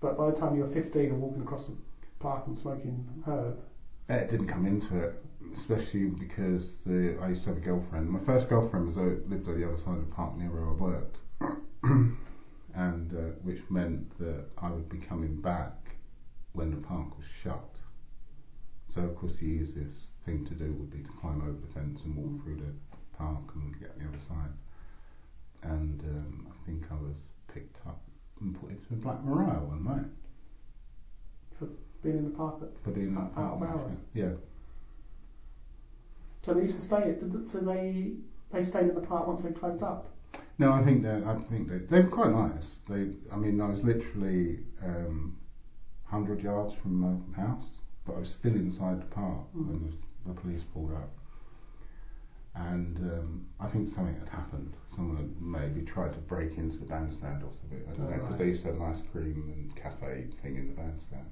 But 0.00 0.16
by 0.16 0.30
the 0.30 0.36
time 0.36 0.56
you 0.56 0.62
were 0.62 0.68
15 0.68 1.10
and 1.12 1.20
walking 1.22 1.42
across 1.42 1.68
the 1.68 1.74
park 2.18 2.48
and 2.48 2.58
smoking 2.58 3.06
herb, 3.26 3.58
Uh, 4.10 4.14
It 4.14 4.28
didn't 4.28 4.48
come 4.48 4.66
into 4.66 4.98
it, 4.98 5.23
especially 5.52 6.06
because 6.06 6.74
the, 6.86 7.14
I 7.20 7.28
used 7.28 7.42
to 7.44 7.50
have 7.50 7.56
a 7.56 7.60
girlfriend. 7.60 8.08
My 8.10 8.18
first 8.18 8.46
girlfriend 8.46 8.86
was 8.86 8.96
o- 8.96 9.16
lived 9.26 9.48
on 9.48 9.54
the 9.56 9.66
other 9.66 9.76
side 9.76 9.94
of 9.94 10.00
the 10.00 10.06
park 10.06 10.34
near 10.36 10.50
where 10.50 10.66
I 10.68 10.72
worked, 10.72 11.18
and 12.74 13.12
uh, 13.12 13.32
which 13.42 13.60
meant 13.68 14.16
that 14.18 14.44
I 14.58 14.70
would 14.70 14.88
be 14.88 14.98
coming 14.98 15.34
back 15.36 15.96
when 16.52 16.70
the 16.70 16.76
park 16.76 17.16
was 17.16 17.26
shut. 17.26 17.64
So 18.88 19.02
of 19.02 19.14
course 19.14 19.38
the 19.38 19.46
easiest 19.46 20.06
thing 20.24 20.44
to 20.44 20.54
do 20.54 20.72
would 20.72 20.90
be 20.90 21.00
to 21.02 21.10
climb 21.12 21.40
over 21.40 21.58
the 21.60 21.66
fence 21.66 22.00
and 22.04 22.16
walk 22.16 22.42
through 22.42 22.56
the 22.56 22.72
park 23.16 23.42
and 23.54 23.78
get 23.78 23.98
the 23.98 24.06
other 24.06 24.18
side. 24.28 24.50
And 25.62 26.00
um, 26.04 26.46
I 26.50 26.66
think 26.66 26.86
I 26.90 26.94
was 26.94 27.16
picked 27.52 27.78
up 27.86 27.98
and 28.40 28.54
put 28.54 28.70
into 28.70 28.92
a 28.92 28.96
Black 28.96 29.22
Maria 29.24 29.58
one 29.60 29.82
night 29.84 30.04
For 31.58 31.68
being 32.02 32.18
in 32.18 32.24
the 32.24 32.30
park. 32.30 32.56
At, 32.62 32.68
for 32.82 32.90
being 32.90 33.16
Out- 33.16 33.32
out 33.36 33.54
of 33.54 33.62
hours? 33.62 33.94
Yeah. 34.12 34.32
So 36.44 36.52
they 36.54 36.62
used 36.62 36.76
to 36.76 36.82
stay. 36.82 37.10
At, 37.10 37.48
so 37.48 37.60
they 37.60 38.12
they 38.50 38.62
stayed 38.62 38.88
in 38.88 38.94
the 38.94 39.00
park 39.00 39.26
once 39.26 39.42
they 39.42 39.50
closed 39.50 39.82
up. 39.82 40.08
No, 40.58 40.72
I 40.72 40.82
think 40.84 41.02
they 41.02 41.22
I 41.24 41.34
think 41.48 41.68
they 41.68 41.78
they're 41.78 42.02
quite 42.08 42.30
nice. 42.30 42.76
They, 42.88 43.08
I 43.32 43.36
mean, 43.36 43.60
I 43.60 43.68
was 43.68 43.82
literally 43.82 44.60
um, 44.82 45.36
100 46.08 46.42
yards 46.42 46.72
from 46.74 47.00
my 47.00 47.14
house, 47.36 47.66
but 48.04 48.14
I 48.16 48.18
was 48.20 48.30
still 48.30 48.54
inside 48.54 49.00
the 49.00 49.06
park 49.06 49.44
Mm. 49.56 49.66
when 49.66 49.80
the, 49.82 50.28
the 50.28 50.34
police 50.40 50.62
pulled 50.72 50.92
up. 50.92 51.10
And 52.54 52.98
um, 53.00 53.44
I 53.58 53.66
think 53.66 53.88
something 53.88 54.14
had 54.16 54.28
happened. 54.28 54.76
Someone 54.94 55.16
had 55.16 55.40
maybe 55.40 55.82
tried 55.82 56.12
to 56.12 56.20
break 56.20 56.56
into 56.56 56.78
the 56.78 56.84
bandstand 56.84 57.42
or 57.42 57.50
something. 57.52 57.82
I 57.90 57.94
don't 57.96 58.06
Oh, 58.06 58.10
know, 58.10 58.16
because 58.16 58.30
right. 58.30 58.38
they 58.38 58.46
used 58.46 58.62
to 58.62 58.68
have 58.68 58.76
an 58.76 58.82
ice 58.82 59.02
cream 59.10 59.50
and 59.52 59.74
cafe 59.74 60.28
thing 60.40 60.56
in 60.56 60.68
the 60.68 60.72
bandstand. 60.74 61.30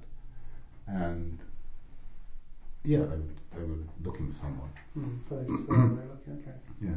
And 0.87 1.41
yeah, 2.83 2.99
they, 2.99 3.05
were- 3.05 3.23
they 3.51 3.63
were 3.63 3.77
looking 4.03 4.31
for 4.31 4.37
someone. 4.39 4.69
Hmm. 4.93 5.17
So 5.27 5.35
they 5.37 5.45
just 5.55 5.67
there, 5.69 5.77
they 5.77 5.83
were 5.83 6.09
looking, 6.15 6.33
okay. 6.41 6.57
Yeah. 6.81 6.95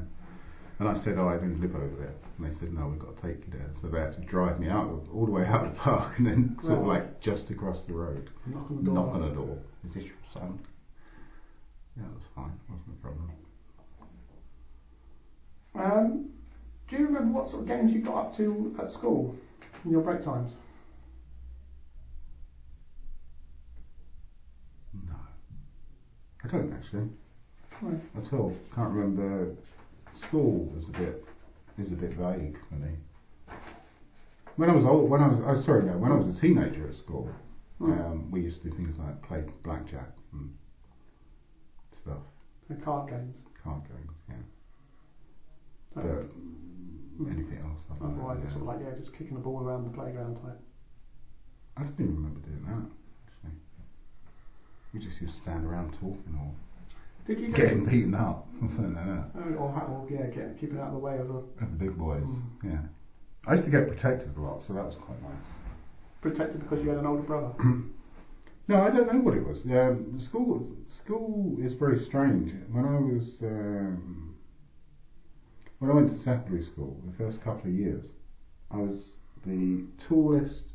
And 0.79 0.89
I 0.89 0.95
said, 0.95 1.17
oh, 1.19 1.29
I 1.29 1.37
don't 1.37 1.59
live 1.61 1.75
over 1.75 1.97
there. 1.97 2.13
And 2.37 2.47
they 2.47 2.55
said, 2.55 2.73
no, 2.75 2.87
we've 2.89 2.99
got 2.99 3.17
to 3.17 3.23
take 3.23 3.47
you 3.47 3.53
there. 3.53 3.71
So 3.81 3.89
they 3.89 3.99
had 3.99 4.13
to 4.13 4.21
drive 4.21 4.61
me 4.61 4.69
out, 4.69 5.07
all 5.13 5.25
the 5.25 5.33
way 5.33 5.47
out 5.47 5.65
of 5.67 5.73
the 5.75 5.81
park, 5.81 6.19
and 6.19 6.27
then 6.27 6.57
sort 6.61 6.75
of 6.81 6.85
Right. 6.87 7.03
like 7.05 7.21
just 7.21 7.49
across 7.51 7.83
the 7.85 7.95
road. 7.95 8.29
Knock 8.47 8.71
on 8.71 8.77
the 8.77 8.83
door. 8.83 8.95
Knock 8.95 9.15
on 9.15 9.23
a 9.23 9.35
door. 9.35 9.59
Is 9.87 9.95
this 9.95 10.05
your 10.05 10.15
son? 10.35 10.59
Yeah, 11.97 12.03
it 12.05 12.13
was 12.15 12.25
fine. 12.35 12.53
Wasn't 12.69 12.89
a 12.89 13.01
problem. 13.03 13.31
Um, 15.75 16.31
do 16.89 16.97
you 16.99 17.07
remember 17.07 17.33
what 17.39 17.49
sort 17.49 17.63
of 17.63 17.69
games 17.69 17.93
you 17.93 18.01
got 18.03 18.17
up 18.27 18.37
to 18.37 18.77
at 18.79 18.91
school 18.91 19.35
in 19.85 19.91
your 19.91 20.03
break 20.03 20.23
times? 20.23 20.53
No. 25.09 25.17
I 26.47 26.49
don't 26.59 26.73
actually 26.73 27.09
Fine. 27.71 28.01
at 28.17 28.33
all. 28.33 28.57
Can't 28.75 28.93
remember. 28.93 29.53
School 30.15 30.67
was 30.75 30.89
a 30.89 30.93
bit 30.93 31.25
is 31.79 31.93
a 31.93 31.97
bit 31.97 32.15
vague 32.15 32.57
for 32.69 32.75
me. 32.77 32.91
When 34.57 34.71
I 34.71 34.75
was 34.75 34.85
old, 34.85 35.11
when 35.11 35.21
I 35.21 35.29
was 35.29 35.41
oh, 35.45 35.61
sorry, 35.61 35.85
no, 35.85 35.93
when 35.99 36.13
I 36.13 36.15
was 36.15 36.37
a 36.37 36.41
teenager 36.41 36.89
at 36.89 36.95
school, 36.95 37.29
Hmm. 37.79 37.93
um, 37.93 38.31
we 38.31 38.41
used 38.41 38.63
to 38.63 38.71
do 38.71 38.77
things 38.77 38.97
like 38.99 39.21
play 39.23 39.45
blackjack 39.63 40.11
and 40.33 40.51
stuff, 41.93 42.23
And 42.71 42.83
card 42.83 43.11
games. 43.11 43.37
card 43.63 43.83
games, 43.87 44.17
yeah. 44.31 46.01
Uh, 46.01 46.23
But 47.19 47.31
anything 47.31 47.59
else? 47.59 47.81
Know, 47.91 48.07
Otherwise, 48.07 48.39
it's 48.45 48.55
yeah. 48.55 48.61
sort 48.61 48.63
of 48.63 48.69
like 48.69 48.87
yeah, 48.87 48.97
just 48.99 49.13
kicking 49.13 49.35
the 49.35 49.41
ball 49.43 49.61
around 49.63 49.85
the 49.85 49.91
playground 49.91 50.37
type. 50.37 50.59
I 51.77 51.83
don't 51.83 52.01
even 52.01 52.17
remember 52.17 52.41
doing 52.41 52.65
that. 52.65 52.96
We 54.97 55.03
just 55.05 55.21
used 55.21 55.35
to 55.35 55.41
stand 55.43 55.67
around 55.67 55.93
talking 55.93 56.35
or 56.41 56.51
Did 57.27 57.39
you 57.39 57.49
getting 57.49 57.85
beaten 57.85 58.15
up 58.15 58.47
or 58.63 58.69
something 58.71 58.95
like 58.95 59.05
that. 59.05 59.25
Oh, 59.37 59.55
or, 59.57 59.71
ha- 59.73 59.85
or 59.85 60.07
yeah, 60.11 60.25
get, 60.29 60.59
keeping 60.59 60.79
out 60.79 60.87
of 60.87 60.93
the 60.95 60.99
way 60.99 61.19
of 61.19 61.29
the 61.29 61.35
Of 61.35 61.79
the 61.79 61.85
big 61.85 61.99
boys, 61.99 62.25
Mm. 62.25 62.43
yeah. 62.65 62.79
I 63.47 63.53
used 63.53 63.65
to 63.65 63.71
get 63.71 63.87
protected 63.89 64.35
a 64.39 64.41
lot, 64.41 64.63
so 64.63 64.73
that 64.73 64.87
was 64.87 64.95
quite 64.95 65.21
nice. 65.23 65.33
protected 66.23 66.61
because 66.63 66.83
you 66.83 66.89
had 66.89 66.99
an 66.99 67.05
older 67.07 67.23
brother. 67.23 67.53
No, 68.69 68.83
I 68.83 68.91
don't 68.91 69.13
know 69.13 69.21
what 69.21 69.35
it 69.37 69.47
was. 69.47 69.65
Um, 69.67 70.19
school 70.19 70.67
school 70.89 71.57
is 71.63 71.75
very 71.75 72.01
strange. 72.01 72.53
When 72.73 72.85
I 72.85 72.99
was 72.99 73.37
um, 73.43 74.35
when 75.79 75.89
I 75.91 75.95
went 75.95 76.09
to 76.09 76.19
secondary 76.19 76.65
school, 76.65 77.01
the 77.07 77.13
first 77.13 77.41
couple 77.45 77.71
of 77.71 77.77
years, 77.77 78.03
I 78.73 78.79
was 78.79 79.13
the 79.45 79.85
tallest 79.99 80.73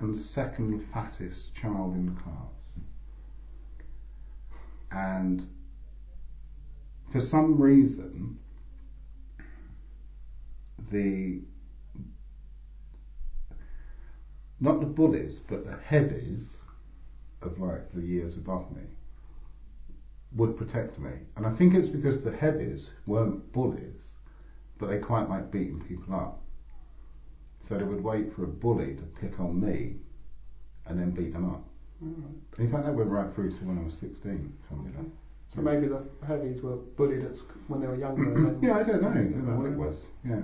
and 0.00 0.18
second 0.18 0.80
fattest 0.92 1.54
child 1.54 1.94
in 1.94 2.06
the 2.06 2.20
class, 2.22 2.50
and 4.90 5.46
for 7.10 7.20
some 7.20 7.60
reason, 7.60 8.38
the 10.90 11.40
not 14.60 14.80
the 14.80 14.86
bullies, 14.86 15.40
but 15.46 15.64
the 15.64 15.78
heavies 15.84 16.48
of 17.42 17.60
like 17.60 17.92
the 17.92 18.02
years 18.02 18.36
above 18.36 18.70
me 18.74 18.82
would 20.32 20.56
protect 20.56 20.98
me. 20.98 21.12
And 21.36 21.46
I 21.46 21.50
think 21.50 21.74
it's 21.74 21.88
because 21.88 22.22
the 22.22 22.36
heavies 22.36 22.90
weren't 23.06 23.52
bullies, 23.52 24.02
but 24.78 24.88
they 24.88 24.98
quite 24.98 25.28
like 25.28 25.50
beating 25.50 25.80
people 25.80 26.14
up. 26.14 26.42
So 27.60 27.78
they 27.78 27.84
would 27.84 28.02
wait 28.02 28.32
for 28.32 28.44
a 28.44 28.48
bully 28.48 28.94
to 28.96 29.02
pick 29.02 29.38
on 29.40 29.60
me 29.60 29.96
and 30.86 30.98
then 30.98 31.10
beat 31.10 31.32
them 31.32 31.50
up. 31.50 31.67
Alright. 32.02 32.36
In 32.58 32.68
fact, 32.70 32.84
that 32.84 32.94
went 32.94 33.10
right 33.10 33.28
through 33.32 33.50
to 33.50 33.64
when 33.64 33.78
I 33.78 33.82
was 33.82 33.94
16, 33.94 34.52
something 34.68 34.94
like 34.96 35.06
So 35.54 35.60
maybe 35.62 35.86
the 35.88 36.02
heavies 36.26 36.62
were 36.62 36.76
bullied 36.96 37.24
at 37.24 37.36
sc- 37.36 37.52
when 37.68 37.80
they 37.80 37.86
were 37.86 37.96
younger. 37.96 38.32
and 38.32 38.44
then 38.44 38.58
Yeah, 38.62 38.76
I 38.76 38.82
don't 38.82 39.00
know. 39.02 39.08
I 39.08 39.14
don't 39.14 39.46
know 39.46 39.56
what 39.56 39.66
it 39.66 39.76
was. 39.76 39.96
Yeah. 40.24 40.42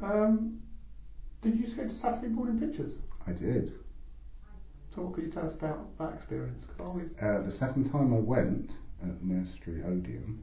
Um, 0.00 0.60
did 1.40 1.54
you 1.54 1.60
used 1.62 1.76
to 1.76 1.82
go 1.82 1.88
to 1.88 1.94
Saturday 1.96 2.28
morning 2.28 2.58
pictures? 2.58 2.98
I 3.26 3.32
did. 3.32 3.72
So 4.94 5.02
what 5.02 5.14
could 5.14 5.24
you 5.24 5.30
tell 5.30 5.46
us 5.46 5.54
about 5.54 5.96
that 5.98 6.12
experience? 6.12 6.64
Because 6.64 6.80
I 6.80 6.84
always 6.90 7.14
Uh, 7.20 7.40
the 7.40 7.50
second 7.50 7.90
time 7.90 8.12
I 8.12 8.18
went 8.18 8.72
at 9.02 9.22
Nurse 9.22 9.50
Street 9.50 9.82
Odeon, 9.84 10.42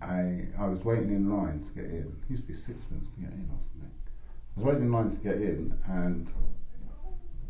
I 0.00 0.48
I 0.58 0.66
was 0.66 0.84
waiting 0.84 1.10
in 1.10 1.28
line 1.30 1.62
to 1.62 1.72
get 1.72 1.90
in. 1.90 2.16
It 2.22 2.30
used 2.30 2.42
to 2.42 2.48
be 2.48 2.54
sixpence 2.54 3.08
to 3.14 3.20
get 3.20 3.32
in 3.32 3.48
or 3.50 3.58
something. 3.72 3.90
I 4.56 4.60
was 4.60 4.66
waiting 4.66 4.84
in 4.84 4.92
line 4.92 5.10
to 5.10 5.18
get 5.18 5.40
in, 5.40 5.74
and 5.86 6.30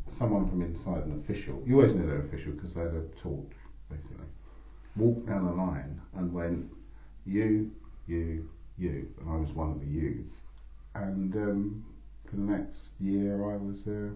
someone 0.09 0.49
from 0.49 0.63
inside, 0.63 1.05
an 1.05 1.13
official, 1.13 1.63
you 1.67 1.75
always 1.75 1.93
knew 1.93 2.07
they're 2.07 2.21
official 2.21 2.53
because 2.53 2.75
they 2.75 2.81
had 2.81 2.95
a 2.95 3.03
torch, 3.17 3.53
basically, 3.91 4.27
walked 4.97 5.27
down 5.27 5.45
the 5.47 5.53
line 5.53 6.01
and 6.15 6.33
went, 6.33 6.73
you, 7.27 7.71
you, 8.07 8.49
you, 8.79 9.11
and 9.21 9.31
I 9.31 9.37
was 9.37 9.53
one 9.53 9.71
of 9.73 9.81
the 9.81 9.87
yous. 9.87 10.33
And 10.95 11.35
um, 11.37 11.85
for 12.27 12.37
the 12.37 12.43
next 12.43 12.91
year, 13.01 13.53
I 13.53 13.57
was 13.57 13.87
uh, 13.87 14.13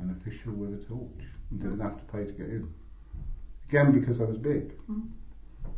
an 0.00 0.10
official 0.10 0.52
with 0.52 0.74
a 0.74 0.84
torch 0.84 1.24
and 1.50 1.60
didn't 1.60 1.80
have 1.80 1.96
to 1.96 2.04
pay 2.04 2.24
to 2.26 2.32
get 2.32 2.48
in. 2.48 2.72
Again, 3.68 3.92
because 3.92 4.20
I 4.20 4.24
was 4.24 4.36
big. 4.38 4.74
and 4.88 5.10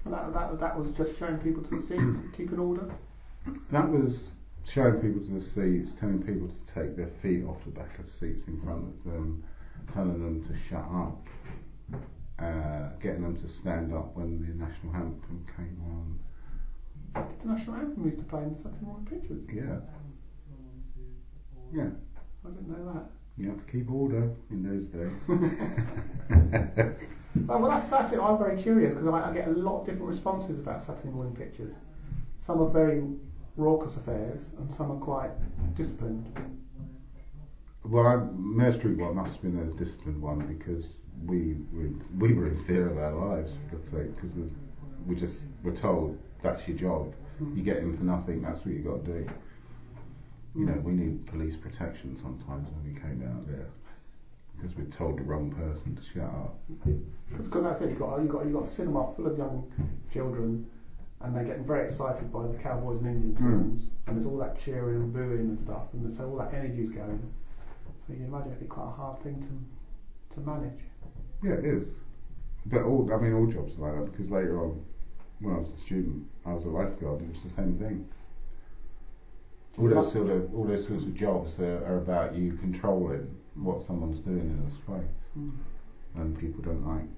that, 0.05 0.33
that 0.33 0.59
that 0.59 0.79
was 0.79 0.91
just 0.91 1.17
showing 1.19 1.39
people 1.39 1.63
to 1.63 1.71
the 1.71 1.81
seats, 1.81 2.21
keeping 2.37 2.59
order. 2.59 2.95
That 3.71 3.89
was 3.89 4.33
showing 4.67 5.01
people 5.01 5.21
to 5.25 5.33
the 5.33 5.41
seats, 5.41 5.93
telling 5.99 6.23
people 6.23 6.49
to 6.49 6.75
take 6.75 6.97
their 6.97 7.11
feet 7.23 7.45
off 7.45 7.65
the 7.65 7.71
back 7.71 7.99
of 7.99 8.07
the 8.07 8.13
seats 8.13 8.43
in 8.47 8.61
front 8.61 8.85
of 8.85 9.05
them, 9.05 9.45
telling 9.93 10.23
them 10.23 10.45
to 10.45 10.59
shut 10.69 10.85
up, 10.93 11.27
uh, 12.39 12.91
getting 13.01 13.23
them 13.23 13.37
to 13.37 13.49
stand 13.49 13.95
up 13.95 14.15
when 14.17 14.41
the 14.41 14.65
national 14.65 14.95
anthem 14.95 15.47
came 15.57 15.81
on. 15.87 16.19
Did 17.29 17.41
the 17.41 17.49
national 17.49 17.77
anthem 17.77 18.05
used 18.05 18.19
to 18.19 18.25
play 18.25 18.43
in 18.43 18.53
the 18.53 18.59
Saturday 18.59 18.85
morning 18.85 19.07
pictures? 19.07 19.43
Yeah. 19.53 19.79
Yeah. 21.73 21.91
I 22.45 22.51
didn't 22.51 22.69
know 22.69 22.93
that. 22.93 23.11
You 23.39 23.51
had 23.51 23.59
to 23.59 23.65
keep 23.65 23.91
order 23.91 24.31
in 24.51 24.63
those 24.63 24.87
days. 24.87 25.13
Oh, 27.49 27.59
well, 27.59 27.71
that's, 27.71 27.87
that's 27.87 28.13
it. 28.13 28.19
I'm 28.19 28.39
very 28.39 28.61
curious 28.61 28.95
because 28.95 29.09
I, 29.09 29.31
I 29.31 29.33
get 29.33 29.49
a 29.49 29.51
lot 29.51 29.81
of 29.81 29.87
different 29.87 30.09
responses 30.09 30.59
about 30.59 30.81
Saturday 30.81 31.11
morning 31.11 31.37
pictures. 31.37 31.75
Some 32.39 32.61
are 32.63 32.71
very 32.71 33.03
raucous 33.57 33.97
affairs, 33.97 34.51
and 34.59 34.71
some 34.73 34.91
are 34.91 35.01
quite 35.01 35.31
disciplined. 35.75 36.27
Well, 37.85 38.07
I, 38.07 38.71
Street 38.71 38.99
one 38.99 39.15
must 39.15 39.35
have 39.35 39.43
been 39.43 39.59
a 39.59 39.77
disciplined 39.77 40.21
one 40.21 40.41
because 40.47 40.87
we 41.25 41.57
we, 41.73 41.93
we 42.19 42.33
were 42.35 42.49
in 42.49 42.57
fear 42.65 42.89
of 42.89 42.99
our 42.99 43.13
lives, 43.13 43.53
for 43.53 43.77
God's 43.77 43.91
sake, 43.91 44.15
because 44.15 44.35
we, 44.35 44.51
we 45.07 45.15
just 45.15 45.43
were 45.63 45.73
told 45.73 46.19
that's 46.43 46.67
your 46.67 46.77
job. 46.77 47.15
Hmm. 47.39 47.57
You 47.57 47.63
get 47.63 47.79
in 47.79 47.97
for 47.97 48.05
nothing. 48.05 48.43
That's 48.43 48.65
what 48.65 48.75
you 48.75 48.81
got 48.81 49.05
to 49.05 49.13
do. 49.13 49.27
You 50.55 50.67
know, 50.67 50.81
we 50.83 50.93
need 50.93 51.27
police 51.27 51.55
protection 51.55 52.17
sometimes 52.17 52.67
when 52.71 52.93
we 52.93 52.99
came 52.99 53.23
out 53.31 53.47
there 53.47 53.67
because 54.57 54.77
we're 54.77 54.85
told 54.87 55.19
the 55.19 55.23
wrong 55.23 55.51
person 55.51 55.95
to 55.95 56.03
shut 56.03 56.25
up. 56.25 56.59
Because 57.29 57.51
that's 57.51 57.81
it. 57.83 57.91
You 57.91 57.97
got 57.97 58.23
you 58.23 58.29
got 58.29 58.47
you 58.47 58.53
got 58.53 58.65
a 58.65 58.67
cinema 58.67 59.13
full 59.15 59.27
of 59.27 59.39
young 59.39 59.71
children, 60.13 60.67
and 61.23 61.35
they're 61.35 61.45
getting 61.45 61.65
very 61.65 61.87
excited 61.87 62.33
by 62.33 62.47
the 62.47 62.55
cowboys 62.59 62.99
and 62.99 63.07
Indian 63.09 63.35
Mm. 63.35 63.81
and 64.07 64.17
there's 64.17 64.27
all 64.27 64.37
that 64.39 64.57
cheering 64.59 64.97
and 65.03 65.13
booing 65.13 65.41
and 65.41 65.59
stuff, 65.61 65.93
and 65.95 66.15
so 66.15 66.29
all 66.31 66.37
that 66.37 66.53
energy's 66.55 66.91
going. 66.91 67.21
So 68.07 68.13
you 68.13 68.25
imagine 68.27 68.49
it'd 68.53 68.61
be 68.61 68.67
quite 68.67 68.87
a 68.89 68.91
hard 68.91 69.19
thing 69.23 69.41
to 69.41 70.35
to 70.35 70.41
manage. 70.41 70.81
Yeah, 71.43 71.53
it 71.55 71.65
is. 71.65 71.89
But 72.67 72.83
all 72.83 73.11
I 73.13 73.17
mean, 73.19 73.33
all 73.33 73.47
jobs 73.47 73.79
are 73.79 73.83
like 73.93 73.95
that 74.05 74.11
because 74.13 74.31
later 74.31 74.63
on, 74.65 74.83
when 75.41 75.55
I 75.55 75.59
was 75.59 75.69
a 75.71 75.79
student, 75.79 76.27
I 76.45 76.53
was 76.53 76.65
a 76.65 76.69
lifeguard. 76.69 77.23
It 77.23 77.31
was 77.31 77.43
the 77.45 77.51
same 77.51 77.79
thing. 77.79 78.07
All 79.79 79.89
those 79.89 80.13
sort 80.13 80.31
of 80.31 80.55
all 80.55 80.65
those 80.65 80.87
sorts 80.87 81.05
of 81.05 81.15
jobs 81.15 81.59
are, 81.61 81.85
are 81.87 81.99
about 81.99 82.35
you 82.35 82.53
controlling 82.55 83.37
what 83.55 83.83
someone's 83.83 84.21
doing 84.21 84.41
in 84.41 84.65
a 84.67 84.71
space, 84.71 85.31
Mm. 85.39 85.53
and 86.17 86.39
people 86.39 86.63
don't 86.63 86.87
like. 86.87 87.09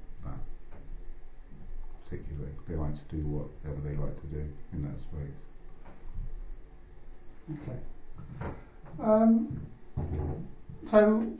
Particularly, 2.08 2.52
they 2.66 2.74
like 2.74 2.94
to 2.94 3.16
do 3.16 3.22
whatever 3.26 3.80
they 3.86 3.94
like 3.94 4.18
to 4.22 4.26
do 4.28 4.48
in 4.72 4.82
that 4.82 4.98
space. 4.98 5.36
Okay. 7.68 7.78
Um, 8.98 9.60
so, 10.86 11.30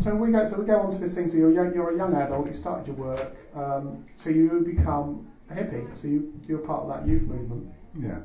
so 0.00 0.14
we 0.16 0.32
go. 0.32 0.44
So 0.44 0.56
we 0.56 0.66
go 0.66 0.80
on 0.80 0.90
to 0.90 0.98
this 0.98 1.14
thing. 1.14 1.28
So 1.28 1.36
you're 1.36 1.52
young, 1.52 1.72
you're 1.72 1.94
a 1.94 1.96
young 1.96 2.14
adult. 2.14 2.48
You 2.48 2.52
started 2.52 2.88
your 2.88 2.96
work. 2.96 3.36
Um, 3.54 4.04
so 4.16 4.30
you 4.30 4.60
become 4.66 5.28
a 5.50 5.54
hippie. 5.54 5.96
So 5.96 6.08
you 6.08 6.32
you're 6.48 6.58
part 6.58 6.82
of 6.82 6.88
that 6.88 7.06
youth 7.06 7.28
movement. 7.28 7.70
Yeah, 7.94 8.18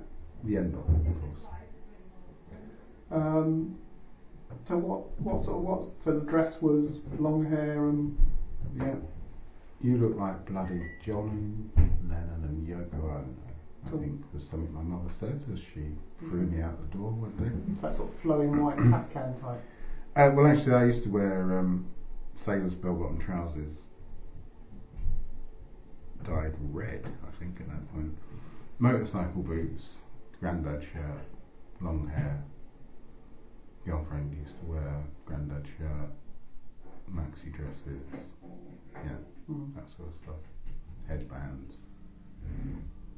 the 0.43 0.57
end 0.57 0.73
of 0.73 0.79
it, 0.89 1.09
of 1.09 1.21
course. 1.21 1.45
Um, 3.11 3.75
so 4.63 4.77
what 4.77 5.19
what 5.19 5.45
sort 5.45 5.57
of 5.57 5.63
what? 5.63 5.89
So 5.99 6.17
the 6.17 6.25
dress 6.25 6.59
was 6.59 7.01
long 7.19 7.45
hair 7.45 7.87
and 7.89 8.17
Yeah. 8.75 8.95
You 9.83 9.97
look 9.97 10.17
like 10.17 10.45
bloody 10.45 10.81
John 11.05 11.69
Lennon 11.75 12.43
and 12.45 12.65
Yoko 12.65 13.03
Ono. 13.03 13.25
I 13.85 13.89
think 13.89 14.23
was 14.33 14.47
something 14.47 14.73
my 14.73 14.81
mother 14.81 15.11
said 15.19 15.43
as 15.51 15.59
she 15.59 15.91
threw 16.19 16.43
me 16.43 16.61
out 16.61 16.79
the 16.89 16.97
door 16.97 17.11
one 17.11 17.35
day. 17.35 17.51
it's 17.73 17.81
that 17.81 17.93
sort 17.93 18.13
of 18.13 18.17
flowing 18.17 18.63
white 18.63 18.79
Afghan 18.93 19.35
type. 19.41 19.61
Uh, 20.15 20.31
well, 20.33 20.47
actually, 20.47 20.75
I 20.75 20.85
used 20.85 21.03
to 21.03 21.09
wear 21.09 21.59
um, 21.59 21.85
sailor's 22.35 22.75
bell-bottom 22.75 23.19
trousers, 23.19 23.73
dyed 26.23 26.53
red, 26.71 27.05
I 27.27 27.31
think, 27.37 27.59
at 27.59 27.67
that 27.67 27.93
point. 27.93 28.17
Motorcycle 28.79 29.41
boots, 29.41 29.97
grandad 30.39 30.81
shirt, 30.81 31.25
long 31.81 32.07
hair. 32.07 32.41
Girlfriend 33.85 34.33
used 34.37 34.57
to 34.59 34.65
wear 34.65 35.03
grandad 35.25 35.67
shirt, 35.77 36.09
maxi 37.11 37.51
dresses, 37.55 38.01
yeah, 38.93 39.11
Mm. 39.51 39.73
that 39.75 39.87
sort 39.89 40.07
of 40.09 40.15
stuff. 40.23 40.35
Headbands. 41.07 41.75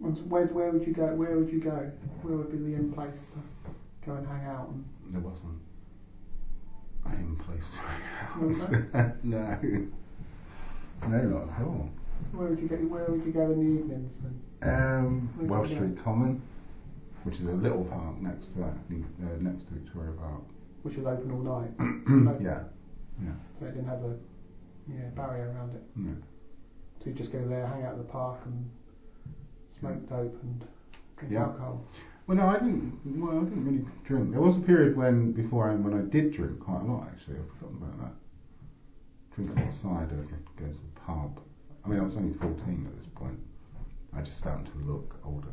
And 0.04 0.30
where 0.30 0.46
where 0.48 0.72
would 0.72 0.86
you 0.88 0.94
go? 0.94 1.08
Where 1.16 1.38
would 1.38 1.52
you 1.52 1.60
go? 1.62 1.92
Where 2.22 2.38
would 2.38 2.52
be 2.52 2.58
the 2.58 2.74
in 2.76 2.92
place 2.92 3.28
to 3.34 3.70
go 4.06 4.16
and 4.16 4.28
hang 4.28 4.46
out? 4.46 4.70
And 4.70 4.84
There 5.12 5.22
wasn't 5.22 5.60
a 7.06 7.14
in 7.16 7.36
place 7.38 7.70
to 7.72 7.78
hang 7.78 8.02
out. 8.94 9.24
no. 9.24 9.58
No, 11.08 11.22
not 11.30 11.50
at 11.54 11.62
all. 11.62 11.90
where 12.32 12.48
would 12.50 12.60
you 12.60 12.68
go? 12.68 12.76
Where 12.78 13.06
would 13.06 13.26
you 13.26 13.32
go 13.32 13.52
in 13.52 13.60
the 13.60 13.80
evenings? 13.82 14.12
And 14.24 14.42
Um, 14.72 15.30
Where 15.38 15.48
Welsh 15.48 15.70
go? 15.70 15.76
Street 15.76 16.04
Common, 16.04 16.42
which 17.24 17.40
is 17.40 17.46
a 17.46 17.52
little 17.54 17.84
park 17.86 18.20
next 18.22 18.54
to 18.56 18.64
uh, 18.64 18.74
next 19.40 19.68
to 19.68 19.74
Victoria 19.76 20.12
Park. 20.14 20.42
which 20.84 20.96
is 20.98 21.06
open 21.06 21.32
all 21.32 21.62
night, 21.62 21.72
yeah, 22.42 22.64
so 23.60 23.66
it 23.66 23.72
didn't 23.74 23.88
have 23.88 24.04
a 24.04 24.16
yeah 24.88 25.10
barrier 25.16 25.52
around 25.52 25.74
it. 25.76 25.84
no. 25.96 26.12
So 27.00 27.10
you 27.10 27.14
just 27.14 27.32
go 27.32 27.46
there, 27.46 27.66
hang 27.66 27.84
out 27.84 27.92
at 27.92 27.98
the 27.98 28.04
park, 28.04 28.40
and 28.46 28.70
smoke 29.80 30.08
dope 30.10 30.42
and 30.44 30.66
drink 31.18 31.34
Yeah. 31.34 31.44
alcohol. 31.44 31.86
Well, 32.28 32.38
no, 32.38 32.48
I 32.48 32.58
didn't. 32.58 33.00
Well, 33.22 33.38
I 33.40 33.44
didn't 33.44 33.64
really 33.66 33.86
drink. 34.04 34.32
There 34.32 34.42
was 34.42 34.58
a 34.58 34.62
period 34.62 34.96
when 34.98 35.32
before 35.32 35.70
I 35.70 35.76
when 35.76 35.94
I 35.94 36.02
did 36.02 36.32
drink 36.32 36.60
quite 36.60 36.82
a 36.82 36.86
lot. 36.86 37.08
Actually, 37.12 37.38
I've 37.38 37.48
forgotten 37.50 37.78
about 37.78 38.00
that. 38.00 38.14
Drinking 39.36 39.64
outside, 39.66 40.10
I'd 40.12 40.56
go 40.56 40.66
to 40.66 40.72
the 40.72 41.00
pub. 41.06 41.40
I 41.84 41.88
mean, 41.90 42.00
I 42.00 42.04
was 42.04 42.16
only 42.18 42.34
14 42.34 42.88
at 42.88 42.98
this 42.98 43.08
point. 43.14 43.38
I 44.14 44.22
just 44.22 44.38
started 44.38 44.66
to 44.72 44.78
look 44.80 45.20
older. 45.24 45.50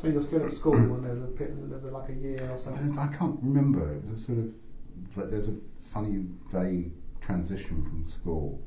So 0.00 0.08
you're 0.08 0.22
still 0.22 0.42
at 0.44 0.50
school, 0.52 0.74
and 0.74 1.04
there's 1.04 1.20
a 1.20 1.26
bit, 1.26 1.52
there's 1.70 1.84
a, 1.84 1.88
like 1.88 2.08
a 2.08 2.14
year 2.14 2.38
or 2.50 2.58
something. 2.58 2.98
I, 2.98 3.04
I 3.04 3.06
can't 3.08 3.38
remember. 3.42 3.92
It 3.92 4.02
was 4.02 4.20
a 4.20 4.24
sort 4.24 4.38
of 4.38 4.48
like 5.16 5.30
there's 5.30 5.48
a 5.48 5.54
funny 5.92 6.24
day 6.50 6.90
transition 7.20 7.82
from 7.84 8.06
school. 8.06 8.62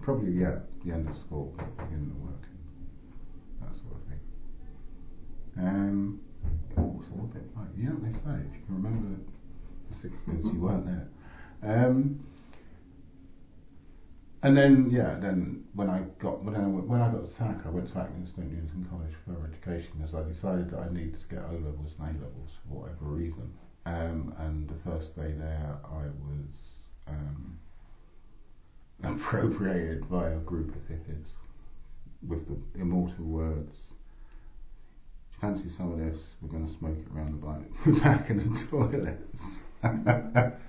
Probably 0.00 0.32
yeah, 0.32 0.58
the 0.84 0.92
end 0.92 1.08
of 1.08 1.16
school, 1.16 1.54
beginning 1.78 2.10
of 2.10 2.20
work, 2.20 2.46
that 3.60 3.74
sort 3.80 3.96
of 3.96 4.02
thing. 4.06 4.20
Um, 5.58 6.20
oh, 6.76 7.00
it's 7.00 7.10
all 7.10 7.28
a 7.30 7.34
bit 7.34 7.56
like 7.56 7.68
you 7.76 7.84
know 7.84 7.94
what 7.96 8.12
they 8.12 8.18
say. 8.18 8.46
If 8.48 8.54
you 8.54 8.60
can 8.66 8.82
remember 8.82 9.16
the 9.88 9.94
sixties, 9.94 10.44
you 10.44 10.60
weren't 10.60 10.86
there. 10.86 11.08
Um, 11.62 12.20
and 14.42 14.56
then 14.56 14.90
yeah, 14.90 15.16
then 15.18 15.64
when 15.72 15.88
I 15.88 16.02
got 16.18 16.44
when 16.44 16.54
I 16.54 16.66
went, 16.66 16.86
when 16.86 17.00
I 17.00 17.10
got 17.10 17.24
to 17.24 17.30
SAC, 17.30 17.64
I 17.64 17.70
went 17.70 17.88
to 17.88 17.94
Accrington 17.94 18.50
Newington 18.50 18.86
College 18.90 19.14
for 19.24 19.48
education 19.50 19.92
because 19.96 20.14
I 20.14 20.22
decided 20.22 20.70
that 20.70 20.80
I 20.80 20.92
needed 20.92 21.18
to 21.18 21.26
get 21.34 21.44
O 21.44 21.54
levels 21.54 21.94
and 21.98 22.08
A 22.08 22.22
levels 22.22 22.50
for 22.68 22.82
whatever 22.82 23.06
reason. 23.06 23.50
Um, 23.86 24.34
and 24.38 24.68
the 24.68 24.90
first 24.90 25.14
day 25.14 25.32
there, 25.38 25.78
I 25.84 26.06
was 26.26 26.50
um, 27.06 27.56
appropriated 29.04 30.10
by 30.10 30.30
a 30.30 30.36
group 30.38 30.74
of 30.74 30.82
hippies 30.88 31.28
with 32.26 32.48
the 32.48 32.80
immortal 32.80 33.24
words. 33.24 33.78
Fancy 35.40 35.68
some 35.68 35.92
of 35.92 35.98
this? 35.98 36.32
We're 36.42 36.48
going 36.48 36.66
to 36.66 36.78
smoke 36.78 36.98
it 36.98 37.16
around 37.16 37.40
the 37.40 37.46
back, 37.46 38.02
back 38.02 38.30
in 38.30 38.38
the 38.38 38.66
toilets. 38.66 39.60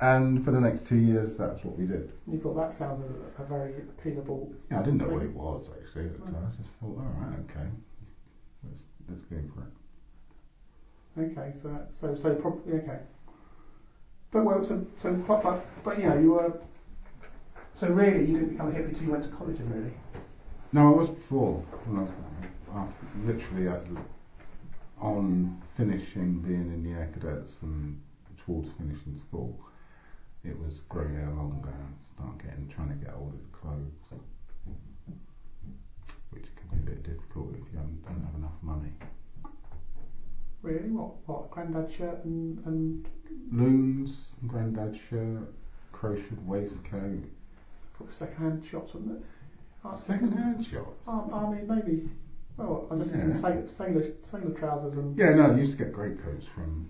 And 0.00 0.44
for 0.44 0.50
the 0.50 0.60
next 0.60 0.84
two 0.84 0.96
years, 0.96 1.36
that's 1.36 1.62
what 1.62 1.78
we 1.78 1.86
did. 1.86 2.10
you 2.26 2.40
thought 2.40 2.56
that 2.56 2.72
sounded 2.72 3.08
a, 3.38 3.44
very 3.44 3.72
appealable. 3.72 4.52
Yeah, 4.68 4.80
I 4.80 4.82
didn't 4.82 4.98
know 4.98 5.08
what 5.08 5.22
it 5.22 5.32
was 5.32 5.70
actually 5.80 6.06
at 6.06 6.18
the 6.18 6.32
time. 6.32 6.52
I 6.52 6.56
just 6.56 6.70
thought, 6.80 6.98
all 6.98 7.14
right, 7.20 7.38
okay, 7.48 7.68
let's 8.64 8.80
let's 9.08 9.22
go 9.22 9.36
for 9.54 9.62
it. 9.62 9.81
Okay, 11.18 11.52
so 11.60 11.68
that- 11.68 11.88
so 12.00 12.14
so 12.14 12.34
probably 12.34 12.74
okay. 12.74 13.00
But 14.30 14.44
well, 14.44 14.64
so 14.64 14.86
so 14.98 15.12
but 15.28 15.42
but, 15.84 15.98
you 15.98 16.08
know 16.08 16.18
you 16.18 16.30
were. 16.32 16.58
So 17.74 17.88
really, 17.88 18.24
you 18.24 18.34
didn't 18.34 18.50
become 18.50 18.68
a 18.68 18.72
hippie 18.72 18.88
until 18.88 19.04
you 19.04 19.10
went 19.10 19.24
to 19.24 19.30
college, 19.30 19.58
then, 19.58 19.70
really. 19.70 19.92
No, 20.72 20.88
I 20.88 20.96
was 20.96 21.08
before 21.10 21.54
when 21.84 21.98
I 21.98 22.02
was 22.02 22.10
after, 22.74 23.06
literally 23.26 23.68
on 24.98 25.60
finishing 25.74 26.40
being 26.40 26.68
in 26.72 26.82
the 26.82 26.92
air 26.92 27.10
cadets 27.12 27.60
and 27.62 28.00
towards 28.38 28.70
finishing 28.72 29.18
school. 29.18 29.58
It 30.44 30.58
was 30.58 30.80
grow 30.88 31.06
hair 31.08 31.30
longer, 31.30 31.74
start 32.14 32.38
getting 32.38 32.68
trying 32.68 32.88
to 32.88 32.94
get 32.94 33.14
older 33.14 33.36
clothes, 33.52 33.92
which 36.30 36.46
can 36.56 36.68
be 36.70 36.76
a 36.78 36.94
bit 36.94 37.02
difficult 37.02 37.52
if 37.54 37.60
you 37.72 37.78
don't 37.78 38.22
have 38.24 38.34
enough 38.34 38.56
money. 38.62 38.92
Really, 40.62 40.90
what 40.90 41.10
what 41.26 41.50
granddad 41.50 41.90
shirt 41.90 42.24
and 42.24 42.64
and 42.66 43.08
Loons, 43.50 44.36
granddad 44.46 44.96
shirt, 45.08 45.52
crocheted 45.90 46.46
waistcoat, 46.46 47.24
second-hand 48.08 48.64
shops, 48.64 48.94
wasn't 48.94 49.18
it? 49.18 49.24
Oh, 49.84 49.96
second-hand 49.96 50.64
shops. 50.64 51.06
Um, 51.08 51.28
Army 51.32 51.58
and 51.60 51.68
Navy. 51.68 52.08
Well, 52.56 52.86
I 52.90 52.96
just 52.96 53.14
Yeah. 53.14 53.32
sailor, 53.32 53.66
sailor 53.66 54.04
sailor 54.22 54.50
trousers 54.50 54.96
and, 54.98 55.16
Yeah, 55.18 55.34
no, 55.34 55.50
I 55.52 55.56
used 55.56 55.72
to 55.78 55.84
get 55.84 55.92
great 55.92 56.18
coats 56.22 56.46
from 56.46 56.88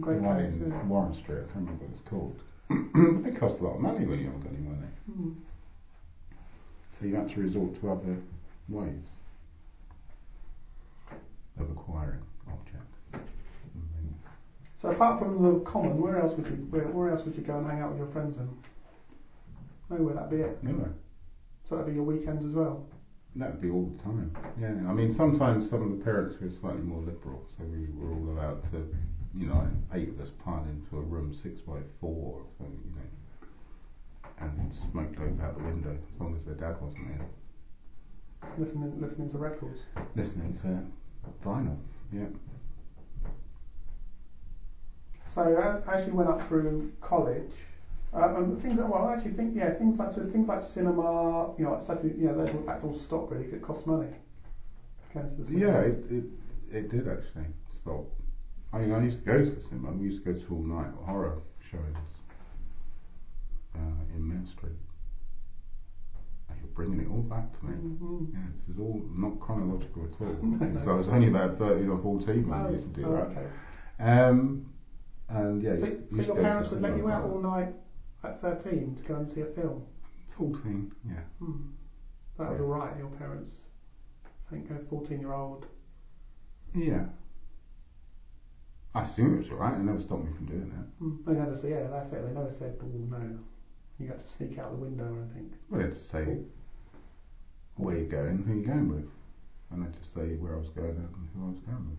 great 0.00 0.20
the 0.20 0.28
one 0.28 0.36
coats. 0.42 0.54
in 0.54 0.70
Yeah. 0.70 0.86
Warren 0.86 1.14
Street. 1.14 1.36
I 1.38 1.52
can't 1.52 1.54
remember 1.56 1.84
what 1.84 1.90
it's 1.94 2.08
called. 2.08 2.42
they 3.24 3.30
cost 3.38 3.60
a 3.60 3.64
lot 3.64 3.76
of 3.76 3.80
money 3.80 4.04
when 4.06 4.18
you 4.18 4.26
haven't 4.26 4.40
got 4.42 4.52
any 4.52 4.62
money, 4.62 4.88
Mm. 5.10 5.34
so 6.98 7.06
you 7.06 7.14
have 7.16 7.30
to 7.32 7.40
resort 7.40 7.74
to 7.80 7.90
other 7.90 8.16
ways 8.68 9.04
of 11.58 11.70
acquiring 11.70 12.20
objects. 12.20 12.20
and 12.20 12.20
things. 12.20 12.33
So 14.84 14.90
apart 14.90 15.18
from 15.18 15.42
the 15.42 15.60
common, 15.60 15.98
where 15.98 16.20
else 16.20 16.36
would 16.36 16.44
you 16.46 16.56
where, 16.68 16.84
where 16.88 17.08
else 17.08 17.24
would 17.24 17.34
you 17.34 17.42
go 17.42 17.56
and 17.56 17.66
hang 17.66 17.80
out 17.80 17.88
with 17.88 17.96
your 17.96 18.06
friends 18.06 18.36
and 18.36 18.50
nowhere 19.88 20.12
that'd 20.12 20.28
be 20.28 20.42
it. 20.44 20.58
Anyway, 20.62 20.90
So 21.66 21.76
that'd 21.76 21.90
be 21.90 21.94
your 21.94 22.04
weekends 22.04 22.44
as 22.44 22.52
well. 22.52 22.86
that 23.36 23.52
would 23.52 23.62
be 23.62 23.70
all 23.70 23.86
the 23.96 24.02
time. 24.02 24.36
Yeah, 24.60 24.68
I 24.86 24.92
mean, 24.92 25.10
sometimes 25.10 25.70
some 25.70 25.80
of 25.80 25.88
the 25.98 26.04
parents 26.04 26.36
were 26.38 26.50
slightly 26.50 26.82
more 26.82 27.00
liberal, 27.00 27.48
so 27.56 27.64
we 27.64 27.88
were 27.96 28.12
all 28.12 28.28
allowed 28.36 28.70
to, 28.72 28.94
you 29.34 29.46
know, 29.46 29.66
eight 29.94 30.10
of 30.10 30.20
us 30.20 30.28
piled 30.44 30.68
into 30.68 30.98
a 30.98 31.00
room 31.00 31.32
six 31.32 31.62
by 31.62 31.78
four 31.98 32.40
or 32.40 32.44
something, 32.58 32.78
you 32.84 32.92
know, 32.94 33.48
and 34.46 34.74
smoke 34.92 35.16
dope 35.16 35.40
out 35.42 35.56
the 35.56 35.64
window 35.64 35.96
as 36.14 36.20
long 36.20 36.36
as 36.36 36.44
their 36.44 36.56
dad 36.56 36.78
wasn't 36.82 37.08
in. 37.08 37.24
Listening 38.58 39.00
listening 39.00 39.30
to 39.30 39.38
records. 39.38 39.84
Listening 40.14 40.52
to 40.60 40.84
vinyl, 41.42 41.78
yeah. 42.12 42.26
So 45.34 45.42
uh, 45.42 45.90
as 45.90 46.06
you 46.06 46.14
went 46.14 46.28
up 46.28 46.40
through 46.42 46.92
college, 47.00 47.50
uh, 48.12 48.36
and 48.36 48.62
things 48.62 48.78
that 48.78 48.88
well, 48.88 49.08
I 49.08 49.14
actually 49.14 49.32
think 49.32 49.56
yeah, 49.56 49.70
things 49.70 49.98
like 49.98 50.12
so 50.12 50.22
things 50.22 50.46
like 50.46 50.62
cinema, 50.62 51.52
you 51.58 51.64
know, 51.64 51.72
like 51.72 51.82
such 51.82 52.04
you 52.04 52.28
know, 52.28 52.36
that, 52.44 52.66
that 52.66 52.84
all 52.84 52.92
stopped 52.92 53.32
really. 53.32 53.46
It 53.46 53.60
cost 53.60 53.84
money. 53.84 54.10
Going 55.12 55.30
to 55.30 55.34
the 55.42 55.44
cinema. 55.44 55.66
Yeah, 55.66 55.78
it, 55.80 56.04
it, 56.08 56.24
it 56.70 56.88
did 56.88 57.08
actually 57.08 57.46
stop. 57.68 58.04
I 58.72 58.78
mean, 58.78 58.92
I 58.92 59.02
used 59.02 59.18
to 59.18 59.24
go 59.24 59.44
to 59.44 59.50
the 59.50 59.60
cinema. 59.60 59.90
We 59.90 60.04
used 60.04 60.22
to 60.24 60.32
go 60.32 60.38
to 60.38 60.54
all 60.54 60.62
night 60.62 60.92
horror 61.04 61.38
shows 61.68 61.96
uh, 63.74 64.14
in 64.14 64.28
Mill 64.28 64.46
Street. 64.46 64.78
You're 66.60 66.70
bringing 66.74 67.00
it 67.00 67.08
all 67.10 67.22
back 67.22 67.58
to 67.58 67.66
me. 67.66 67.72
Mhm. 67.72 68.32
Yeah, 68.32 68.38
this 68.56 68.68
is 68.68 68.78
all 68.78 69.02
not 69.12 69.40
chronological 69.40 70.04
at 70.04 70.26
all. 70.28 70.34
because 70.58 70.86
I 70.86 70.92
was 70.92 71.08
only 71.08 71.26
about 71.26 71.58
13 71.58 71.88
or 71.88 71.98
14 71.98 72.48
when 72.48 72.60
Oh, 72.60 72.66
we 72.66 72.72
used 72.74 72.94
to 72.94 73.00
do 73.00 73.06
oh, 73.08 73.12
that. 73.14 73.30
okay. 73.30 73.46
Um, 73.98 74.66
and 75.34 75.62
yeah, 75.62 75.76
So, 75.76 75.84
so 75.84 75.90
your 75.90 76.22
to 76.22 76.22
go 76.26 76.34
to 76.34 76.42
parents 76.42 76.70
would 76.70 76.82
let 76.82 76.96
you 76.96 77.08
out 77.10 77.24
all 77.24 77.40
night 77.40 77.74
at 78.22 78.40
13 78.40 78.96
to 78.96 79.02
go 79.02 79.16
and 79.16 79.28
see 79.28 79.40
a 79.42 79.46
film? 79.46 79.84
14, 80.38 80.92
yeah. 81.06 81.14
Hmm. 81.38 81.68
That 82.38 82.50
was 82.50 82.58
Yeah. 82.58 82.64
all 82.64 82.72
right, 82.72 82.96
your 82.98 83.08
parents. 83.10 83.50
I 84.26 84.50
think 84.50 84.70
a 84.70 84.78
14 84.90 85.20
year 85.20 85.32
old. 85.32 85.66
Yeah. 86.74 87.06
I 88.94 89.02
assume 89.02 89.34
it 89.34 89.38
was 89.38 89.50
alright. 89.50 89.74
It 89.74 89.80
never 89.82 89.98
stopped 89.98 90.24
me 90.24 90.32
from 90.32 90.46
doing 90.46 90.68
that. 90.70 90.86
Hmm. 90.98 91.16
They 91.26 91.32
never 91.38 91.54
said, 91.56 91.70
yeah, 91.70 91.86
that's 91.88 92.12
it. 92.12 92.24
They 92.26 92.32
never 92.32 92.50
said, 92.50 92.76
oh 92.82 92.86
no, 92.86 93.38
you 93.98 94.06
got 94.08 94.20
to 94.20 94.28
sneak 94.28 94.58
out 94.58 94.70
the 94.70 94.76
window 94.78 95.04
or 95.04 95.22
anything. 95.22 95.52
Well, 95.68 95.80
they 95.80 95.86
had 95.88 95.96
to 95.96 96.02
say 96.02 96.38
where 97.76 97.96
you 97.98 98.04
going, 98.06 98.42
who 98.44 98.52
are 98.52 98.56
you 98.56 98.64
going 98.66 98.88
with. 98.88 99.08
and 99.70 99.82
I'd 99.84 99.94
just 99.98 100.14
say 100.14 100.36
where 100.36 100.54
I 100.54 100.58
was 100.58 100.68
going 100.70 100.90
and 100.90 101.28
who 101.34 101.44
I 101.46 101.50
was 101.50 101.58
going 101.60 101.88
with. 101.90 101.98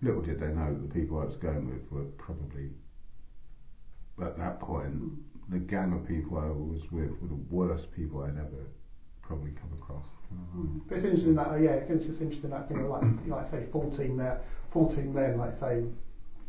Little 0.00 0.22
did 0.22 0.38
they 0.38 0.48
know 0.52 0.72
that 0.72 0.88
the 0.88 0.94
people 0.94 1.18
I 1.20 1.24
was 1.24 1.36
going 1.36 1.68
with 1.68 1.90
were 1.90 2.04
probably, 2.18 2.70
at 4.22 4.38
that 4.38 4.60
point, 4.60 4.94
the 5.48 5.58
gang 5.58 5.92
of 5.92 6.06
people 6.06 6.38
I 6.38 6.46
was 6.50 6.90
with 6.92 7.10
were 7.20 7.28
the 7.28 7.40
worst 7.50 7.90
people 7.92 8.22
I'd 8.22 8.36
ever 8.38 8.66
probably 9.22 9.50
come 9.52 9.70
across. 9.80 10.06
Mm. 10.56 10.80
But 10.88 10.96
it's 10.96 11.04
interesting 11.04 11.34
that, 11.34 11.48
uh, 11.48 11.56
yeah, 11.56 11.72
it's 11.72 12.06
just 12.06 12.20
interesting 12.20 12.50
that 12.50 12.68
thing 12.68 12.78
of 12.78 12.86
like, 12.90 13.02
like 13.26 13.46
say, 13.46 13.66
14 13.72 14.16
there, 14.16 14.40
14 14.70 15.12
then, 15.14 15.38
like 15.38 15.54
say, 15.54 15.84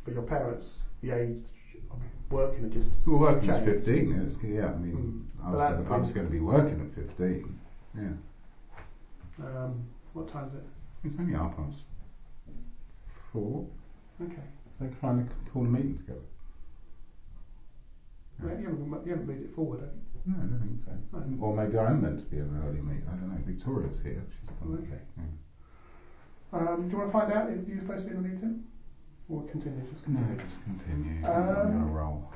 for 0.03 0.11
your 0.11 0.21
parents, 0.23 0.83
the 1.01 1.11
age 1.11 1.45
of 1.91 1.97
working 2.29 2.63
had 2.63 2.71
just 2.71 2.91
Well, 3.07 3.19
working 3.19 3.49
at 3.49 3.65
changed. 3.65 3.85
15, 3.85 4.11
it's, 4.21 4.43
yeah, 4.43 4.67
I 4.73 4.75
mean, 4.77 5.25
Mm. 5.41 5.45
I, 5.45 5.51
was 5.51 5.59
gonna, 5.77 5.95
I 5.95 5.97
was 5.97 6.11
going 6.11 6.27
to 6.27 6.31
be 6.31 6.39
working 6.41 6.81
at 6.81 6.93
15. 6.93 7.59
Yeah, 7.97 8.03
Um, 9.43 9.85
what 10.13 10.27
time 10.27 10.47
is 10.49 10.53
it? 10.55 10.63
it's 11.05 11.15
only 11.19 11.33
half 11.33 11.55
past 11.55 11.83
four. 13.31 13.65
Okay. 14.21 14.43
They 14.79 14.87
could 14.87 14.97
finally 14.97 15.25
call 15.51 15.63
a 15.65 15.67
meeting 15.69 15.97
together. 15.97 16.19
Yeah, 18.41 18.57
you, 18.57 18.65
haven't, 18.69 19.05
you 19.05 19.11
haven't 19.11 19.27
moved 19.27 19.43
it 19.43 19.49
forward, 19.51 19.81
have 19.81 19.89
you? 19.89 20.01
No, 20.25 20.37
I 20.37 20.45
don't 20.47 20.59
think 20.61 20.79
so. 20.85 21.17
No. 21.17 21.43
Or 21.45 21.55
maybe 21.55 21.77
I'm 21.77 22.01
meant 22.01 22.19
to 22.19 22.25
be 22.25 22.37
an 22.37 22.61
early 22.65 22.79
meet. 22.81 23.03
I 23.07 23.11
don't 23.15 23.29
know. 23.29 23.41
Victoria's 23.45 23.99
here. 24.01 24.23
She's 24.39 24.49
Oh, 24.63 24.73
okay. 24.75 25.01
Yeah. 25.17 25.23
Um, 26.59 26.87
do 26.87 26.91
you 26.91 26.97
want 26.97 27.09
to 27.09 27.13
find 27.13 27.31
out 27.33 27.49
if 27.51 27.67
you're 27.67 27.79
supposed 27.79 28.03
to 28.05 28.09
be 28.11 28.15
in 28.15 28.23
the 28.23 28.29
meeting? 28.29 28.63
Or 29.27 29.43
continue, 29.43 29.83
just 29.91 30.07
No, 30.07 30.19
continue? 30.19 30.43
just 30.43 30.63
continue. 30.63 31.25
Um, 31.27 31.91
roll. 31.91 32.31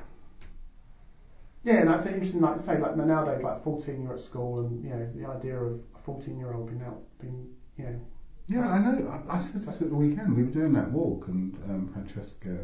Yeah, 1.64 1.78
and 1.80 1.88
that's 1.88 2.06
interesting. 2.06 2.40
Like 2.40 2.60
say, 2.60 2.78
like 2.78 2.96
nowadays, 2.96 3.42
like 3.42 3.64
fourteen, 3.64 4.02
you're 4.02 4.14
at 4.14 4.20
school, 4.20 4.60
and 4.60 4.84
you 4.84 4.90
know 4.90 5.08
the 5.16 5.26
idea 5.26 5.56
of 5.58 5.80
a 5.94 5.98
fourteen-year-old 6.04 6.68
being 6.68 6.82
out, 6.82 7.00
being 7.20 7.48
you 7.78 7.84
know, 7.84 8.00
Yeah, 8.46 8.68
I 8.68 8.78
know. 8.78 9.22
I, 9.28 9.36
I 9.36 9.38
said 9.38 9.62
this 9.62 9.80
at 9.80 9.88
the 9.88 9.94
weekend. 9.94 10.36
We 10.36 10.42
were 10.44 10.50
doing 10.50 10.72
that 10.74 10.90
walk, 10.90 11.28
and 11.28 11.54
um, 11.64 11.90
Francesca 11.92 12.58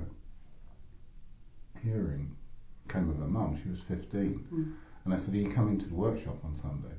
Hearing 1.83 2.37
came 2.89 3.09
with 3.09 3.19
her 3.19 3.27
mum. 3.27 3.59
She 3.63 3.71
was 3.71 3.81
15. 3.89 4.47
Mm. 4.53 4.73
And 5.05 5.15
I 5.15 5.17
said, 5.17 5.33
Are 5.35 5.39
you 5.39 5.49
coming 5.49 5.79
to 5.79 5.87
the 5.87 5.95
workshop 5.95 6.37
on 6.45 6.59
Sunday? 6.61 6.95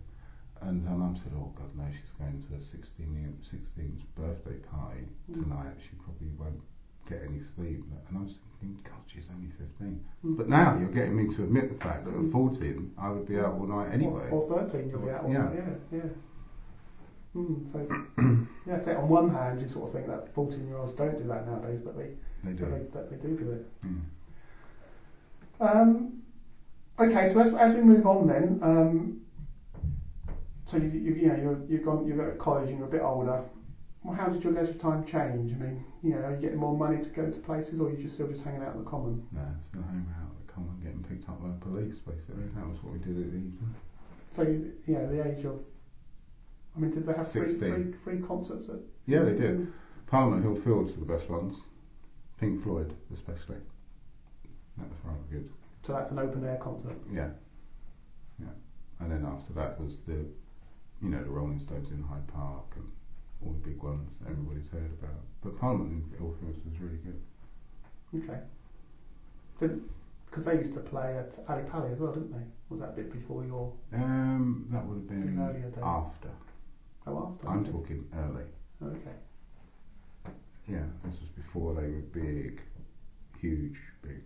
And 0.61 0.88
her 0.88 0.95
mum 0.95 1.15
said, 1.15 1.34
Oh, 1.36 1.51
God, 1.55 1.69
no, 1.77 1.84
she's 1.91 2.09
going 2.17 2.41
to 2.41 2.55
her 2.55 2.61
16 2.61 3.38
16th 3.43 4.01
birthday 4.15 4.57
party 4.71 5.05
Mm. 5.29 5.34
tonight. 5.43 5.75
She 5.84 5.95
probably 5.97 6.29
won't 6.39 6.61
get 7.07 7.21
any 7.27 7.41
sleep. 7.55 7.84
And 8.09 8.17
I 8.17 8.21
was 8.21 8.34
thinking, 8.59 8.79
God, 8.84 9.01
she's 9.05 9.25
only 9.36 9.51
15. 9.59 10.03
Mm. 10.25 10.38
But 10.38 10.49
now 10.49 10.77
you're 10.79 10.89
getting 10.89 11.15
me 11.15 11.27
to 11.36 11.43
admit 11.43 11.69
the 11.77 11.84
fact 11.86 12.05
that 12.05 12.13
Mm. 12.15 12.27
at 12.27 12.32
14, 12.32 12.91
I 12.97 13.11
would 13.11 13.27
be 13.27 13.38
out 13.38 13.53
all 13.53 13.67
night 13.67 13.93
anyway. 13.93 14.29
or, 14.32 14.41
or 14.41 14.65
thirteen, 14.67 14.89
you'll 14.89 15.01
be 15.01 15.11
out. 15.11 15.25
All 15.25 15.32
Yeah. 15.32 15.43
night, 15.43 15.53
yeah, 15.91 15.97
yeah. 15.99 16.09
Mm, 17.36 17.71
so 17.71 17.88
yeah, 18.65 18.79
so 18.79 18.97
on 18.97 19.07
one 19.07 19.29
hand, 19.29 19.61
you 19.61 19.69
sort 19.69 19.88
of 19.88 19.93
think 19.93 20.07
that 20.07 20.34
fourteen-year-olds 20.34 20.93
don't 20.93 21.17
do 21.17 21.27
that 21.27 21.47
nowadays, 21.47 21.79
but 21.84 21.97
they, 21.97 22.11
they 22.43 22.51
do. 22.51 22.65
they, 22.65 22.84
that 22.93 23.09
they 23.09 23.15
do 23.15 23.36
do 23.36 23.51
it. 23.51 23.65
Mm. 23.86 24.01
Um, 25.61 26.21
okay, 26.99 27.29
so 27.29 27.39
as, 27.39 27.53
as 27.53 27.75
we 27.75 27.82
move 27.82 28.05
on 28.05 28.27
then, 28.27 28.59
um, 28.61 29.21
so 30.65 30.77
you, 30.77 30.89
you, 30.89 31.13
you 31.13 31.27
know 31.27 31.36
you're 31.36 31.61
you've 31.69 31.86
gone 31.86 32.05
you're 32.05 32.32
at 32.32 32.39
college 32.39 32.69
and 32.69 32.77
you're 32.79 32.88
a 32.88 32.91
bit 32.91 33.01
older. 33.01 33.43
Well, 34.03 34.15
how 34.15 34.27
did 34.27 34.43
your 34.43 34.53
leisure 34.53 34.73
time 34.73 35.05
change? 35.05 35.53
I 35.53 35.57
mean, 35.57 35.86
you 36.01 36.15
know, 36.15 36.21
are 36.21 36.34
you 36.34 36.41
getting 36.41 36.57
more 36.57 36.75
money 36.75 37.01
to 37.01 37.09
go 37.09 37.29
to 37.29 37.39
places, 37.39 37.79
or 37.79 37.88
are 37.88 37.91
you 37.91 38.01
just 38.01 38.15
still 38.15 38.27
just 38.27 38.43
hanging 38.43 38.63
out 38.63 38.73
in 38.73 38.84
the 38.84 38.89
common? 38.89 39.25
No, 39.32 39.41
still 39.63 39.84
hanging 39.84 40.07
out 40.19 40.32
at 40.32 40.47
the 40.47 40.51
common, 40.51 40.79
getting 40.82 41.03
picked 41.03 41.29
up 41.29 41.39
by 41.39 41.47
the 41.49 41.53
police, 41.53 41.99
basically. 41.99 42.43
That 42.55 42.67
was 42.67 42.82
what 42.84 42.93
we 42.93 42.99
did 42.99 43.09
at 43.09 43.32
the 43.32 43.38
evening. 43.38 43.75
So 44.34 44.41
you, 44.41 44.73
know, 44.88 45.07
the 45.07 45.27
age 45.27 45.45
of, 45.45 45.59
I 46.76 46.80
mean, 46.80 46.91
did 46.91 47.05
they 47.05 47.13
have 47.13 47.32
free 47.32 47.49
16. 47.51 47.74
free, 47.74 47.93
free 48.17 48.28
concerts 48.28 48.69
at? 48.69 48.80
Yeah, 49.05 49.24
they 49.24 49.34
did. 49.36 49.67
Parliament 50.07 50.43
Hill 50.43 50.55
Fields 50.55 50.93
were 50.93 51.05
the 51.05 51.13
best 51.13 51.30
ones. 51.30 51.57
Pink 52.39 52.63
Floyd, 52.63 52.93
especially. 53.13 53.57
That 54.78 54.89
was 54.89 54.97
rather 55.03 55.19
good. 55.30 55.49
So 55.84 55.93
that's 55.93 56.11
an 56.11 56.19
open 56.19 56.45
air 56.45 56.57
concert. 56.57 56.95
Yeah, 57.11 57.30
yeah. 58.39 58.47
And 58.99 59.11
then 59.11 59.26
after 59.26 59.53
that 59.53 59.80
was 59.80 59.99
the, 60.07 60.26
you 61.01 61.09
know, 61.09 61.24
the 61.24 61.30
Rolling 61.30 61.59
Stones 61.59 61.91
in 61.91 62.03
Hyde 62.03 62.28
Park 62.28 62.65
and 62.76 62.86
all 63.43 63.51
the 63.53 63.67
big 63.69 63.82
ones 63.82 64.09
that 64.22 64.30
everybody's 64.32 64.69
heard 64.69 64.91
about. 65.01 65.22
But 65.43 65.59
Parliament 65.59 66.05
Hill 66.17 66.36
Fields 66.39 66.59
was 66.65 66.80
really 66.80 66.97
good. 66.97 67.22
Okay. 68.24 68.39
Because 70.26 70.45
they 70.45 70.55
used 70.55 70.74
to 70.74 70.80
play 70.80 71.17
at 71.17 71.38
Ali 71.47 71.63
Pali 71.63 71.91
as 71.91 71.99
well, 71.99 72.13
didn't 72.13 72.32
they? 72.32 72.43
Was 72.69 72.80
that 72.80 72.89
a 72.89 72.93
bit 72.93 73.11
before 73.11 73.43
your? 73.43 73.72
Um, 73.93 74.67
that 74.72 74.86
would 74.86 74.95
have 74.95 75.07
been 75.07 75.24
In 75.24 75.39
earlier 75.39 75.69
days. 75.69 75.84
after. 75.84 76.30
Oh, 77.08 77.34
after. 77.34 77.47
I'm 77.49 77.66
talking 77.66 78.06
early. 78.16 78.43
Okay. 78.84 79.16
Yeah, 80.68 80.84
this 81.04 81.20
was 81.20 81.30
before 81.30 81.74
they 81.74 81.88
were 81.88 82.02
big, 82.14 82.62
huge, 83.39 83.80
big. 84.02 84.22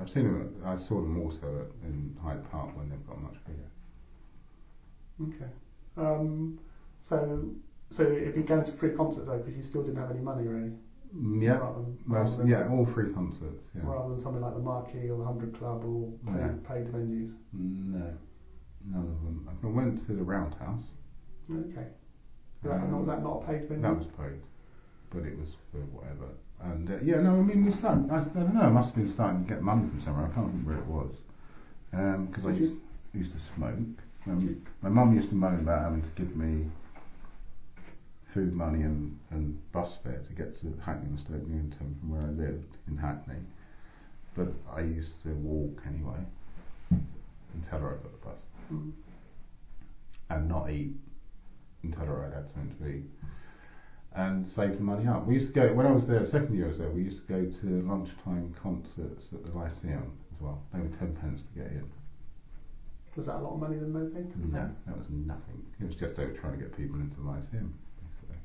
I've 0.00 0.08
seen 0.08 0.24
them. 0.24 0.54
At, 0.64 0.68
I 0.68 0.76
saw 0.76 0.94
them 1.00 1.20
also 1.20 1.66
in 1.82 2.16
Hyde 2.22 2.48
Park 2.50 2.74
when 2.76 2.88
they've 2.88 3.06
got 3.06 3.20
much 3.20 3.36
bigger. 3.44 3.68
Okay. 5.36 5.50
Um, 5.98 6.58
so, 7.00 7.50
so 7.90 8.04
it'd 8.04 8.34
be 8.34 8.42
going 8.42 8.64
to 8.64 8.72
free 8.72 8.92
concerts 8.94 9.26
though, 9.26 9.36
because 9.38 9.54
you 9.56 9.62
still 9.62 9.82
didn't 9.82 9.98
have 10.00 10.10
any 10.10 10.20
money 10.20 10.46
really. 10.46 10.72
Yeah, 11.14 11.58
than, 11.58 11.98
most. 12.06 12.38
than, 12.38 12.46
Yeah, 12.46 12.68
all 12.68 12.86
free 12.86 13.12
concerts. 13.12 13.64
Yeah. 13.74 13.82
Rather 13.84 14.10
than 14.10 14.20
something 14.20 14.40
like 14.42 14.54
the 14.54 14.60
Marquee 14.60 15.10
or 15.10 15.18
the 15.18 15.24
Hundred 15.24 15.58
Club 15.58 15.84
or 15.84 16.12
paid, 16.26 16.34
No. 16.40 16.58
paid 16.66 16.86
venues. 16.86 17.32
No, 17.52 18.14
none 18.86 19.02
of 19.02 19.22
them. 19.24 19.48
I 19.62 19.66
went 19.66 20.06
to 20.06 20.12
the 20.12 20.22
Roundhouse. 20.22 20.84
Okay. 21.50 21.86
Was 22.62 22.72
that, 22.72 22.82
Um, 22.82 22.98
was 22.98 23.06
that 23.06 23.22
not 23.22 23.42
a 23.42 23.46
paid 23.46 23.68
venue? 23.68 23.82
That 23.82 23.96
was 23.98 24.06
paid, 24.06 24.40
but 25.10 25.22
it 25.24 25.38
was 25.38 25.48
for 25.72 25.78
whatever. 25.96 26.28
And 26.60 26.90
uh, 26.90 26.96
yeah, 27.02 27.20
no, 27.20 27.38
I 27.38 27.42
mean 27.42 27.64
we 27.64 27.72
started. 27.72 28.10
I, 28.10 28.18
I 28.18 28.24
don't 28.24 28.54
know. 28.54 28.62
I 28.62 28.68
must 28.68 28.88
have 28.94 28.96
been 28.96 29.08
starting 29.12 29.44
to 29.44 29.48
get 29.48 29.62
money 29.62 29.88
from 29.88 30.00
somewhere. 30.00 30.26
I 30.26 30.34
can't 30.34 30.46
remember 30.48 30.72
where 30.72 30.80
it 30.80 30.86
was. 30.86 31.14
Because 32.28 32.46
I 32.46 32.50
used, 32.50 32.74
used 33.14 33.32
to 33.32 33.38
smoke. 33.38 33.78
Um, 34.26 34.62
my 34.82 34.88
mum 34.90 35.14
used 35.14 35.30
to 35.30 35.34
moan 35.36 35.60
about 35.60 35.82
having 35.84 36.02
to 36.02 36.10
give 36.10 36.36
me 36.36 36.66
food 38.34 38.52
money 38.52 38.82
and, 38.82 39.18
and 39.30 39.58
bus 39.72 39.96
fare 40.02 40.18
to 40.26 40.32
get 40.34 40.54
to 40.60 40.74
Hackney 40.84 41.06
and 41.08 41.18
Stoke 41.18 41.46
Newington 41.46 41.96
from 41.98 42.10
where 42.10 42.20
I 42.22 42.26
lived 42.26 42.76
in 42.88 42.98
Hackney. 42.98 43.36
But 44.36 44.48
I 44.70 44.80
used 44.80 45.22
to 45.22 45.30
walk 45.30 45.80
anyway 45.86 46.18
and 46.90 47.64
tell 47.70 47.80
her 47.80 47.88
I 47.88 48.02
got 48.02 48.12
the 48.20 48.26
bus 48.26 48.34
Mm. 48.70 48.92
and 50.28 50.46
not 50.46 50.68
eat 50.70 50.92
her 51.96 52.26
I'd 52.26 52.34
had 52.34 52.50
something 52.50 52.76
to 52.78 52.88
eat 52.88 53.04
and 54.14 54.48
save 54.48 54.76
the 54.76 54.82
money 54.82 55.06
up. 55.06 55.26
We 55.26 55.34
used 55.34 55.54
to 55.54 55.60
go 55.60 55.72
when 55.72 55.86
I 55.86 55.92
was 55.92 56.06
there, 56.06 56.24
second 56.24 56.54
year 56.54 56.66
I 56.66 56.68
was 56.68 56.78
there. 56.78 56.90
We 56.90 57.02
used 57.02 57.26
to 57.26 57.32
go 57.32 57.44
to 57.60 57.82
lunchtime 57.88 58.54
concerts 58.60 59.26
at 59.32 59.44
the 59.44 59.52
Lyceum 59.56 60.12
as 60.34 60.40
well. 60.40 60.62
They 60.72 60.80
were 60.80 60.88
ten 60.88 61.14
pence 61.14 61.42
to 61.42 61.52
get 61.60 61.70
in. 61.70 61.88
Was 63.16 63.26
that 63.26 63.36
a 63.36 63.42
lot 63.42 63.54
of 63.54 63.60
money 63.60 63.76
in 63.76 63.92
those 63.92 64.12
days? 64.12 64.32
No, 64.36 64.70
that 64.86 64.96
was 64.96 65.08
nothing. 65.10 65.64
It 65.80 65.86
was 65.86 65.96
just 65.96 66.16
they 66.16 66.24
were 66.24 66.32
trying 66.32 66.52
to 66.52 66.58
get 66.58 66.76
people 66.76 67.00
into 67.00 67.16
the 67.16 67.22
Lyceum. 67.22 67.74
Basically. 68.00 68.36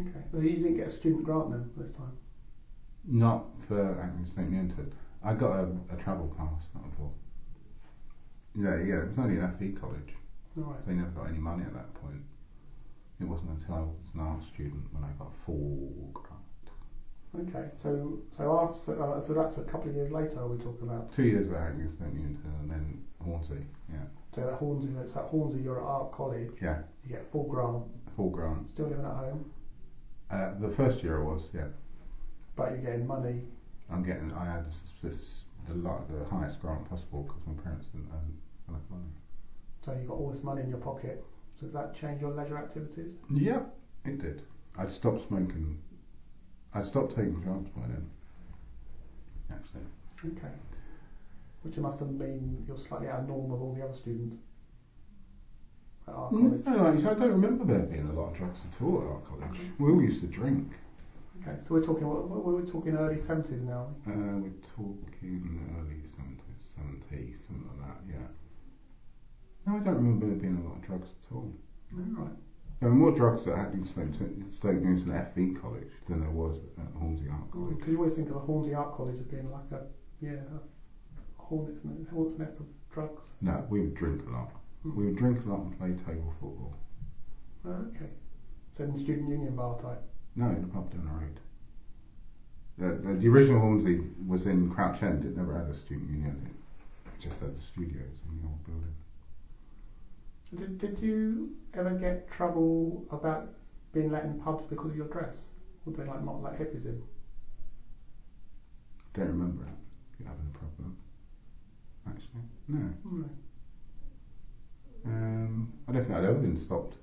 Okay. 0.00 0.24
well 0.32 0.42
you 0.42 0.56
didn't 0.56 0.76
get 0.76 0.86
a 0.86 0.90
student 0.90 1.24
grant 1.24 1.50
then 1.50 1.70
this 1.76 1.92
time? 1.92 2.12
Not 3.04 3.46
for 3.66 3.94
Hackney 4.00 4.26
St 4.26 4.48
Newington. 4.50 4.92
I 5.24 5.34
got 5.34 5.52
a, 5.52 5.68
a 5.92 5.96
travel 6.02 6.32
pass. 6.38 6.68
All. 7.00 7.14
Yeah, 8.54 8.76
yeah. 8.76 9.02
It 9.02 9.08
was 9.08 9.18
only 9.18 9.38
an 9.38 9.56
FE 9.58 9.72
college. 9.80 10.14
Right. 10.56 10.86
They 10.86 10.92
never 10.94 11.10
got 11.10 11.28
any 11.28 11.38
money 11.38 11.64
at 11.64 11.72
that 11.74 11.92
point. 11.94 12.20
It 13.20 13.24
wasn't 13.28 13.50
until 13.50 13.74
I 13.74 13.80
was 13.80 13.96
an 14.14 14.20
art 14.20 14.42
student 14.52 14.84
when 14.92 15.04
I 15.04 15.12
got 15.18 15.28
a 15.28 15.44
full 15.46 16.10
grant. 16.12 17.48
Okay. 17.48 17.70
So 17.76 18.18
so 18.36 18.60
after 18.60 19.02
uh, 19.02 19.20
so 19.22 19.32
that's 19.32 19.56
a 19.58 19.62
couple 19.62 19.88
of 19.90 19.96
years 19.96 20.10
later. 20.12 20.40
Are 20.40 20.48
we 20.48 20.58
talking 20.58 20.82
about? 20.88 21.12
Two 21.14 21.22
years 21.22 21.48
at 21.48 21.56
Hackney 21.56 21.86
St 21.98 22.12
Newington 22.14 22.52
and 22.60 22.70
then 22.70 23.02
Hornsey. 23.24 23.64
Yeah, 23.90 23.98
So 24.34 24.42
that 24.42 24.54
Hornsey, 24.54 24.88
that's 24.96 25.16
at 25.16 25.24
Hornsey. 25.24 25.60
You're 25.62 25.78
at 25.80 25.84
art 25.86 26.12
college. 26.12 26.50
yeah, 26.60 26.82
You 27.04 27.10
get 27.14 27.30
full 27.32 27.44
grant. 27.44 27.84
full 28.16 28.30
grant. 28.30 28.68
Still 28.68 28.88
living 28.88 29.04
at 29.06 29.12
home, 29.16 29.50
Uh, 30.30 30.50
the 30.60 30.68
first 30.70 31.02
year 31.02 31.22
I 31.22 31.24
was, 31.24 31.42
yeah. 31.54 31.68
but 32.56 32.72
you're 32.72 32.80
getting 32.82 33.06
money. 33.06 33.42
I'm 33.90 34.02
getting. 34.02 34.32
I 34.32 34.44
had 34.44 34.66
this, 34.68 34.82
this 35.02 35.44
the 35.68 35.74
the 35.74 36.24
highest 36.30 36.60
grant 36.60 36.88
possible 36.90 37.22
because 37.22 37.40
my 37.46 37.62
parents 37.62 37.86
didn't 37.92 38.08
earn 38.12 38.36
enough 38.68 38.82
money. 38.90 39.08
So 39.84 39.92
you've 39.92 40.08
got 40.08 40.14
all 40.14 40.30
this 40.30 40.42
money 40.44 40.62
in 40.62 40.68
your 40.68 40.78
pocket. 40.78 41.24
So 41.58 41.66
does 41.66 41.72
that 41.74 41.94
change 41.94 42.20
your 42.20 42.30
leisure 42.30 42.56
activities? 42.58 43.12
Yeah, 43.30 43.60
it 44.04 44.18
did. 44.18 44.42
I'd 44.78 44.90
stopped 44.92 45.26
smoking. 45.28 45.78
I'd 46.74 46.86
stopped 46.86 47.14
taking 47.16 47.40
drugs 47.40 47.68
by 47.70 47.82
then. 47.82 48.08
Actually, 49.50 49.82
Okay. 50.36 50.52
Which 51.62 51.76
must 51.78 52.00
have 52.00 52.18
been 52.18 52.64
you're 52.66 52.76
slightly 52.78 53.08
out 53.08 53.20
of 53.20 53.28
norm 53.28 53.52
of 53.52 53.60
all 53.62 53.74
the 53.74 53.84
other 53.84 53.94
students 53.94 54.36
at 56.08 56.14
art 56.14 56.30
college. 56.32 56.64
no, 56.64 56.86
actually, 56.86 57.06
I 57.06 57.14
don't 57.14 57.30
remember 57.40 57.64
there 57.64 57.86
being 57.86 58.08
a 58.08 58.12
lot 58.12 58.30
of 58.30 58.36
drugs 58.36 58.60
at 58.68 58.82
all 58.82 59.00
at 59.02 59.06
our 59.06 59.20
college. 59.20 59.60
We 59.78 59.92
all 59.92 60.00
used 60.02 60.20
to 60.22 60.26
drink. 60.26 60.72
Okay. 61.40 61.56
So 61.60 61.74
we're 61.74 61.82
talking 61.84 62.06
what 62.08 62.28
what- 62.28 62.44
we're 62.44 62.64
talking 62.66 62.96
early 62.96 63.18
seventies 63.18 63.62
now. 63.62 63.88
Uh, 64.06 64.38
we're 64.38 64.60
talking 64.76 65.74
early 65.78 66.00
70s, 66.02 66.74
70s, 66.76 67.36
something 67.46 67.68
like 67.78 67.88
that, 67.88 68.00
yeah. 68.08 68.26
No, 69.66 69.76
I 69.76 69.80
don't 69.80 69.94
remember 69.94 70.26
there 70.26 70.36
being 70.36 70.62
a 70.64 70.68
lot 70.68 70.78
of 70.78 70.82
drugs 70.82 71.08
at 71.08 71.34
all. 71.34 71.52
All 71.94 72.24
right. 72.24 72.32
There 72.80 72.88
were 72.88 72.96
more 72.96 73.12
drugs 73.12 73.46
at 73.46 73.56
Hackney 73.56 73.86
Stoke, 73.86 74.06
Stoke 74.48 74.82
Newington 74.82 75.12
FE 75.34 75.54
College 75.60 75.92
than 76.08 76.20
there 76.20 76.30
was 76.30 76.58
at 76.78 76.92
Hornsey 76.98 77.28
Art 77.30 77.48
College. 77.52 77.76
Because 77.76 77.92
you 77.92 77.98
always 77.98 78.14
think 78.16 78.28
of 78.28 78.34
the 78.34 78.40
Hornsey 78.40 78.74
Art 78.74 78.96
College 78.96 79.20
as 79.20 79.26
being 79.26 79.50
like 79.52 79.70
a 79.70 79.84
yeah 80.20 80.42
a 80.50 81.40
hornet's 81.40 81.78
nest, 81.84 82.10
hornet's 82.10 82.38
nest 82.40 82.58
of 82.58 82.66
drugs. 82.92 83.34
No, 83.40 83.64
we 83.68 83.82
would 83.82 83.94
drink 83.94 84.22
a 84.26 84.30
lot. 84.32 84.50
Hmm. 84.82 84.96
We 84.96 85.04
would 85.06 85.16
drink 85.16 85.44
a 85.46 85.48
lot 85.48 85.60
and 85.60 85.78
play 85.78 85.92
table 85.92 86.34
football. 86.40 86.74
Oh, 87.64 87.86
okay. 87.94 88.10
So 88.72 88.82
in 88.82 88.94
the 88.94 88.98
student 88.98 89.28
union 89.28 89.54
bar 89.54 89.80
type. 89.80 90.02
No, 90.34 90.46
in 90.46 90.62
the 90.62 90.68
pub 90.68 90.90
down 90.90 91.04
the 91.04 91.12
road. 91.12 91.40
The, 92.78 93.08
the, 93.08 93.14
the 93.18 93.28
original 93.28 93.60
Hornsey 93.60 94.00
was 94.26 94.46
in 94.46 94.68
Crouch 94.70 95.02
End. 95.04 95.24
It 95.24 95.36
never 95.36 95.56
had 95.56 95.68
a 95.70 95.74
student 95.74 96.10
union. 96.10 96.50
It 97.06 97.20
just 97.20 97.38
had 97.38 97.56
the 97.56 97.62
studios 97.62 98.18
in 98.28 98.40
the 98.40 98.48
old 98.48 98.64
building. 98.64 98.94
Did, 100.54 100.78
did 100.78 101.00
you 101.00 101.48
ever 101.74 101.92
get 101.92 102.30
trouble 102.30 103.04
about 103.10 103.42
being 103.92 104.10
let 104.10 104.24
in 104.24 104.34
pubs 104.34 104.64
because 104.68 104.90
of 104.90 104.96
your 104.96 105.06
dress? 105.06 105.46
Would 105.84 105.96
they 105.96 106.04
like 106.04 106.22
not 106.22 106.40
let 106.42 106.54
hippies 106.58 106.84
in? 106.84 107.00
Don't 109.14 109.28
remember 109.28 109.66
having 110.24 110.46
a 110.46 110.58
problem. 110.58 110.92
Actually, 112.06 112.42
no. 112.68 112.78
No. 113.04 113.28
Um, 115.04 115.68
I 115.88 115.92
don't 115.92 116.02
think 116.06 116.16
I'd 116.16 116.24
ever 116.24 116.38
been 116.38 116.56
stopped. 116.56 116.96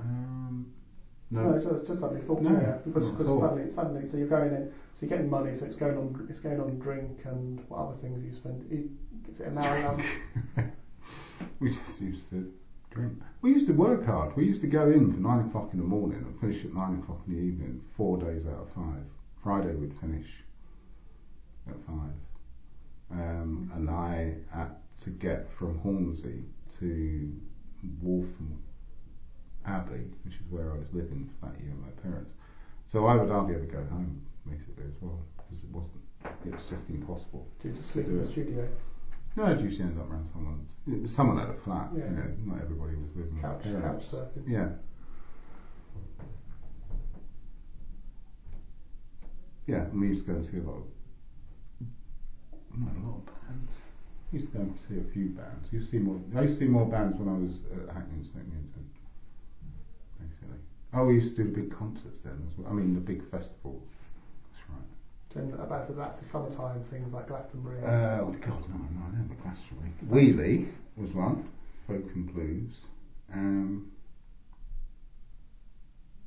Um, 0.00 0.66
No, 1.30 1.42
no. 1.44 1.52
it's 1.52 1.64
just, 1.64 1.86
just 1.86 2.00
suddenly 2.00 2.22
thought, 2.22 2.40
No, 2.40 2.58
yeah, 2.58 2.74
because, 2.84 3.10
because 3.10 3.38
suddenly, 3.38 3.68
suddenly, 3.70 4.06
so 4.06 4.16
you're 4.16 4.26
going 4.26 4.52
in, 4.52 4.64
so 4.64 5.00
you're 5.00 5.08
getting 5.08 5.28
money, 5.28 5.52
so 5.52 5.66
it's 5.66 5.76
going 5.76 5.96
on, 5.96 6.26
it's 6.28 6.38
going 6.38 6.58
on 6.60 6.76
drink 6.78 7.24
and 7.24 7.60
what 7.68 7.80
other 7.80 7.94
things 7.94 8.22
you 8.24 8.32
spend. 8.32 8.64
Is 8.70 9.40
it 9.40 9.46
an 9.46 9.58
hour? 9.58 9.96
we 11.60 11.70
just 11.70 12.00
used 12.00 12.28
to 12.30 12.52
drink. 12.90 13.14
We 13.42 13.52
used 13.52 13.66
to 13.66 13.72
work 13.72 14.06
hard. 14.06 14.36
We 14.36 14.44
used 14.44 14.60
to 14.62 14.66
go 14.66 14.88
in 14.90 15.12
for 15.12 15.20
nine 15.20 15.46
o'clock 15.46 15.70
in 15.72 15.78
the 15.78 15.84
morning 15.84 16.18
and 16.18 16.40
finish 16.40 16.64
at 16.64 16.74
nine 16.74 17.00
o'clock 17.02 17.20
in 17.26 17.34
the 17.34 17.40
evening, 17.40 17.80
four 17.96 18.18
days 18.18 18.46
out 18.46 18.60
of 18.60 18.72
five. 18.72 19.04
Friday 19.42 19.74
we'd 19.74 19.94
finish 19.94 20.28
at 21.68 21.76
five. 21.86 22.18
Um, 23.10 23.70
and 23.74 23.88
I 23.88 24.34
had 24.52 24.76
to 25.04 25.10
get 25.10 25.50
from 25.52 25.78
Hornsey 25.78 26.44
to 26.80 27.32
Waltham 28.02 28.62
Abbey, 29.64 30.04
which 30.24 30.34
is 30.34 30.50
where 30.50 30.72
I 30.72 30.78
was 30.78 30.92
living 30.92 31.30
for 31.40 31.46
that 31.46 31.60
year 31.60 31.72
with 31.72 31.84
my 31.84 32.02
parents. 32.02 32.32
So 32.86 33.06
I 33.06 33.16
would 33.16 33.30
hardly 33.30 33.54
ever 33.54 33.64
go 33.64 33.84
home, 33.90 34.20
basically, 34.48 34.84
as 34.84 34.94
well, 35.00 35.20
because 35.36 35.62
it 35.62 35.70
wasn't, 35.70 36.00
it 36.46 36.54
was 36.54 36.64
just 36.68 36.82
impossible. 36.88 37.46
Do 37.62 37.68
you 37.68 37.74
just 37.74 37.90
sleep 37.90 38.06
in 38.06 38.18
the 38.18 38.26
studio? 38.26 38.68
No, 39.36 39.44
I'd 39.44 39.60
usually 39.60 39.84
end 39.88 39.98
up 40.00 40.10
around 40.10 40.26
someone's. 40.32 40.70
it 40.86 41.02
was- 41.02 41.14
Someone 41.14 41.38
had 41.38 41.48
a 41.50 41.54
flat, 41.54 41.90
Yeah. 41.94 42.04
you 42.10 42.16
know, 42.16 42.34
not 42.46 42.60
everybody 42.62 42.96
was 42.96 43.14
with 43.14 43.40
Couch, 43.40 43.64
their 43.64 43.80
couch 43.80 44.10
surfing. 44.10 44.48
Yeah. 44.48 44.70
Yeah, 49.66 49.82
and 49.84 50.00
we 50.00 50.08
used 50.08 50.24
to 50.26 50.32
go 50.32 50.38
and 50.38 50.46
see 50.46 50.58
a 50.58 50.62
lot 50.62 50.76
of, 50.78 51.86
not 52.78 52.96
a 52.96 53.00
lot 53.06 53.16
of 53.18 53.26
bands. 53.26 53.72
We 54.32 54.38
used 54.40 54.52
to 54.52 54.58
go 54.58 54.64
and 54.64 54.74
see 54.88 54.98
a 54.98 55.12
few 55.12 55.26
bands. 55.30 55.68
You 55.72 55.82
see 55.82 55.98
more. 55.98 56.20
I 56.36 56.42
used 56.42 56.58
to 56.58 56.64
see 56.64 56.70
more 56.70 56.86
bands 56.86 57.16
when 57.18 57.28
I 57.28 57.38
was 57.38 57.56
at 57.88 57.94
Hackney 57.94 58.16
and 58.16 58.26
Stoke. 58.26 58.42
Basically. 60.20 60.58
Oh, 60.94 61.04
we 61.04 61.14
used 61.14 61.36
to 61.36 61.44
do 61.44 61.50
the 61.50 61.60
big 61.62 61.70
concerts 61.70 62.18
then 62.24 62.38
as 62.50 62.58
well. 62.58 62.70
I 62.70 62.74
mean, 62.74 62.94
the 62.94 63.00
big 63.00 63.22
festivals. 63.30 63.82
That's 65.34 65.46
right. 65.46 65.56
So 65.56 65.62
about 65.62 65.86
so 65.86 65.92
that's 65.92 66.20
the 66.20 66.24
summertime 66.24 66.82
things 66.82 67.12
like 67.12 67.28
Glastonbury. 67.28 67.82
Uh, 67.84 68.20
oh 68.22 68.36
God, 68.40 68.68
no, 68.68 68.76
no, 68.76 69.00
I 69.06 69.10
don't 69.10 69.42
Glastonbury. 69.42 69.92
Weeley 70.06 70.68
was 70.96 71.10
one, 71.12 71.48
folk 71.86 72.04
and 72.14 72.32
blues. 72.32 72.78
Um, 73.32 73.90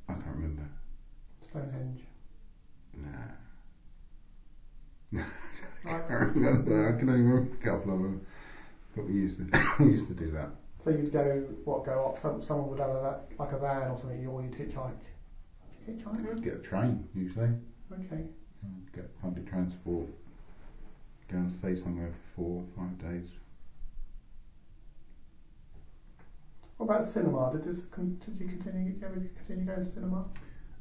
I 0.08 0.14
can't 0.14 0.26
remember. 0.26 0.68
Stonehenge. 1.40 2.00
Nah. 2.94 3.08
No, 5.10 5.24
I 5.86 5.98
can't 6.08 6.34
remember. 6.34 6.94
I 6.94 6.98
can 6.98 7.08
only 7.08 7.22
remember 7.22 7.54
a 7.54 7.64
couple 7.64 7.94
of 7.94 8.02
them. 8.02 8.26
But 8.94 9.06
we 9.06 9.14
used 9.14 9.38
to 9.38 9.74
we 9.80 9.92
used 9.92 10.08
to 10.08 10.14
do 10.14 10.30
that. 10.32 10.50
So 10.84 10.90
you'd 10.90 11.12
go, 11.12 11.44
what, 11.64 11.84
go 11.84 12.06
up, 12.06 12.18
some, 12.18 12.42
someone 12.42 12.70
would 12.70 12.80
have 12.80 12.90
a, 12.90 13.20
like 13.38 13.52
a 13.52 13.58
van 13.58 13.90
or 13.90 13.96
something, 13.96 14.26
or 14.26 14.42
you'd 14.42 14.52
hitchhike. 14.52 14.98
Hitchhike? 15.88 16.30
I'd 16.30 16.42
get 16.42 16.54
a 16.54 16.58
train 16.58 17.08
usually. 17.14 17.50
Okay. 17.92 18.24
Get 18.92 19.20
public 19.20 19.46
transport. 19.46 20.06
Go 21.28 21.38
and 21.38 21.50
stay 21.50 21.74
somewhere 21.74 22.10
for 22.10 22.34
four, 22.34 22.60
or 22.60 22.64
five 22.76 22.98
days. 22.98 23.26
What 26.76 26.84
about 26.84 27.06
cinema? 27.06 27.50
Did, 27.50 27.62
this, 27.62 27.80
did 27.80 28.38
you 28.38 28.46
continue, 28.46 28.90
did 28.90 29.00
you 29.00 29.06
ever 29.06 29.18
continue 29.36 29.64
going 29.64 29.82
to 29.82 29.88
cinema? 29.88 30.24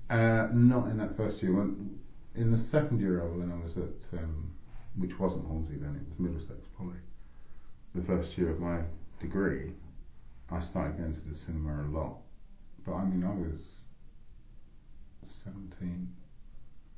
Uh, 0.09 0.45
not 0.51 0.87
in 0.89 0.97
that 0.97 1.15
first 1.15 1.41
year. 1.41 1.51
When, 1.53 1.95
in 2.35 2.51
the 2.51 2.57
second 2.57 2.99
year, 2.99 3.21
I- 3.21 3.27
when 3.27 3.49
I 3.49 3.57
was 3.61 3.77
at, 3.77 3.89
um, 4.13 4.51
which 4.95 5.17
wasn't 5.19 5.45
Hornsey 5.45 5.75
then, 5.77 5.95
it 5.95 6.05
was 6.07 6.19
Middlesex 6.19 6.67
Poly. 6.77 6.97
The 7.93 8.01
first 8.01 8.37
year 8.37 8.49
of 8.49 8.59
my 8.59 8.83
degree, 9.19 9.71
I 10.49 10.59
started 10.59 10.97
going 10.97 11.13
to 11.13 11.27
the 11.29 11.35
cinema 11.35 11.81
a 11.81 11.87
lot. 11.87 12.15
But 12.83 12.93
I 12.93 13.03
mean, 13.03 13.23
I 13.23 13.33
was 13.33 13.81
17 15.27 16.07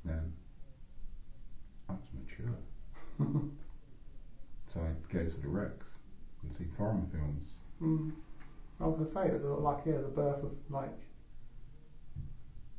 then. 0.04 0.32
Was 1.90 2.00
mature. 2.14 2.56
So 4.74 4.80
I'd 4.80 5.08
go 5.14 5.24
to 5.24 5.38
the 5.42 5.48
Rex 5.48 5.86
and 6.42 6.52
see 6.56 6.64
foreign 6.76 7.06
films. 7.12 7.50
Mm. 7.80 8.12
I 8.82 8.88
was 8.88 8.96
going 8.96 9.06
to 9.08 9.14
say, 9.14 9.28
it 9.28 9.34
was 9.34 9.44
a- 9.44 9.48
lot 9.50 9.78
like, 9.78 9.86
yeah, 9.86 10.02
the 10.02 10.08
birth 10.08 10.44
of, 10.44 10.52
like, 10.72 10.90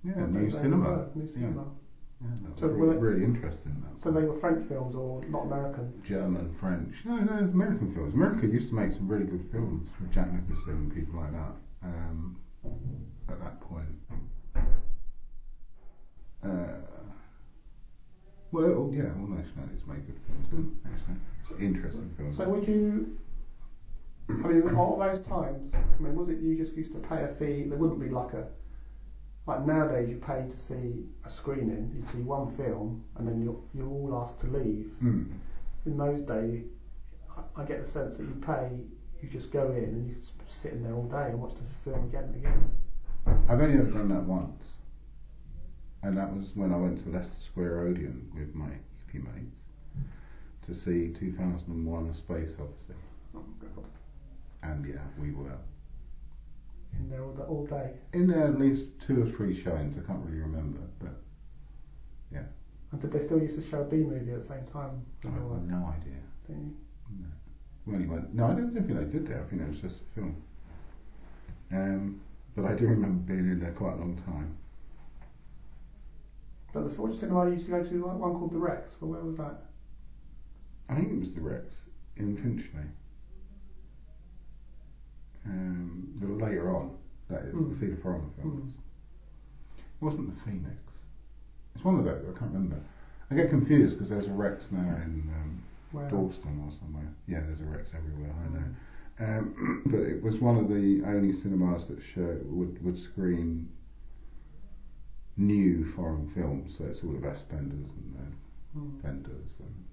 Yeah, 0.03 0.27
new 0.27 0.51
cinema. 0.51 0.85
birth, 0.85 1.15
new 1.15 1.29
cinema. 1.29 1.67
Yeah, 2.21 2.31
that 2.57 2.61
was 2.67 2.75
really, 2.77 2.97
really 2.97 3.23
interesting. 3.23 3.81
That 3.85 4.03
So 4.03 4.11
they 4.11 4.23
were 4.25 4.35
French 4.35 4.67
films 4.69 4.97
or 4.97 5.23
not 5.27 5.45
American? 5.45 6.03
German, 6.05 6.53
French. 6.59 6.97
No, 7.05 7.15
no, 7.17 7.33
American 7.45 7.95
films. 7.95 8.13
America 8.15 8.49
used 8.49 8.71
to 8.71 8.75
make 8.75 8.91
some 8.91 9.07
really 9.07 9.27
good 9.27 9.49
films 9.53 9.89
with 10.01 10.11
Jack 10.11 10.33
Nicholson 10.33 10.73
and 10.73 10.93
people 10.95 11.21
like 11.21 11.31
that. 11.31 11.55
Um, 11.85 12.37
at 13.29 13.39
that 13.39 13.61
point. 13.61 14.01
Uh, 16.43 16.49
well, 18.55 18.67
oh, 18.67 18.91
yeah, 18.95 19.11
all 19.19 19.27
nationalities 19.27 19.83
make 19.85 20.07
good 20.07 20.19
films. 20.29 20.49
Then, 20.51 20.79
actually, 20.87 21.17
it's 21.43 21.53
interesting 21.61 22.09
films. 22.17 22.37
So 22.37 22.49
would 22.49 22.67
you, 22.69 23.19
I 24.29 24.33
mean, 24.33 24.77
all 24.77 24.97
those 24.97 25.19
times, 25.27 25.75
I 25.75 26.03
mean, 26.03 26.15
was 26.15 26.29
it 26.29 26.39
you 26.39 26.57
just 26.57 26.77
used 26.77 26.93
to 26.93 27.01
pay 27.01 27.25
a 27.25 27.29
fee? 27.29 27.65
There 27.69 27.77
wouldn't 27.77 27.99
be 27.99 28.09
like 28.09 28.33
a, 28.33 28.47
like 29.47 29.67
nowadays 29.67 30.09
you 30.09 30.17
pay 30.17 30.47
to 30.49 30.57
see 30.57 31.05
a 31.25 31.31
screening, 31.31 31.93
you'd 31.97 32.09
see 32.09 32.23
one 32.23 32.49
film 32.49 33.05
and 33.17 33.27
then 33.27 33.43
you're, 33.43 33.59
you're 33.75 33.89
all 33.89 34.23
asked 34.23 34.41
to 34.43 34.47
leave. 34.47 34.87
Hmm. 35.01 35.25
In 35.87 35.99
those 35.99 36.23
days, 36.23 36.65
I, 37.37 37.63
I 37.63 37.65
get 37.65 37.83
the 37.83 37.89
sense 37.89 38.19
that 38.19 38.23
you 38.23 38.37
pay, 38.41 38.71
you 39.21 39.29
just 39.29 39.51
go 39.51 39.73
in 39.73 39.85
and 39.85 40.09
you 40.09 40.15
can 40.15 40.47
sit 40.47 40.75
in 40.75 40.85
there 40.85 40.95
all 40.95 41.09
day 41.09 41.27
and 41.31 41.41
watch 41.41 41.55
the 41.57 41.91
film 41.91 42.05
again 42.05 42.25
and 42.25 42.37
again. 42.37 42.71
I've 43.49 43.61
only 43.61 43.79
ever 43.79 43.91
done 43.91 44.09
that 44.11 44.23
once, 44.23 44.64
and 46.05 46.17
that 46.17 46.35
was 46.37 46.51
when 46.55 46.73
I 46.73 46.77
went 46.77 47.03
to 47.05 47.09
Leicester 47.11 47.41
Square 47.41 47.81
Odeon 47.81 48.31
with 48.35 48.55
my 48.55 48.69
hippie 48.69 49.23
mates 49.25 49.57
to 50.63 50.75
see 50.75 51.09
2001: 51.13 52.07
A 52.07 52.15
Space 52.15 52.51
Odyssey. 52.61 52.99
Oh 53.37 53.45
God. 53.61 53.89
And 54.63 54.87
yeah, 54.87 55.01
we 55.19 55.31
were 55.33 55.59
In 56.99 57.11
there 57.11 57.23
all, 57.25 57.33
the, 57.33 57.43
all 57.45 57.67
day. 57.67 57.91
in 58.13 58.27
there 58.27 58.45
at 58.47 58.59
least 58.59 58.85
two 59.07 59.23
or 59.23 59.27
three 59.27 59.55
showings. 59.59 59.97
I 59.99 60.07
can't 60.07 60.25
really 60.25 60.39
remember, 60.41 60.81
but 61.01 61.15
yeah. 62.33 62.45
And 62.93 63.01
did 63.01 63.13
they 63.13 63.19
still 63.21 63.41
used 63.41 63.57
to 63.61 63.63
show 63.67 63.81
a 63.83 63.85
B 63.85 63.97
movie 63.99 64.33
at 64.33 64.41
the 64.41 64.47
same 64.47 64.65
time? 64.73 65.03
I 65.27 65.31
have 65.31 65.49
that 65.51 65.63
no 65.69 65.87
idea. 66.01 66.21
thing? 66.47 66.75
No. 67.21 67.27
We 67.87 67.95
only 67.97 68.07
went. 68.09 68.33
No, 68.35 68.47
I 68.47 68.55
don't 68.55 68.73
think 68.73 68.87
they 68.89 68.95
did 69.05 69.27
that. 69.29 69.41
I 69.41 69.45
think 69.45 69.63
it 69.63 69.69
was 69.69 69.81
just 69.81 69.97
a 70.01 70.15
film. 70.15 70.37
Um, 71.73 72.21
but 72.57 72.65
I 72.65 72.75
do 72.75 72.87
remember 72.87 73.21
being 73.35 73.49
in 73.49 73.59
there 73.61 73.73
quite 73.73 73.95
a 73.95 73.97
long 73.97 74.17
time. 74.25 74.57
But 76.75 76.91
the 76.91 77.03
which 77.03 77.15
cinema 77.17 77.47
you 77.47 77.53
used 77.53 77.67
to 77.67 77.71
go 77.71 77.85
to, 77.85 78.07
like 78.07 78.19
one 78.19 78.35
called 78.35 78.53
the 78.53 78.59
Rex. 78.59 78.97
Well, 79.01 79.13
where 79.13 79.23
was 79.23 79.37
that? 79.37 79.63
I 80.89 80.97
think 80.97 81.13
it 81.13 81.21
was 81.21 81.31
the 81.33 81.41
Rex 81.41 81.85
in 82.17 82.37
Finchley. 82.37 82.91
Um, 85.47 86.09
but 86.17 86.31
later 86.31 86.75
on, 86.75 86.91
that 87.29 87.43
is 87.43 87.55
Mm. 87.55 87.79
the 87.79 87.97
foreign 87.97 88.29
films. 88.31 88.73
Mm. 88.73 89.79
It 89.79 90.03
wasn't 90.05 90.35
the 90.35 90.41
Phoenix. 90.43 90.77
It's 91.77 91.85
one 91.85 91.97
of 91.97 92.05
those. 92.05 92.25
I 92.29 92.33
can't 92.37 92.53
remember. 92.53 92.81
I 93.31 93.37
get 93.37 93.49
confused 93.51 93.95
because 93.97 94.09
there's 94.09 94.27
a 94.27 94.33
Rex 94.33 94.71
now 94.73 94.97
in 94.97 95.31
um? 95.33 96.09
Dalston 96.09 96.61
or 96.67 96.73
somewhere. 96.73 97.09
Yeah, 97.29 97.43
there's 97.43 97.61
a 97.61 97.65
Rex 97.67 97.95
everywhere. 97.95 98.35
I 98.45 98.49
know. 98.49 99.39
Um, 99.39 99.83
but 99.87 100.03
it 100.03 100.21
was 100.21 100.41
one 100.41 100.57
of 100.57 100.69
the 100.69 101.03
only 101.05 101.31
cinemas 101.31 101.85
that 101.85 102.03
show 102.03 102.37
would 102.47 102.83
would 102.83 102.99
screen 102.99 103.69
new 105.37 105.85
foreign 105.95 106.29
films. 106.31 106.77
So 106.79 106.85
it's 106.85 107.03
all 107.03 107.15
of 107.17 107.23
Fassbinders 107.23 107.91
and 107.91 108.17
uh, 108.19 108.31
Mm. 108.77 109.01
Wenders 109.05 109.51
and 109.61 109.85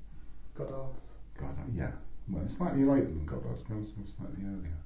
Godard's. 0.57 1.05
God, 1.39 1.49
uh, 1.59 1.63
yeah, 1.75 1.91
Well, 2.27 2.47
slightly 2.47 2.83
later 2.83 3.05
than 3.05 3.25
Godard's 3.27 3.61
Girls, 3.61 3.89
or 3.89 4.07
slightly 4.17 4.43
earlier. 4.43 4.77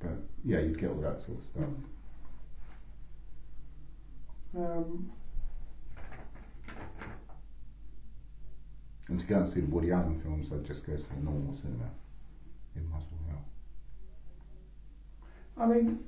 But 0.00 0.18
yeah, 0.44 0.58
you'd 0.60 0.80
get 0.80 0.90
all 0.90 1.00
that 1.02 1.20
sort 1.24 1.38
of 1.38 1.44
stuff. 1.44 1.68
Um, 4.56 5.12
And 9.08 9.20
to 9.20 9.26
go 9.26 9.38
and 9.38 9.52
see 9.52 9.60
the 9.60 9.66
Woody 9.72 9.92
Allen 9.92 10.20
films, 10.20 10.48
I'd 10.52 10.64
just 10.64 10.84
go 10.84 10.96
to 10.96 11.02
the 11.02 11.20
normal 11.22 11.54
cinema 11.62 11.88
in 12.74 12.82
Muswell 12.90 13.20
Hill. 13.28 13.44
I 15.56 15.66
mean, 15.66 16.00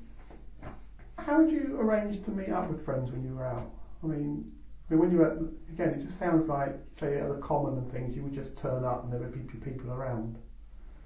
how 1.18 1.40
would 1.40 1.53
you 1.53 1.76
arrange 1.80 2.24
to 2.24 2.32
meet 2.32 2.49
up 2.49 2.68
with 2.68 2.84
friends 2.84 3.12
when 3.12 3.22
you 3.24 3.36
were 3.36 3.46
out? 3.46 3.70
I 4.03 4.07
mean, 4.07 4.44
I 4.88 4.94
mean, 4.94 5.01
when 5.01 5.11
you 5.11 5.18
were 5.18 5.24
at, 5.26 5.32
again, 5.70 5.90
it 5.92 6.01
just 6.01 6.16
sounds 6.18 6.49
like 6.49 6.74
say 6.92 7.18
at 7.18 7.28
the 7.28 7.34
common 7.36 7.76
and 7.76 7.90
things, 7.90 8.16
you 8.16 8.22
would 8.22 8.32
just 8.32 8.57
turn 8.57 8.84
up 8.84 9.05
and 9.05 9.12
there 9.12 9.20
would 9.20 9.32
be 9.32 9.42
people 9.59 9.90
around. 9.90 10.38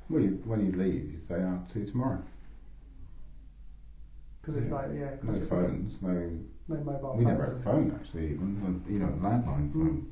Well, 0.09 0.21
you, 0.23 0.39
when 0.45 0.61
you 0.61 0.71
leave, 0.73 1.11
you 1.11 1.19
say, 1.27 1.43
"I'll 1.43 1.61
see 1.67 1.81
you 1.81 1.85
tomorrow." 1.87 2.19
Because 4.41 4.57
it's 4.57 4.69
Yeah. 4.69 4.75
like, 4.77 4.93
yeah, 4.93 5.11
No 5.23 5.33
it's 5.33 5.49
phones, 5.49 6.03
no. 6.03 6.39
no 6.69 6.81
mobile. 6.81 7.15
We 7.17 7.25
never 7.25 7.45
had 7.45 7.53
a 7.53 7.63
phone 7.63 7.91
actually, 7.91 8.31
even 8.31 8.81
you 8.89 8.99
know, 8.99 9.07
a 9.07 9.11
landline 9.13 9.69
Mm. 9.69 9.73
phone. 9.73 10.03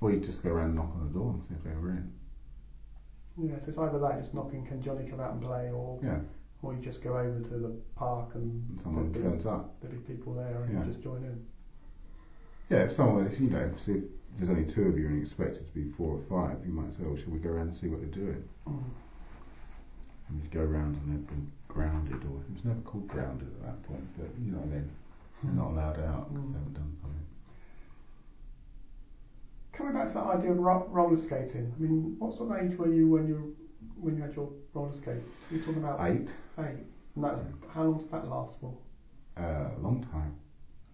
Or 0.00 0.10
you 0.10 0.18
just 0.18 0.42
go 0.42 0.50
around 0.50 0.66
and 0.66 0.74
knock 0.76 0.94
on 0.94 1.02
the 1.06 1.12
door 1.12 1.30
and 1.32 1.42
see 1.42 1.54
if 1.54 1.62
they 1.62 1.72
were 1.74 1.90
in. 1.90 2.06
Yeah, 3.36 3.58
so 3.58 3.68
it's 3.68 3.78
either 3.78 3.98
that, 3.98 4.18
just 4.18 4.34
knocking, 4.34 4.64
can 4.64 4.80
Johnny 4.80 5.04
come 5.04 5.20
out 5.20 5.32
and 5.32 5.40
play, 5.40 5.70
or 5.70 5.98
Yeah, 6.02 6.18
or 6.62 6.74
you 6.74 6.80
just 6.80 7.02
go 7.02 7.16
over 7.16 7.40
to 7.40 7.54
the 7.58 7.72
park 7.96 8.34
and 8.34 8.78
someone 8.82 9.12
there'd, 9.12 9.24
turns 9.24 9.46
up. 9.46 9.80
be, 9.80 9.88
there'd 9.88 10.06
be 10.06 10.14
people 10.14 10.34
there 10.34 10.62
and 10.64 10.72
Yeah. 10.72 10.80
you 10.80 10.84
just 10.86 11.02
join 11.02 11.24
in. 11.24 11.44
Yeah, 12.68 12.84
if 12.84 12.92
someone, 12.92 13.26
if 13.26 13.40
you 13.40 13.48
know, 13.50 13.72
see 13.76 13.92
if 13.94 14.02
there's 14.38 14.50
only 14.50 14.70
two 14.70 14.82
of 14.88 14.98
you 14.98 15.06
and 15.06 15.16
you 15.16 15.22
expect 15.22 15.56
it 15.56 15.66
to 15.66 15.74
be 15.74 15.90
four 15.90 16.16
or 16.18 16.22
five, 16.28 16.64
you 16.64 16.72
might 16.72 16.92
say, 16.92 17.02
"Oh, 17.04 17.16
shall 17.16 17.30
we 17.32 17.38
go 17.40 17.50
around 17.50 17.68
and 17.68 17.76
see 17.76 17.88
what 17.88 18.00
they're 18.00 18.08
doing?" 18.24 18.44
Mm. 18.68 18.82
And 20.28 20.40
you'd 20.42 20.50
go 20.52 20.60
around 20.60 20.96
and 20.96 21.10
they'd 21.12 21.26
been 21.26 21.50
grounded, 21.66 22.22
or 22.24 22.38
it 22.46 22.52
was 22.54 22.64
never 22.64 22.80
called 22.82 23.08
grounded 23.08 23.48
at 23.48 23.62
that 23.62 23.82
point, 23.82 24.06
but 24.16 24.28
you 24.40 24.52
know 24.52 24.58
what 24.58 24.68
I 24.68 24.74
mean. 24.76 24.90
They're 25.42 25.52
not 25.54 25.70
allowed 25.72 25.98
out 26.00 26.28
because 26.32 26.44
Mm. 26.46 26.52
they 26.52 26.58
haven't 26.58 26.74
done 26.74 26.96
something. 27.00 27.26
Coming 29.72 29.94
back 29.94 30.08
to 30.08 30.14
that 30.14 30.26
idea 30.26 30.50
of 30.52 30.58
ro- 30.58 30.86
roller 30.90 31.16
skating, 31.16 31.72
I 31.76 31.80
mean, 31.82 32.16
what 32.18 32.34
sort 32.34 32.50
of 32.56 32.64
age 32.64 32.76
were 32.78 32.92
you 32.92 33.08
when 33.08 33.26
you 33.26 33.56
when 33.98 34.16
you 34.16 34.22
had 34.22 34.34
your 34.34 34.50
roller 34.74 34.92
skate? 34.92 35.22
You're 35.50 35.60
talking 35.62 35.82
about 35.82 36.00
Eight, 36.08 36.28
eight? 36.68 36.86
And 37.14 37.24
that's 37.24 37.40
how 37.72 37.84
long 37.84 37.98
did 37.98 38.10
that 38.12 38.28
last 38.28 38.60
for? 38.60 38.76
uh, 39.36 39.70
a 39.76 39.80
long 39.80 40.06
time 40.12 40.34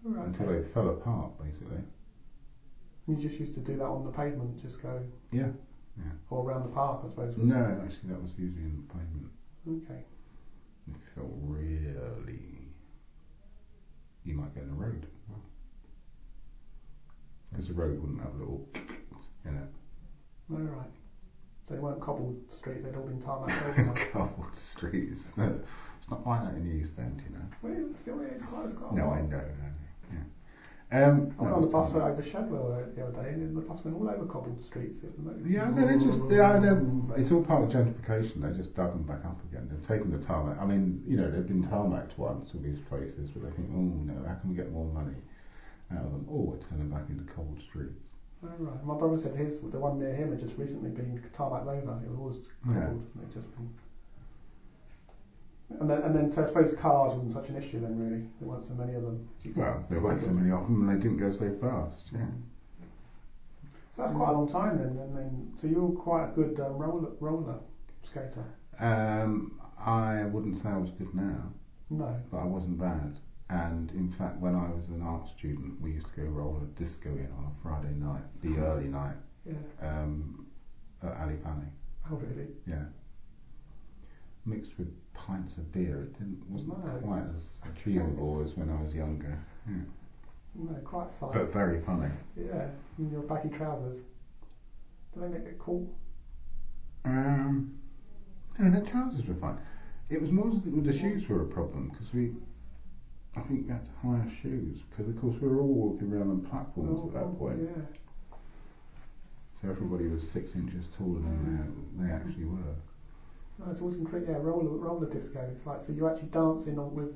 right, 0.03 0.25
until 0.27 0.47
they 0.47 0.63
fell 0.69 0.89
apart, 0.89 1.31
basically. 1.43 1.77
And 3.07 3.21
you 3.21 3.29
just 3.29 3.39
used 3.39 3.53
to 3.55 3.59
do 3.61 3.75
that 3.77 3.85
on 3.85 4.03
the 4.05 4.11
pavement, 4.11 4.61
just 4.61 4.81
go 4.81 5.01
Yeah. 5.31 5.49
Yeah. 5.97 6.03
or 6.29 6.47
around 6.49 6.63
the 6.63 6.69
park, 6.73 7.01
I 7.05 7.09
suppose. 7.09 7.35
was- 7.35 7.45
No, 7.47 7.81
actually, 7.83 8.09
that 8.09 8.21
was 8.21 8.31
usually 8.37 8.63
in 8.65 8.77
the 8.87 8.93
pavement. 8.93 9.31
Okay. 9.85 10.03
It 10.89 10.95
felt 11.15 11.31
really, 11.41 12.71
you 14.23 14.35
might 14.35 14.53
go 14.55 14.61
in 14.61 14.67
the 14.67 14.73
road. 14.75 15.07
Because 17.49 17.67
the 17.69 17.73
road 17.73 17.99
wouldn't 17.99 18.21
have 18.21 18.35
a 18.35 18.37
little 18.37 18.67
in 19.45 19.55
it. 19.55 19.69
All 20.51 20.57
right. 20.57 20.91
So 21.67 21.73
they 21.73 21.79
weren't 21.81 21.99
cobbled 21.99 22.37
streets; 22.49 22.85
they'd 22.85 22.95
all 22.95 23.03
been 23.03 23.21
tarmac. 23.21 24.11
Cobbled 24.13 24.55
streets. 24.55 25.27
No, 25.35 25.59
it's 25.99 26.09
not 26.09 26.25
like 26.25 26.43
that 26.45 26.53
in 26.55 26.63
the 26.69 26.75
East 26.75 26.93
End, 26.97 27.21
you 27.27 27.35
know. 27.35 27.43
well, 27.61 27.91
it 27.91 27.97
still 27.97 28.21
is. 28.21 28.31
It's 28.31 28.45
quite 28.45 28.65
a 28.65 28.95
No. 28.95 29.09
I 29.09 29.21
know. 29.21 29.37
no, 29.37 29.43
Yeah. 30.13 31.03
Um, 31.05 31.35
I 31.37 31.43
went 31.43 31.55
on 31.55 31.61
the 31.61 31.67
it's 31.67 31.73
bus 31.73 31.93
not. 31.93 32.11
over 32.11 32.23
Shadwell 32.23 32.81
the 32.95 33.03
other 33.03 33.21
day, 33.21 33.29
and 33.33 33.57
the 33.57 33.59
bus 33.59 33.83
went 33.83 33.97
all 33.97 34.09
over 34.09 34.25
cobbled 34.25 34.63
streets. 34.63 35.03
It 35.03 35.11
was 35.11 35.17
amazing. 35.19 35.51
Yeah, 35.51 35.69
no, 35.69 35.85
they 35.85 35.99
just, 36.05 36.29
they 36.29 37.19
it's 37.19 37.31
all 37.33 37.43
part 37.43 37.63
of 37.63 37.69
gentrification. 37.69 38.41
They 38.41 38.55
just 38.55 38.73
dug 38.73 38.93
them 38.93 39.03
back 39.03 39.25
up 39.25 39.43
again. 39.51 39.67
They've 39.69 39.85
taken 39.85 40.17
the 40.17 40.25
tarmac. 40.25 40.61
I 40.61 40.65
mean, 40.65 41.03
you 41.05 41.17
know, 41.17 41.29
they've 41.29 41.45
been 41.45 41.63
tarmacked 41.63 42.17
once, 42.17 42.51
all 42.55 42.61
these 42.61 42.79
places, 42.87 43.29
but 43.31 43.43
they 43.43 43.51
think, 43.57 43.67
oh 43.73 43.81
no, 43.81 44.25
how 44.25 44.35
can 44.35 44.49
we 44.51 44.55
get 44.55 44.71
more 44.71 44.85
money 44.85 45.17
out 45.91 46.05
of 46.05 46.11
them? 46.11 46.25
Oh, 46.31 46.55
we're 46.55 46.63
turning 46.69 46.89
back 46.89 47.09
into 47.09 47.25
cold 47.25 47.59
streets. 47.59 48.13
Oh, 48.43 48.47
right. 48.59 48.83
My 48.85 48.95
brother 48.95 49.17
said 49.17 49.35
his 49.35 49.59
the 49.59 49.79
one 49.79 49.99
near 49.99 50.13
him 50.13 50.29
had 50.29 50.39
just 50.39 50.57
recently 50.57 50.89
been 50.91 51.19
tarmacked 51.33 51.67
over. 51.67 51.99
It 52.03 52.09
was 52.09 52.17
always 52.19 52.37
Yeah. 52.67 52.73
cobbled, 52.81 53.07
and 53.15 53.23
it 53.23 53.33
just 53.33 53.55
been. 53.55 53.69
And 55.79 55.89
then, 55.89 56.01
and 56.03 56.15
then, 56.15 56.29
so 56.29 56.43
I 56.43 56.45
suppose 56.45 56.73
cars 56.73 57.13
wasn't 57.13 57.33
such 57.33 57.49
an 57.49 57.57
issue 57.57 57.81
then, 57.81 57.97
really. 57.99 58.25
There 58.39 58.47
weren't 58.47 58.63
so 58.63 58.73
many 58.73 58.93
of 58.93 59.01
them. 59.03 59.27
Well, 59.55 59.83
there 59.89 59.99
weren't 59.99 60.21
so 60.21 60.31
many 60.31 60.49
of 60.51 60.61
them, 60.63 60.87
and 60.87 60.97
they 60.97 61.01
didn't 61.01 61.17
go 61.17 61.31
so 61.31 61.53
fast. 61.59 62.09
Yeah. 62.13 62.25
So 63.95 64.03
that's 64.03 64.11
quite 64.11 64.29
a 64.29 64.33
long 64.33 64.47
time 64.47 64.77
then. 64.77 64.97
And 64.97 65.17
then, 65.17 65.51
so 65.59 65.67
you're 65.67 65.89
quite 65.91 66.29
a 66.29 66.31
good 66.31 66.59
um, 66.59 66.77
roller 66.77 67.09
roller 67.19 67.55
skater. 68.03 68.45
Um, 68.79 69.59
I 69.77 70.23
wouldn't 70.25 70.57
say 70.57 70.69
I 70.69 70.77
was 70.77 70.91
good 70.91 71.13
now, 71.13 71.51
No. 71.89 72.15
but 72.31 72.37
I 72.37 72.45
wasn't 72.45 72.77
bad. 72.77 73.19
And 73.49 73.91
in 73.91 74.09
fact, 74.11 74.39
when 74.39 74.55
I 74.55 74.69
was 74.73 74.87
an 74.87 75.01
art 75.01 75.27
student, 75.37 75.79
we 75.81 75.91
used 75.93 76.07
to 76.13 76.21
go 76.21 76.27
roller 76.27 76.65
disco 76.75 77.09
in 77.11 77.31
on 77.37 77.45
a 77.45 77.61
Friday 77.63 77.93
night, 77.95 78.23
the 78.41 78.57
early 78.57 78.87
night, 78.89 79.15
Yeah. 79.45 79.53
um, 79.81 80.45
at 81.01 81.15
Ali 81.21 81.35
Pali. 81.35 81.65
Oh, 82.11 82.15
really? 82.15 82.47
Yeah. 82.65 82.83
Mixed 84.45 84.77
with 84.77 84.93
pints 85.13 85.57
of 85.57 85.71
beer. 85.71 86.01
It 86.01 86.13
didn't 86.17 86.45
wasn't 86.49 86.83
No. 86.85 86.99
quite 86.99 87.23
as 87.23 87.49
achievable 87.71 88.41
as 88.45 88.55
when 88.57 88.69
I 88.69 88.81
was 88.81 88.93
younger. 88.93 89.39
Yeah. 89.67 89.75
No, 90.55 90.73
quite 90.83 91.09
silent. 91.11 91.37
But 91.39 91.53
very 91.53 91.79
funny. 91.81 92.11
Yeah. 92.35 92.69
In 92.97 93.11
your 93.11 93.23
baggy 93.23 93.49
trousers. 93.49 94.01
Do 95.13 95.21
they 95.21 95.27
make 95.29 95.45
it 95.45 95.57
cool? 95.59 95.89
Um, 97.05 97.77
no, 98.59 98.69
the 98.69 98.81
trousers 98.81 99.25
were 99.25 99.35
fine. 99.35 99.57
It 100.09 100.21
was 100.21 100.31
more 100.31 100.51
the 100.51 100.93
shoes 100.93 101.27
were 101.27 101.41
a 101.41 101.45
problem 101.45 101.89
because 101.89 102.13
we, 102.13 102.33
I 103.37 103.41
think 103.41 103.67
we 103.67 103.71
had 103.71 103.83
to 103.83 103.91
hire 104.01 104.27
shoes 104.41 104.81
because 104.89 105.07
of 105.07 105.21
course 105.21 105.35
we 105.41 105.47
were 105.47 105.61
all 105.61 105.67
walking 105.73 106.11
around 106.11 106.29
on 106.31 106.41
platforms 106.41 107.01
at 107.07 107.13
that 107.13 107.37
point. 107.37 107.59
Oh, 107.61 107.67
Yeah. 107.77 107.85
So 109.61 109.69
everybody 109.69 110.07
was 110.07 110.27
six 110.27 110.55
inches 110.55 110.87
taller 110.97 111.19
than 111.19 111.87
they, 111.97 112.03
they 112.05 112.11
actually 112.11 112.45
were. 112.45 112.75
No, 113.59 113.71
it's 113.71 113.81
always 113.81 113.97
incredible. 113.97 114.31
Yeah, 114.33 114.39
roller 114.39 114.69
roller 114.69 115.09
disco. 115.09 115.39
It's 115.51 115.65
like 115.65 115.81
so 115.81 115.93
you're 115.93 116.11
actually 116.11 116.29
dancing 116.29 116.77
on 116.79 116.93
with. 116.93 117.11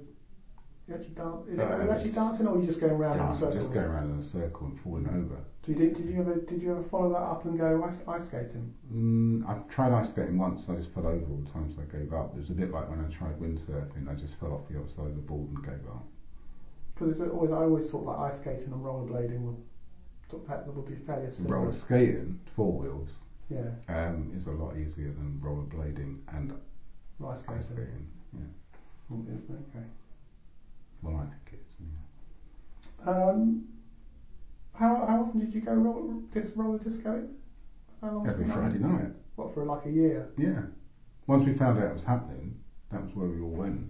You 0.87 0.95
actually 0.95 1.13
dance. 1.13 1.47
Is 1.47 1.59
it, 1.59 1.61
Uh, 1.61 1.75
are 1.75 1.83
you 1.83 1.91
actually 1.91 2.11
dancing, 2.11 2.47
or 2.47 2.55
are 2.55 2.59
you 2.59 2.65
just 2.65 2.81
going 2.81 2.93
around 2.93 3.19
in 3.19 3.33
circles? 3.33 3.63
just 3.63 3.73
going 3.73 3.85
around 3.85 4.11
in 4.11 4.19
a 4.19 4.23
circle 4.23 4.67
and 4.67 4.79
falling 4.81 5.07
over. 5.07 5.37
Did 5.63 5.77
you, 5.77 5.89
did 5.89 6.07
you 6.07 6.19
ever 6.19 6.35
did 6.35 6.59
you 6.61 6.71
ever 6.71 6.81
follow 6.81 7.09
that 7.09 7.21
up 7.21 7.45
and 7.45 7.55
go 7.55 7.83
ice, 7.83 8.01
ice 8.07 8.25
skating? 8.25 8.67
Mm, 8.91 9.47
I 9.47 9.53
tried 9.69 9.91
ice 9.91 10.09
skating 10.09 10.37
once. 10.37 10.67
I 10.67 10.75
just 10.75 10.91
fell 10.91 11.05
over 11.05 11.23
all 11.29 11.37
the 11.45 11.49
time, 11.51 11.69
so 11.69 11.81
I 11.81 11.85
gave 11.85 12.11
up. 12.13 12.33
It 12.33 12.37
was 12.37 12.49
a 12.49 12.53
bit 12.53 12.71
like 12.71 12.89
when 12.89 12.99
I 12.99 13.05
tried 13.05 13.37
windsurfing. 13.37 14.09
I 14.09 14.15
just 14.15 14.39
fell 14.39 14.53
off 14.53 14.67
the 14.67 14.79
other 14.79 14.87
side 14.87 15.05
of 15.05 15.13
the 15.13 15.19
board 15.21 15.49
and 15.49 15.63
gave 15.63 15.85
up. 15.87 16.03
Because 16.95 17.09
it's 17.11 17.21
always 17.31 17.51
I 17.51 17.57
always 17.57 17.89
thought 17.89 18.05
like 18.05 18.17
ice 18.19 18.37
skating 18.37 18.73
and 18.73 18.83
rollerblading 18.83 19.39
would 19.41 19.57
sort 20.29 20.49
of 20.49 20.75
would 20.75 20.85
be 20.87 20.95
fairly 20.95 21.29
similar. 21.29 21.57
Roller 21.59 21.73
skating, 21.73 22.39
four 22.55 22.75
wheels, 22.75 23.09
Yeah, 23.49 23.69
um, 23.87 24.31
is 24.33 24.47
a 24.47 24.51
lot 24.51 24.75
easier 24.75 25.11
than 25.11 25.39
rollerblading 25.43 26.15
and 26.29 26.53
ice 27.23 27.41
skating. 27.41 27.57
ice 27.59 27.65
skating. 27.67 28.07
Yeah. 28.33 29.15
Mm, 29.15 29.41
Okay. 29.69 29.85
Well, 31.03 31.15
I 31.17 31.25
think 31.25 31.53
it's. 31.53 31.75
Yeah. 33.05 33.11
Um, 33.11 33.67
often 35.31 35.45
did 35.45 35.53
you 35.53 35.61
go 35.61 35.73
roller 35.73 36.15
dis, 36.31 36.53
roller 36.55 36.79
disco? 36.79 37.27
How 38.01 38.11
long? 38.11 38.27
Every? 38.27 38.45
Friday 38.45 38.79
night. 38.79 39.11
What 39.35 39.53
for 39.53 39.65
like 39.65 39.85
a 39.85 39.89
year? 39.91 40.29
Yeah. 40.37 40.63
Once 41.27 41.45
we 41.45 41.53
found 41.53 41.79
out 41.79 41.85
it 41.85 41.93
was 41.93 42.03
happening, 42.03 42.59
that 42.89 43.01
was 43.01 43.15
where 43.15 43.27
we 43.27 43.39
all 43.41 43.49
went. 43.49 43.87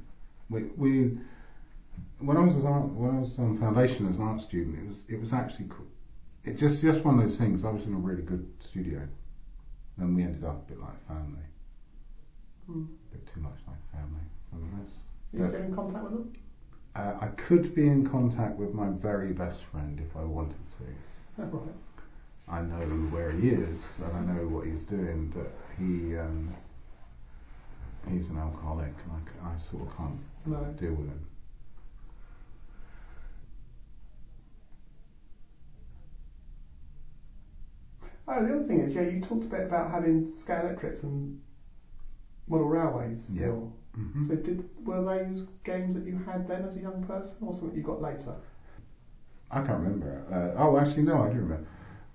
We, 0.49 0.63
we 0.77 1.17
when 2.19 2.37
I 2.37 2.41
was 2.41 2.55
as 2.55 2.65
art, 2.65 2.89
when 2.93 3.15
I 3.15 3.19
was 3.19 3.39
on 3.39 3.57
foundation 3.57 4.07
as 4.07 4.17
an 4.17 4.21
art 4.23 4.41
student, 4.41 4.77
it 4.77 4.87
was 4.87 5.05
it 5.07 5.19
was 5.19 5.33
actually 5.33 5.67
cool. 5.69 5.87
It 6.43 6.57
just 6.57 6.81
just 6.81 7.03
one 7.03 7.17
of 7.19 7.25
those 7.25 7.37
things. 7.37 7.63
I 7.63 7.71
was 7.71 7.85
in 7.85 7.93
a 7.93 7.97
really 7.97 8.21
good 8.21 8.47
studio, 8.59 9.07
and 9.97 10.15
we 10.15 10.23
ended 10.23 10.43
up 10.43 10.65
a 10.65 10.69
bit 10.69 10.79
like 10.79 11.07
family, 11.07 11.45
Hmm. 12.67 12.83
a 12.83 13.17
bit 13.17 13.27
too 13.33 13.39
much 13.39 13.57
like 13.67 13.81
family. 13.91 14.25
Are 14.53 15.39
you 15.39 15.45
still 15.47 15.61
in 15.61 15.73
contact 15.73 16.03
with 16.03 16.13
them? 16.13 16.33
uh, 16.95 17.13
I 17.21 17.27
could 17.27 17.73
be 17.73 17.87
in 17.87 18.05
contact 18.05 18.57
with 18.57 18.73
my 18.73 18.89
very 18.89 19.31
best 19.31 19.63
friend 19.63 19.99
if 19.99 20.15
I 20.15 20.23
wanted 20.23 20.69
to. 20.77 20.83
Right. 21.37 21.73
I 22.47 22.61
know 22.61 22.85
where 23.11 23.31
he 23.31 23.49
is 23.49 23.81
and 24.03 24.15
I 24.29 24.33
know 24.33 24.47
what 24.47 24.65
he's 24.67 24.83
doing, 24.83 25.31
but 25.33 25.51
he 25.77 26.17
um, 26.17 26.53
he's 28.07 28.29
an 28.29 28.37
alcoholic 28.37 28.93
and 29.03 29.23
I 29.43 29.57
sort 29.57 29.87
of 29.87 29.95
can't 29.97 30.19
No. 30.45 30.63
deal 30.77 30.93
with 30.93 31.07
him. 31.07 31.25
Oh, 38.27 38.43
the 38.43 38.55
other 38.55 38.63
thing 38.63 38.79
is, 38.79 38.95
yeah, 38.95 39.01
you 39.03 39.19
talked 39.19 39.43
a 39.45 39.47
bit 39.47 39.63
about 39.65 39.91
having 39.91 40.25
Scalextrics 40.25 41.03
and 41.03 41.39
model 42.47 42.67
railways 42.67 43.23
still. 43.23 43.73
Mm-hmm. 43.97 44.23
So 44.25 44.35
did 44.35 44.63
were 44.85 45.01
those 45.03 45.45
games 45.63 45.93
that 45.95 46.05
you 46.05 46.15
had 46.17 46.47
then 46.47 46.63
as 46.65 46.75
a 46.75 46.79
young 46.79 47.01
person, 47.01 47.37
or 47.41 47.53
something 47.53 47.75
you 47.75 47.83
got 47.83 48.01
later? 48.01 48.35
I 49.51 49.61
can't 49.61 49.79
remember. 49.79 50.23
Uh, 50.31 50.61
oh, 50.61 50.79
actually, 50.79 51.03
no, 51.03 51.23
I 51.23 51.27
do 51.27 51.39
remember. 51.39 51.67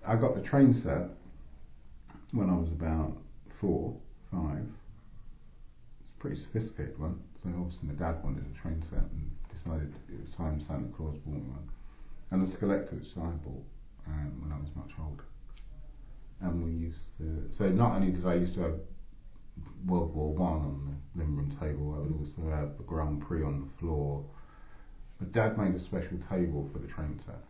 I 0.06 0.16
got 0.16 0.34
the 0.34 0.40
train 0.40 0.72
set 0.72 1.10
when 2.32 2.48
I 2.48 2.54
was 2.56 2.70
about 2.70 3.16
four, 3.60 3.94
five. 4.32 4.66
It's 6.00 6.12
a 6.12 6.20
pretty 6.20 6.36
sophisticated 6.36 6.98
one. 6.98 7.20
So 7.42 7.50
obviously 7.58 7.88
my 7.88 7.94
dad 7.94 8.24
wanted 8.24 8.44
a 8.46 8.58
train 8.58 8.82
set 8.82 9.00
and 9.00 9.30
decided 9.52 9.94
it 10.08 10.20
was 10.20 10.30
time 10.30 10.60
Santa 10.60 10.88
Claus 10.96 11.16
bought 11.18 11.34
one. 11.34 11.68
And 12.30 12.46
the 12.46 12.50
Scalextric 12.50 13.00
which 13.00 13.16
I 13.16 13.20
bought 13.20 13.64
um, 14.06 14.42
when 14.42 14.52
I 14.52 14.58
was 14.60 14.70
much 14.74 14.92
older. 14.98 15.24
And 16.40 16.64
we 16.64 16.70
used 16.70 17.04
to, 17.18 17.48
so 17.50 17.68
not 17.68 17.96
only 17.96 18.12
did 18.12 18.26
I 18.26 18.34
used 18.34 18.54
to 18.54 18.62
have 18.62 18.74
World 19.86 20.14
War 20.14 20.32
One 20.32 20.60
on 20.60 20.98
the 21.14 21.20
living 21.20 21.36
room 21.36 21.50
table, 21.50 21.94
I 21.94 22.00
would 22.00 22.18
also 22.18 22.50
have 22.50 22.76
the 22.76 22.84
Grand 22.84 23.20
Prix 23.22 23.42
on 23.42 23.60
the 23.60 23.78
floor. 23.78 24.24
But 25.18 25.32
Dad 25.32 25.56
made 25.58 25.74
a 25.74 25.78
special 25.78 26.18
table 26.28 26.68
for 26.72 26.78
the 26.78 26.86
train 26.88 27.18
set 27.24 27.42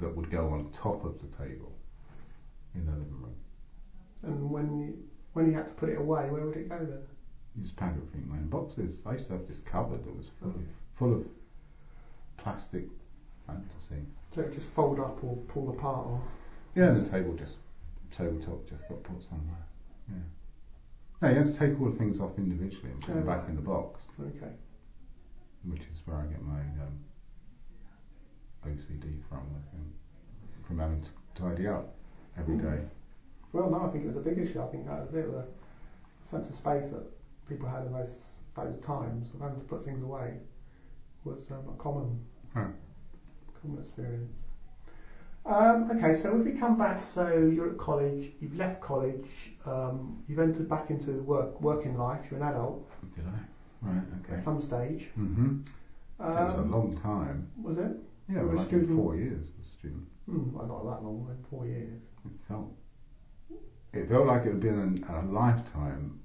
that 0.00 0.14
would 0.14 0.30
go 0.30 0.50
on 0.50 0.70
top 0.72 1.04
of 1.04 1.18
the 1.20 1.28
table 1.36 1.72
in 2.74 2.84
the 2.84 2.92
living 2.92 3.22
room. 3.22 3.34
And 4.22 4.50
when 4.50 4.78
you 4.78 4.98
when 5.32 5.46
you 5.46 5.52
had 5.52 5.68
to 5.68 5.74
put 5.74 5.88
it 5.88 5.98
away, 5.98 6.30
where 6.30 6.44
would 6.46 6.56
it 6.56 6.68
go 6.68 6.78
then? 6.78 7.02
You 7.56 7.62
just 7.62 7.76
pack 7.76 7.92
everything 7.96 8.28
in 8.32 8.48
boxes. 8.48 9.00
I 9.06 9.12
used 9.12 9.26
to 9.28 9.32
have 9.34 9.46
this 9.46 9.60
cupboard 9.60 10.04
that 10.04 10.14
was 10.16 10.26
full 10.40 10.50
of, 10.50 10.56
oh. 10.56 10.60
full 10.94 11.14
of 11.14 11.26
plastic 12.36 12.84
fantasy. 13.46 14.02
So 14.34 14.42
it 14.42 14.52
just 14.52 14.70
fold 14.72 15.00
up 15.00 15.22
or 15.24 15.36
pull 15.48 15.70
apart 15.70 16.06
or 16.06 16.22
Yeah, 16.74 16.88
and 16.88 17.04
the 17.04 17.10
table 17.10 17.34
just 17.34 17.54
tabletop 18.10 18.68
just 18.68 18.86
got 18.88 19.02
put 19.02 19.22
somewhere. 19.22 19.66
Yeah. 20.08 20.14
No, 21.22 21.28
you 21.30 21.36
have 21.36 21.52
to 21.52 21.58
take 21.58 21.80
all 21.80 21.90
the 21.90 21.96
things 21.96 22.20
off 22.20 22.32
individually 22.36 22.90
and 22.90 23.00
put 23.00 23.14
them 23.14 23.22
Oh, 23.22 23.26
back 23.26 23.40
right. 23.42 23.48
in 23.50 23.56
the 23.56 23.62
box, 23.62 24.00
okay. 24.20 24.52
Which 25.68 25.82
is 25.92 26.02
where 26.06 26.18
I 26.18 26.26
get 26.26 26.42
my 26.42 26.60
um, 26.84 26.96
OCD 28.66 29.18
from. 29.28 29.38
I 29.38 29.62
think 29.70 29.84
from 30.66 30.78
having 30.78 31.00
to 31.00 31.10
tidy 31.34 31.66
up 31.66 31.94
every 32.36 32.56
day. 32.56 32.80
Well, 33.52 33.70
no, 33.70 33.84
I 33.86 33.88
think 33.88 34.04
it 34.04 34.08
was 34.08 34.16
a 34.16 34.20
big 34.20 34.38
issue. 34.38 34.60
I 34.62 34.66
think 34.66 34.86
that 34.86 35.00
was 35.04 35.14
it. 35.14 35.30
The 35.30 35.44
sense 36.22 36.50
of 36.50 36.56
space 36.56 36.90
that 36.90 37.04
people 37.48 37.68
had 37.68 37.82
in 37.86 37.92
those 37.92 38.32
those 38.54 38.78
times 38.78 39.32
of 39.34 39.40
having 39.40 39.58
to 39.58 39.64
put 39.64 39.84
things 39.84 40.02
away 40.02 40.38
was 41.24 41.50
um, 41.50 41.68
a 41.68 41.76
common 41.82 42.24
Huh. 42.54 42.68
common 43.60 43.78
experience. 43.82 44.32
Um, 45.44 45.88
okay, 45.90 46.12
so 46.14 46.36
if 46.36 46.44
we 46.44 46.52
come 46.58 46.76
back, 46.76 47.02
so 47.02 47.28
you're 47.54 47.70
at 47.70 47.78
college, 47.78 48.32
you've 48.40 48.56
left 48.56 48.80
college, 48.80 49.52
um, 49.64 50.24
you've 50.26 50.40
entered 50.40 50.68
back 50.68 50.90
into 50.90 51.12
work 51.22 51.60
working 51.60 51.96
life. 51.96 52.26
You're 52.30 52.40
an 52.40 52.48
adult 52.48 52.88
Did 53.14 53.26
I? 53.26 53.38
Right. 53.86 54.30
at 54.32 54.38
some 54.40 54.60
stage. 54.60 55.10
Mhm. 55.16 55.66
Um, 56.18 56.38
it 56.38 56.44
was 56.44 56.54
a 56.56 56.62
long 56.62 56.96
time. 56.96 57.50
Was 57.62 57.78
it? 57.78 57.96
Yeah, 58.28 58.40
you 58.40 58.46
were 58.46 58.52
a 58.52 58.56
well, 58.56 58.58
I 58.58 58.62
did 58.62 58.68
student. 58.68 58.98
four 58.98 59.16
years 59.16 59.46
as 59.60 59.66
a 59.66 59.68
student. 59.78 60.04
Hmm, 60.26 60.52
well, 60.52 60.66
not 60.66 60.84
that 60.84 61.04
long, 61.04 61.26
then 61.28 61.44
four 61.50 61.66
years. 61.66 62.00
It 62.24 62.32
felt. 62.48 62.72
It 63.92 64.08
felt 64.08 64.26
like 64.26 64.44
it 64.44 64.52
had 64.52 64.60
been 64.60 65.04
a, 65.08 65.20
a 65.20 65.22
lifetime 65.22 66.18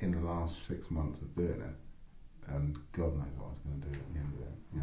in 0.00 0.10
the 0.12 0.20
last 0.20 0.56
six 0.66 0.90
months 0.90 1.20
of 1.20 1.34
doing 1.36 1.60
it, 1.60 2.50
and 2.52 2.76
God 2.92 3.14
knows 3.16 3.32
what 3.36 3.46
I 3.46 3.50
was 3.50 3.58
going 3.64 3.80
to 3.80 3.86
do 3.88 4.00
at 4.00 4.12
the 4.12 4.18
end 4.18 4.34
of 4.34 4.40
it. 4.40 4.58
Yeah. 4.74 4.82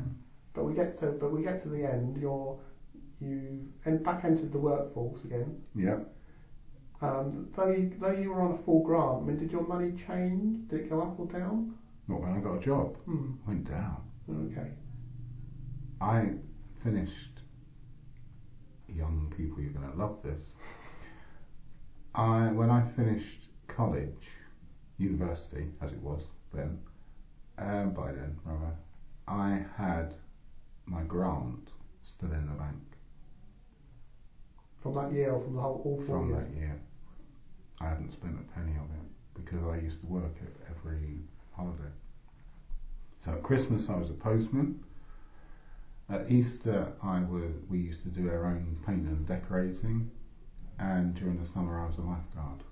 But 0.54 0.66
we 0.66 0.74
get 0.74 0.98
to 1.00 1.08
but 1.12 1.32
we 1.32 1.44
get 1.44 1.62
to 1.64 1.70
the 1.70 1.84
end. 1.86 2.18
You're 2.18 2.60
you 3.20 3.68
and 3.86 4.04
back 4.04 4.24
entered 4.24 4.52
the 4.52 4.60
workforce 4.60 5.24
again. 5.26 5.62
Yeah. 5.76 6.00
Um, 7.02 7.48
though 7.56 7.72
you 7.72 7.94
though 8.00 8.12
you 8.12 8.32
were 8.32 8.42
on 8.42 8.52
a 8.52 8.56
full 8.56 8.84
grant, 8.84 9.24
I 9.24 9.26
mean, 9.26 9.38
did 9.38 9.52
your 9.52 9.66
money 9.66 9.92
change? 9.94 10.68
Did 10.70 10.82
it 10.82 10.90
go 10.90 11.02
up 11.02 11.20
or 11.20 11.26
down? 11.28 11.76
When 12.18 12.34
I 12.34 12.40
got 12.40 12.56
a 12.56 12.60
job. 12.60 12.98
Hmm. 13.06 13.32
Went 13.48 13.66
down. 13.70 14.02
Okay. 14.30 14.72
I 16.02 16.32
finished. 16.84 17.42
Young 18.88 19.32
people, 19.38 19.62
you're 19.62 19.72
going 19.72 19.90
to 19.90 19.96
love 19.98 20.18
this. 20.24 20.42
I 22.16 22.48
when 22.52 22.70
I 22.72 22.82
finished 22.96 23.48
college, 23.68 24.28
university 24.98 25.68
as 25.82 25.92
it 25.94 26.02
was 26.02 26.24
then, 26.54 26.80
um, 27.60 27.92
by 27.94 28.12
then 28.12 28.38
rather, 28.44 28.74
I 29.28 29.64
had 29.78 30.16
my 30.86 31.04
grant 31.04 31.70
still 32.04 32.32
in 32.32 32.48
the 32.48 32.54
bank 32.54 32.82
From 34.82 34.96
that 34.96 35.12
year 35.14 35.32
or 35.32 35.40
from 35.42 35.54
the 35.56 35.62
whole 35.62 35.82
all 35.86 35.98
four 36.02 36.18
from 36.18 36.30
years? 36.30 36.40
that 36.44 36.56
year. 36.58 36.80
I 37.80 37.90
hadn't 37.90 38.12
spent 38.12 38.36
a 38.40 38.60
penny 38.60 38.72
of 38.76 38.90
it 38.90 39.06
because 39.36 39.64
I 39.64 39.78
used 39.78 40.02
to 40.02 40.08
work 40.08 40.36
it 40.42 40.56
every 40.70 41.22
holiday. 41.60 41.92
So 43.24 43.32
at 43.32 43.44
Christmas 43.44 43.90
I 43.90 43.98
was 43.98 44.10
a 44.10 44.14
postman. 44.14 44.84
At 46.10 46.32
Easter 46.32 46.94
I 47.04 47.20
was, 47.22 47.54
we 47.70 47.80
used 47.80 48.04
to 48.04 48.10
do 48.10 48.30
our 48.30 48.46
own 48.46 48.78
painting 48.86 49.08
and 49.08 49.28
decorating, 49.28 50.10
and 50.80 51.14
during 51.16 51.40
the 51.42 51.48
summer 51.48 51.80
I 51.80 51.88
was 51.88 51.98
a 51.98 52.02
lifeguard. 52.02 52.64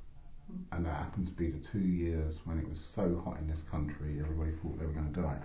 And 0.72 0.86
that 0.86 0.96
happened 0.96 1.28
to 1.28 1.34
be 1.34 1.52
the 1.52 1.60
two 1.60 1.80
years 1.80 2.40
when 2.46 2.58
it 2.58 2.68
was 2.70 2.80
so 2.80 3.22
hot 3.26 3.38
in 3.40 3.48
this 3.48 3.64
country, 3.70 4.18
everybody 4.22 4.52
thought 4.52 4.80
they 4.80 4.86
were 4.86 4.94
going 4.94 5.14
to 5.14 5.22
die. 5.22 5.40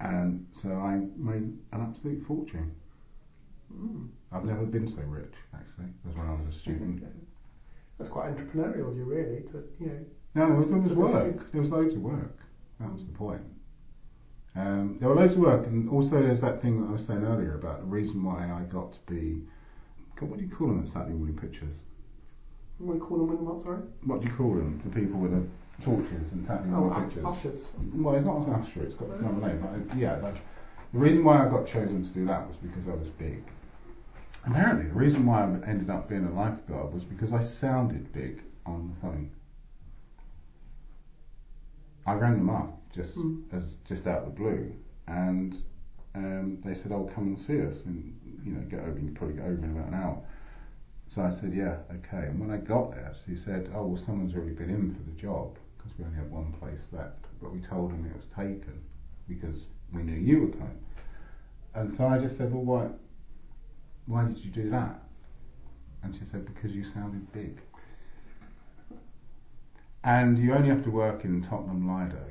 And 0.00 0.46
so 0.52 0.68
I 0.74 1.00
made 1.16 1.56
an 1.72 1.80
absolute 1.80 2.24
fortune. 2.26 2.74
Mm. 3.74 4.08
I've 4.30 4.44
never 4.44 4.64
been 4.64 4.86
so 4.88 5.02
rich, 5.02 5.34
actually, 5.54 5.88
as 6.08 6.14
when 6.16 6.28
I 6.28 6.34
was 6.34 6.54
a 6.54 6.58
student. 6.58 7.02
That's 7.98 8.10
quite 8.10 8.36
entrepreneurial 8.36 8.90
of 8.90 8.96
you, 8.96 9.04
really. 9.04 9.42
To 9.50 9.64
you 9.80 9.86
know, 9.86 10.04
No, 10.34 10.46
there 10.46 10.56
was, 10.56 10.70
there 10.70 10.78
was 10.78 10.92
work. 10.92 11.50
There 11.52 11.60
was 11.60 11.70
loads 11.70 11.94
of 11.94 12.00
work. 12.00 12.37
That 12.80 12.92
was 12.92 13.04
the 13.04 13.12
point. 13.12 13.42
Um, 14.54 14.96
there 15.00 15.08
were 15.08 15.14
loads 15.16 15.34
of 15.34 15.40
work, 15.40 15.66
and 15.66 15.88
also 15.88 16.20
there's 16.22 16.40
that 16.40 16.60
thing 16.62 16.80
that 16.80 16.88
I 16.88 16.92
was 16.92 17.06
saying 17.06 17.24
earlier 17.24 17.54
about 17.56 17.80
the 17.80 17.86
reason 17.86 18.22
why 18.22 18.50
I 18.52 18.62
got 18.62 18.92
to 18.94 18.98
be. 19.06 19.42
God, 20.16 20.30
what 20.30 20.38
do 20.38 20.44
you 20.44 20.50
call 20.50 20.68
them 20.68 20.80
at 20.80 20.88
Saturday 20.88 21.14
morning 21.14 21.36
pictures? 21.36 21.74
what 22.78 22.94
do 22.94 23.00
we 23.00 23.06
call 23.06 23.18
them? 23.18 23.28
When 23.28 23.44
what? 23.44 23.60
Sorry. 23.60 23.80
What 24.04 24.20
do 24.20 24.26
you 24.28 24.32
call 24.32 24.54
them? 24.54 24.80
The 24.84 24.90
people 25.00 25.18
with 25.20 25.32
the 25.32 25.44
torches 25.84 26.32
and 26.32 26.44
Saturday 26.46 26.70
Oh, 26.72 26.80
morning 26.80 26.98
u- 27.00 27.04
pictures. 27.06 27.24
ushers. 27.26 27.72
Well, 27.92 28.14
it's 28.14 28.24
not 28.26 28.46
an 28.46 28.54
usher. 28.54 28.82
It's 28.82 28.94
got 28.94 29.08
another 29.10 29.46
name. 29.48 29.84
But 29.88 29.96
yeah, 29.96 30.16
that's, 30.16 30.38
the 30.92 30.98
reason 30.98 31.22
why 31.24 31.44
I 31.44 31.48
got 31.48 31.66
chosen 31.66 32.02
to 32.02 32.08
do 32.10 32.24
that 32.26 32.46
was 32.48 32.56
because 32.56 32.88
I 32.88 32.94
was 32.94 33.08
big. 33.10 33.42
Apparently, 34.46 34.86
the 34.86 34.94
reason 34.94 35.26
why 35.26 35.42
I 35.42 35.68
ended 35.68 35.90
up 35.90 36.08
being 36.08 36.24
a 36.24 36.30
lifeguard 36.32 36.92
was 36.94 37.04
because 37.04 37.32
I 37.32 37.42
sounded 37.42 38.12
big 38.12 38.42
on 38.64 38.88
the 38.94 39.00
phone. 39.06 39.30
I 42.08 42.14
rang 42.14 42.38
them 42.38 42.48
up 42.48 42.90
just 42.90 43.18
Mm. 43.18 43.42
as 43.52 43.74
just 43.84 44.06
out 44.06 44.22
of 44.22 44.24
the 44.24 44.40
blue, 44.40 44.72
and 45.06 45.62
um, 46.14 46.58
they 46.64 46.72
said, 46.72 46.90
"Oh, 46.90 47.04
come 47.04 47.26
and 47.26 47.38
see 47.38 47.60
us, 47.60 47.84
and 47.84 48.18
you 48.42 48.52
know, 48.52 48.62
get 48.62 48.80
over. 48.80 48.98
You 48.98 49.08
can 49.08 49.14
probably 49.14 49.36
get 49.36 49.44
over 49.44 49.62
in 49.62 49.72
about 49.72 49.88
an 49.88 49.94
hour." 49.94 50.22
So 51.08 51.20
I 51.20 51.28
said, 51.28 51.52
"Yeah, 51.52 51.76
okay." 51.96 52.24
And 52.28 52.40
when 52.40 52.50
I 52.50 52.56
got 52.56 52.92
there, 52.92 53.14
she 53.26 53.36
said, 53.36 53.70
"Oh, 53.74 53.86
well, 53.88 54.02
someone's 54.02 54.34
already 54.34 54.54
been 54.54 54.70
in 54.70 54.94
for 54.94 55.02
the 55.02 55.16
job 55.26 55.58
because 55.76 55.98
we 55.98 56.04
only 56.06 56.16
had 56.16 56.30
one 56.30 56.50
place 56.52 56.80
left, 56.92 57.26
but 57.42 57.52
we 57.52 57.60
told 57.60 57.92
them 57.92 58.06
it 58.06 58.16
was 58.16 58.26
taken 58.26 58.80
because 59.28 59.66
we 59.92 60.02
knew 60.02 60.18
you 60.18 60.40
were 60.46 60.52
coming." 60.60 60.78
And 61.74 61.92
so 61.92 62.06
I 62.06 62.18
just 62.18 62.38
said, 62.38 62.54
"Well, 62.54 62.64
why? 62.64 62.88
Why 64.06 64.24
did 64.24 64.38
you 64.42 64.50
do 64.50 64.70
that?" 64.70 65.02
And 66.02 66.16
she 66.16 66.24
said, 66.24 66.46
"Because 66.46 66.72
you 66.74 66.84
sounded 66.84 67.30
big." 67.32 67.60
And 70.04 70.38
you 70.38 70.54
only 70.54 70.68
have 70.68 70.82
to 70.84 70.90
work 70.90 71.24
in 71.24 71.42
Tottenham 71.42 71.86
Lido 71.88 72.24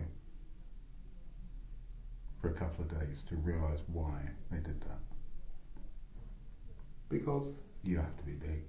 for 2.41 2.49
a 2.49 2.53
couple 2.53 2.83
of 2.85 2.99
days 2.99 3.21
to 3.29 3.35
realise 3.35 3.81
why 3.87 4.21
they 4.51 4.57
did 4.57 4.79
that. 4.81 4.99
Because. 7.09 7.47
You 7.83 7.97
have 7.97 8.17
to 8.17 8.23
be 8.23 8.33
big 8.33 8.63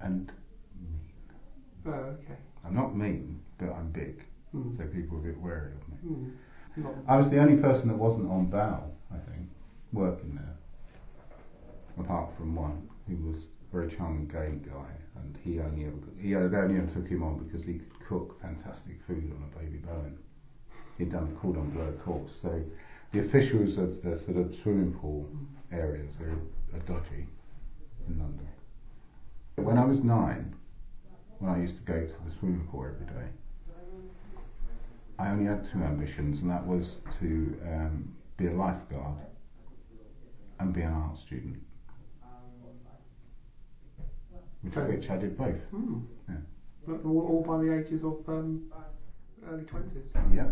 and 0.00 0.32
mean. 0.80 1.00
Oh, 1.86 1.90
okay. 1.90 2.36
I'm 2.64 2.74
not 2.74 2.96
mean, 2.96 3.40
but 3.58 3.70
I'm 3.72 3.90
big, 3.90 4.24
Mm. 4.54 4.76
so 4.76 4.84
people 4.86 5.16
are 5.18 5.20
a 5.20 5.24
bit 5.24 5.40
wary 5.40 5.72
of 5.72 5.88
me. 5.88 6.32
Mm. 6.78 7.04
I 7.06 7.16
was 7.16 7.30
the 7.30 7.38
only 7.38 7.56
person 7.56 7.88
that 7.88 7.96
wasn't 7.96 8.30
on 8.30 8.46
bow, 8.46 8.90
I 9.12 9.18
think, 9.30 9.48
working 9.92 10.34
there, 10.34 10.56
apart 11.98 12.34
from 12.36 12.54
one 12.54 12.88
who 13.06 13.16
was 13.16 13.44
very 13.72 13.88
charming 13.88 14.26
gay 14.26 14.58
guy, 14.64 14.90
and 15.16 15.38
he 15.42 15.60
only 15.60 15.84
ever 15.84 15.96
he 16.18 16.34
only 16.34 16.78
ever 16.78 16.86
took 16.86 17.08
him 17.08 17.22
on 17.22 17.38
because 17.38 17.64
he 17.64 17.74
could 17.74 18.06
cook 18.06 18.40
fantastic 18.40 19.00
food 19.06 19.32
on 19.32 19.44
a 19.44 19.58
baby 19.58 19.78
bone. 19.78 20.18
He'd 20.98 21.10
done 21.10 21.32
a 21.34 21.40
cordon 21.40 21.70
bleu 21.70 21.92
course, 22.04 22.32
so 22.42 22.62
the 23.12 23.20
officials 23.20 23.78
of 23.78 24.02
the 24.02 24.16
sort 24.16 24.36
of 24.36 24.54
swimming 24.62 24.92
pool 24.92 25.28
areas 25.72 26.14
are, 26.20 26.76
are 26.76 26.80
dodgy 26.80 27.26
in 28.08 28.18
London. 28.18 28.48
When 29.56 29.78
I 29.78 29.84
was 29.84 30.00
nine, 30.02 30.54
when 31.38 31.50
I 31.50 31.60
used 31.60 31.76
to 31.76 31.82
go 31.82 32.00
to 32.00 32.24
the 32.24 32.30
swimming 32.38 32.66
pool 32.70 32.86
every 32.86 33.06
day, 33.06 33.28
I 35.18 35.30
only 35.30 35.46
had 35.46 35.70
two 35.70 35.82
ambitions, 35.82 36.42
and 36.42 36.50
that 36.50 36.66
was 36.66 37.00
to 37.20 37.60
um, 37.66 38.14
be 38.36 38.46
a 38.46 38.52
lifeguard 38.52 39.18
and 40.58 40.72
be 40.72 40.82
an 40.82 40.92
art 40.92 41.18
student. 41.18 41.58
Which, 44.62 44.74
which 44.76 45.10
I 45.10 45.16
did 45.16 45.36
both. 45.36 45.56
mm. 45.72 46.02
Yeah. 46.28 46.94
All, 47.04 47.20
all 47.20 47.42
by 47.42 47.58
the 47.58 47.72
ages 47.72 48.02
of 48.04 48.28
um, 48.28 48.60
early 49.46 49.64
twenties. 49.64 50.12
Yeah. 50.32 50.50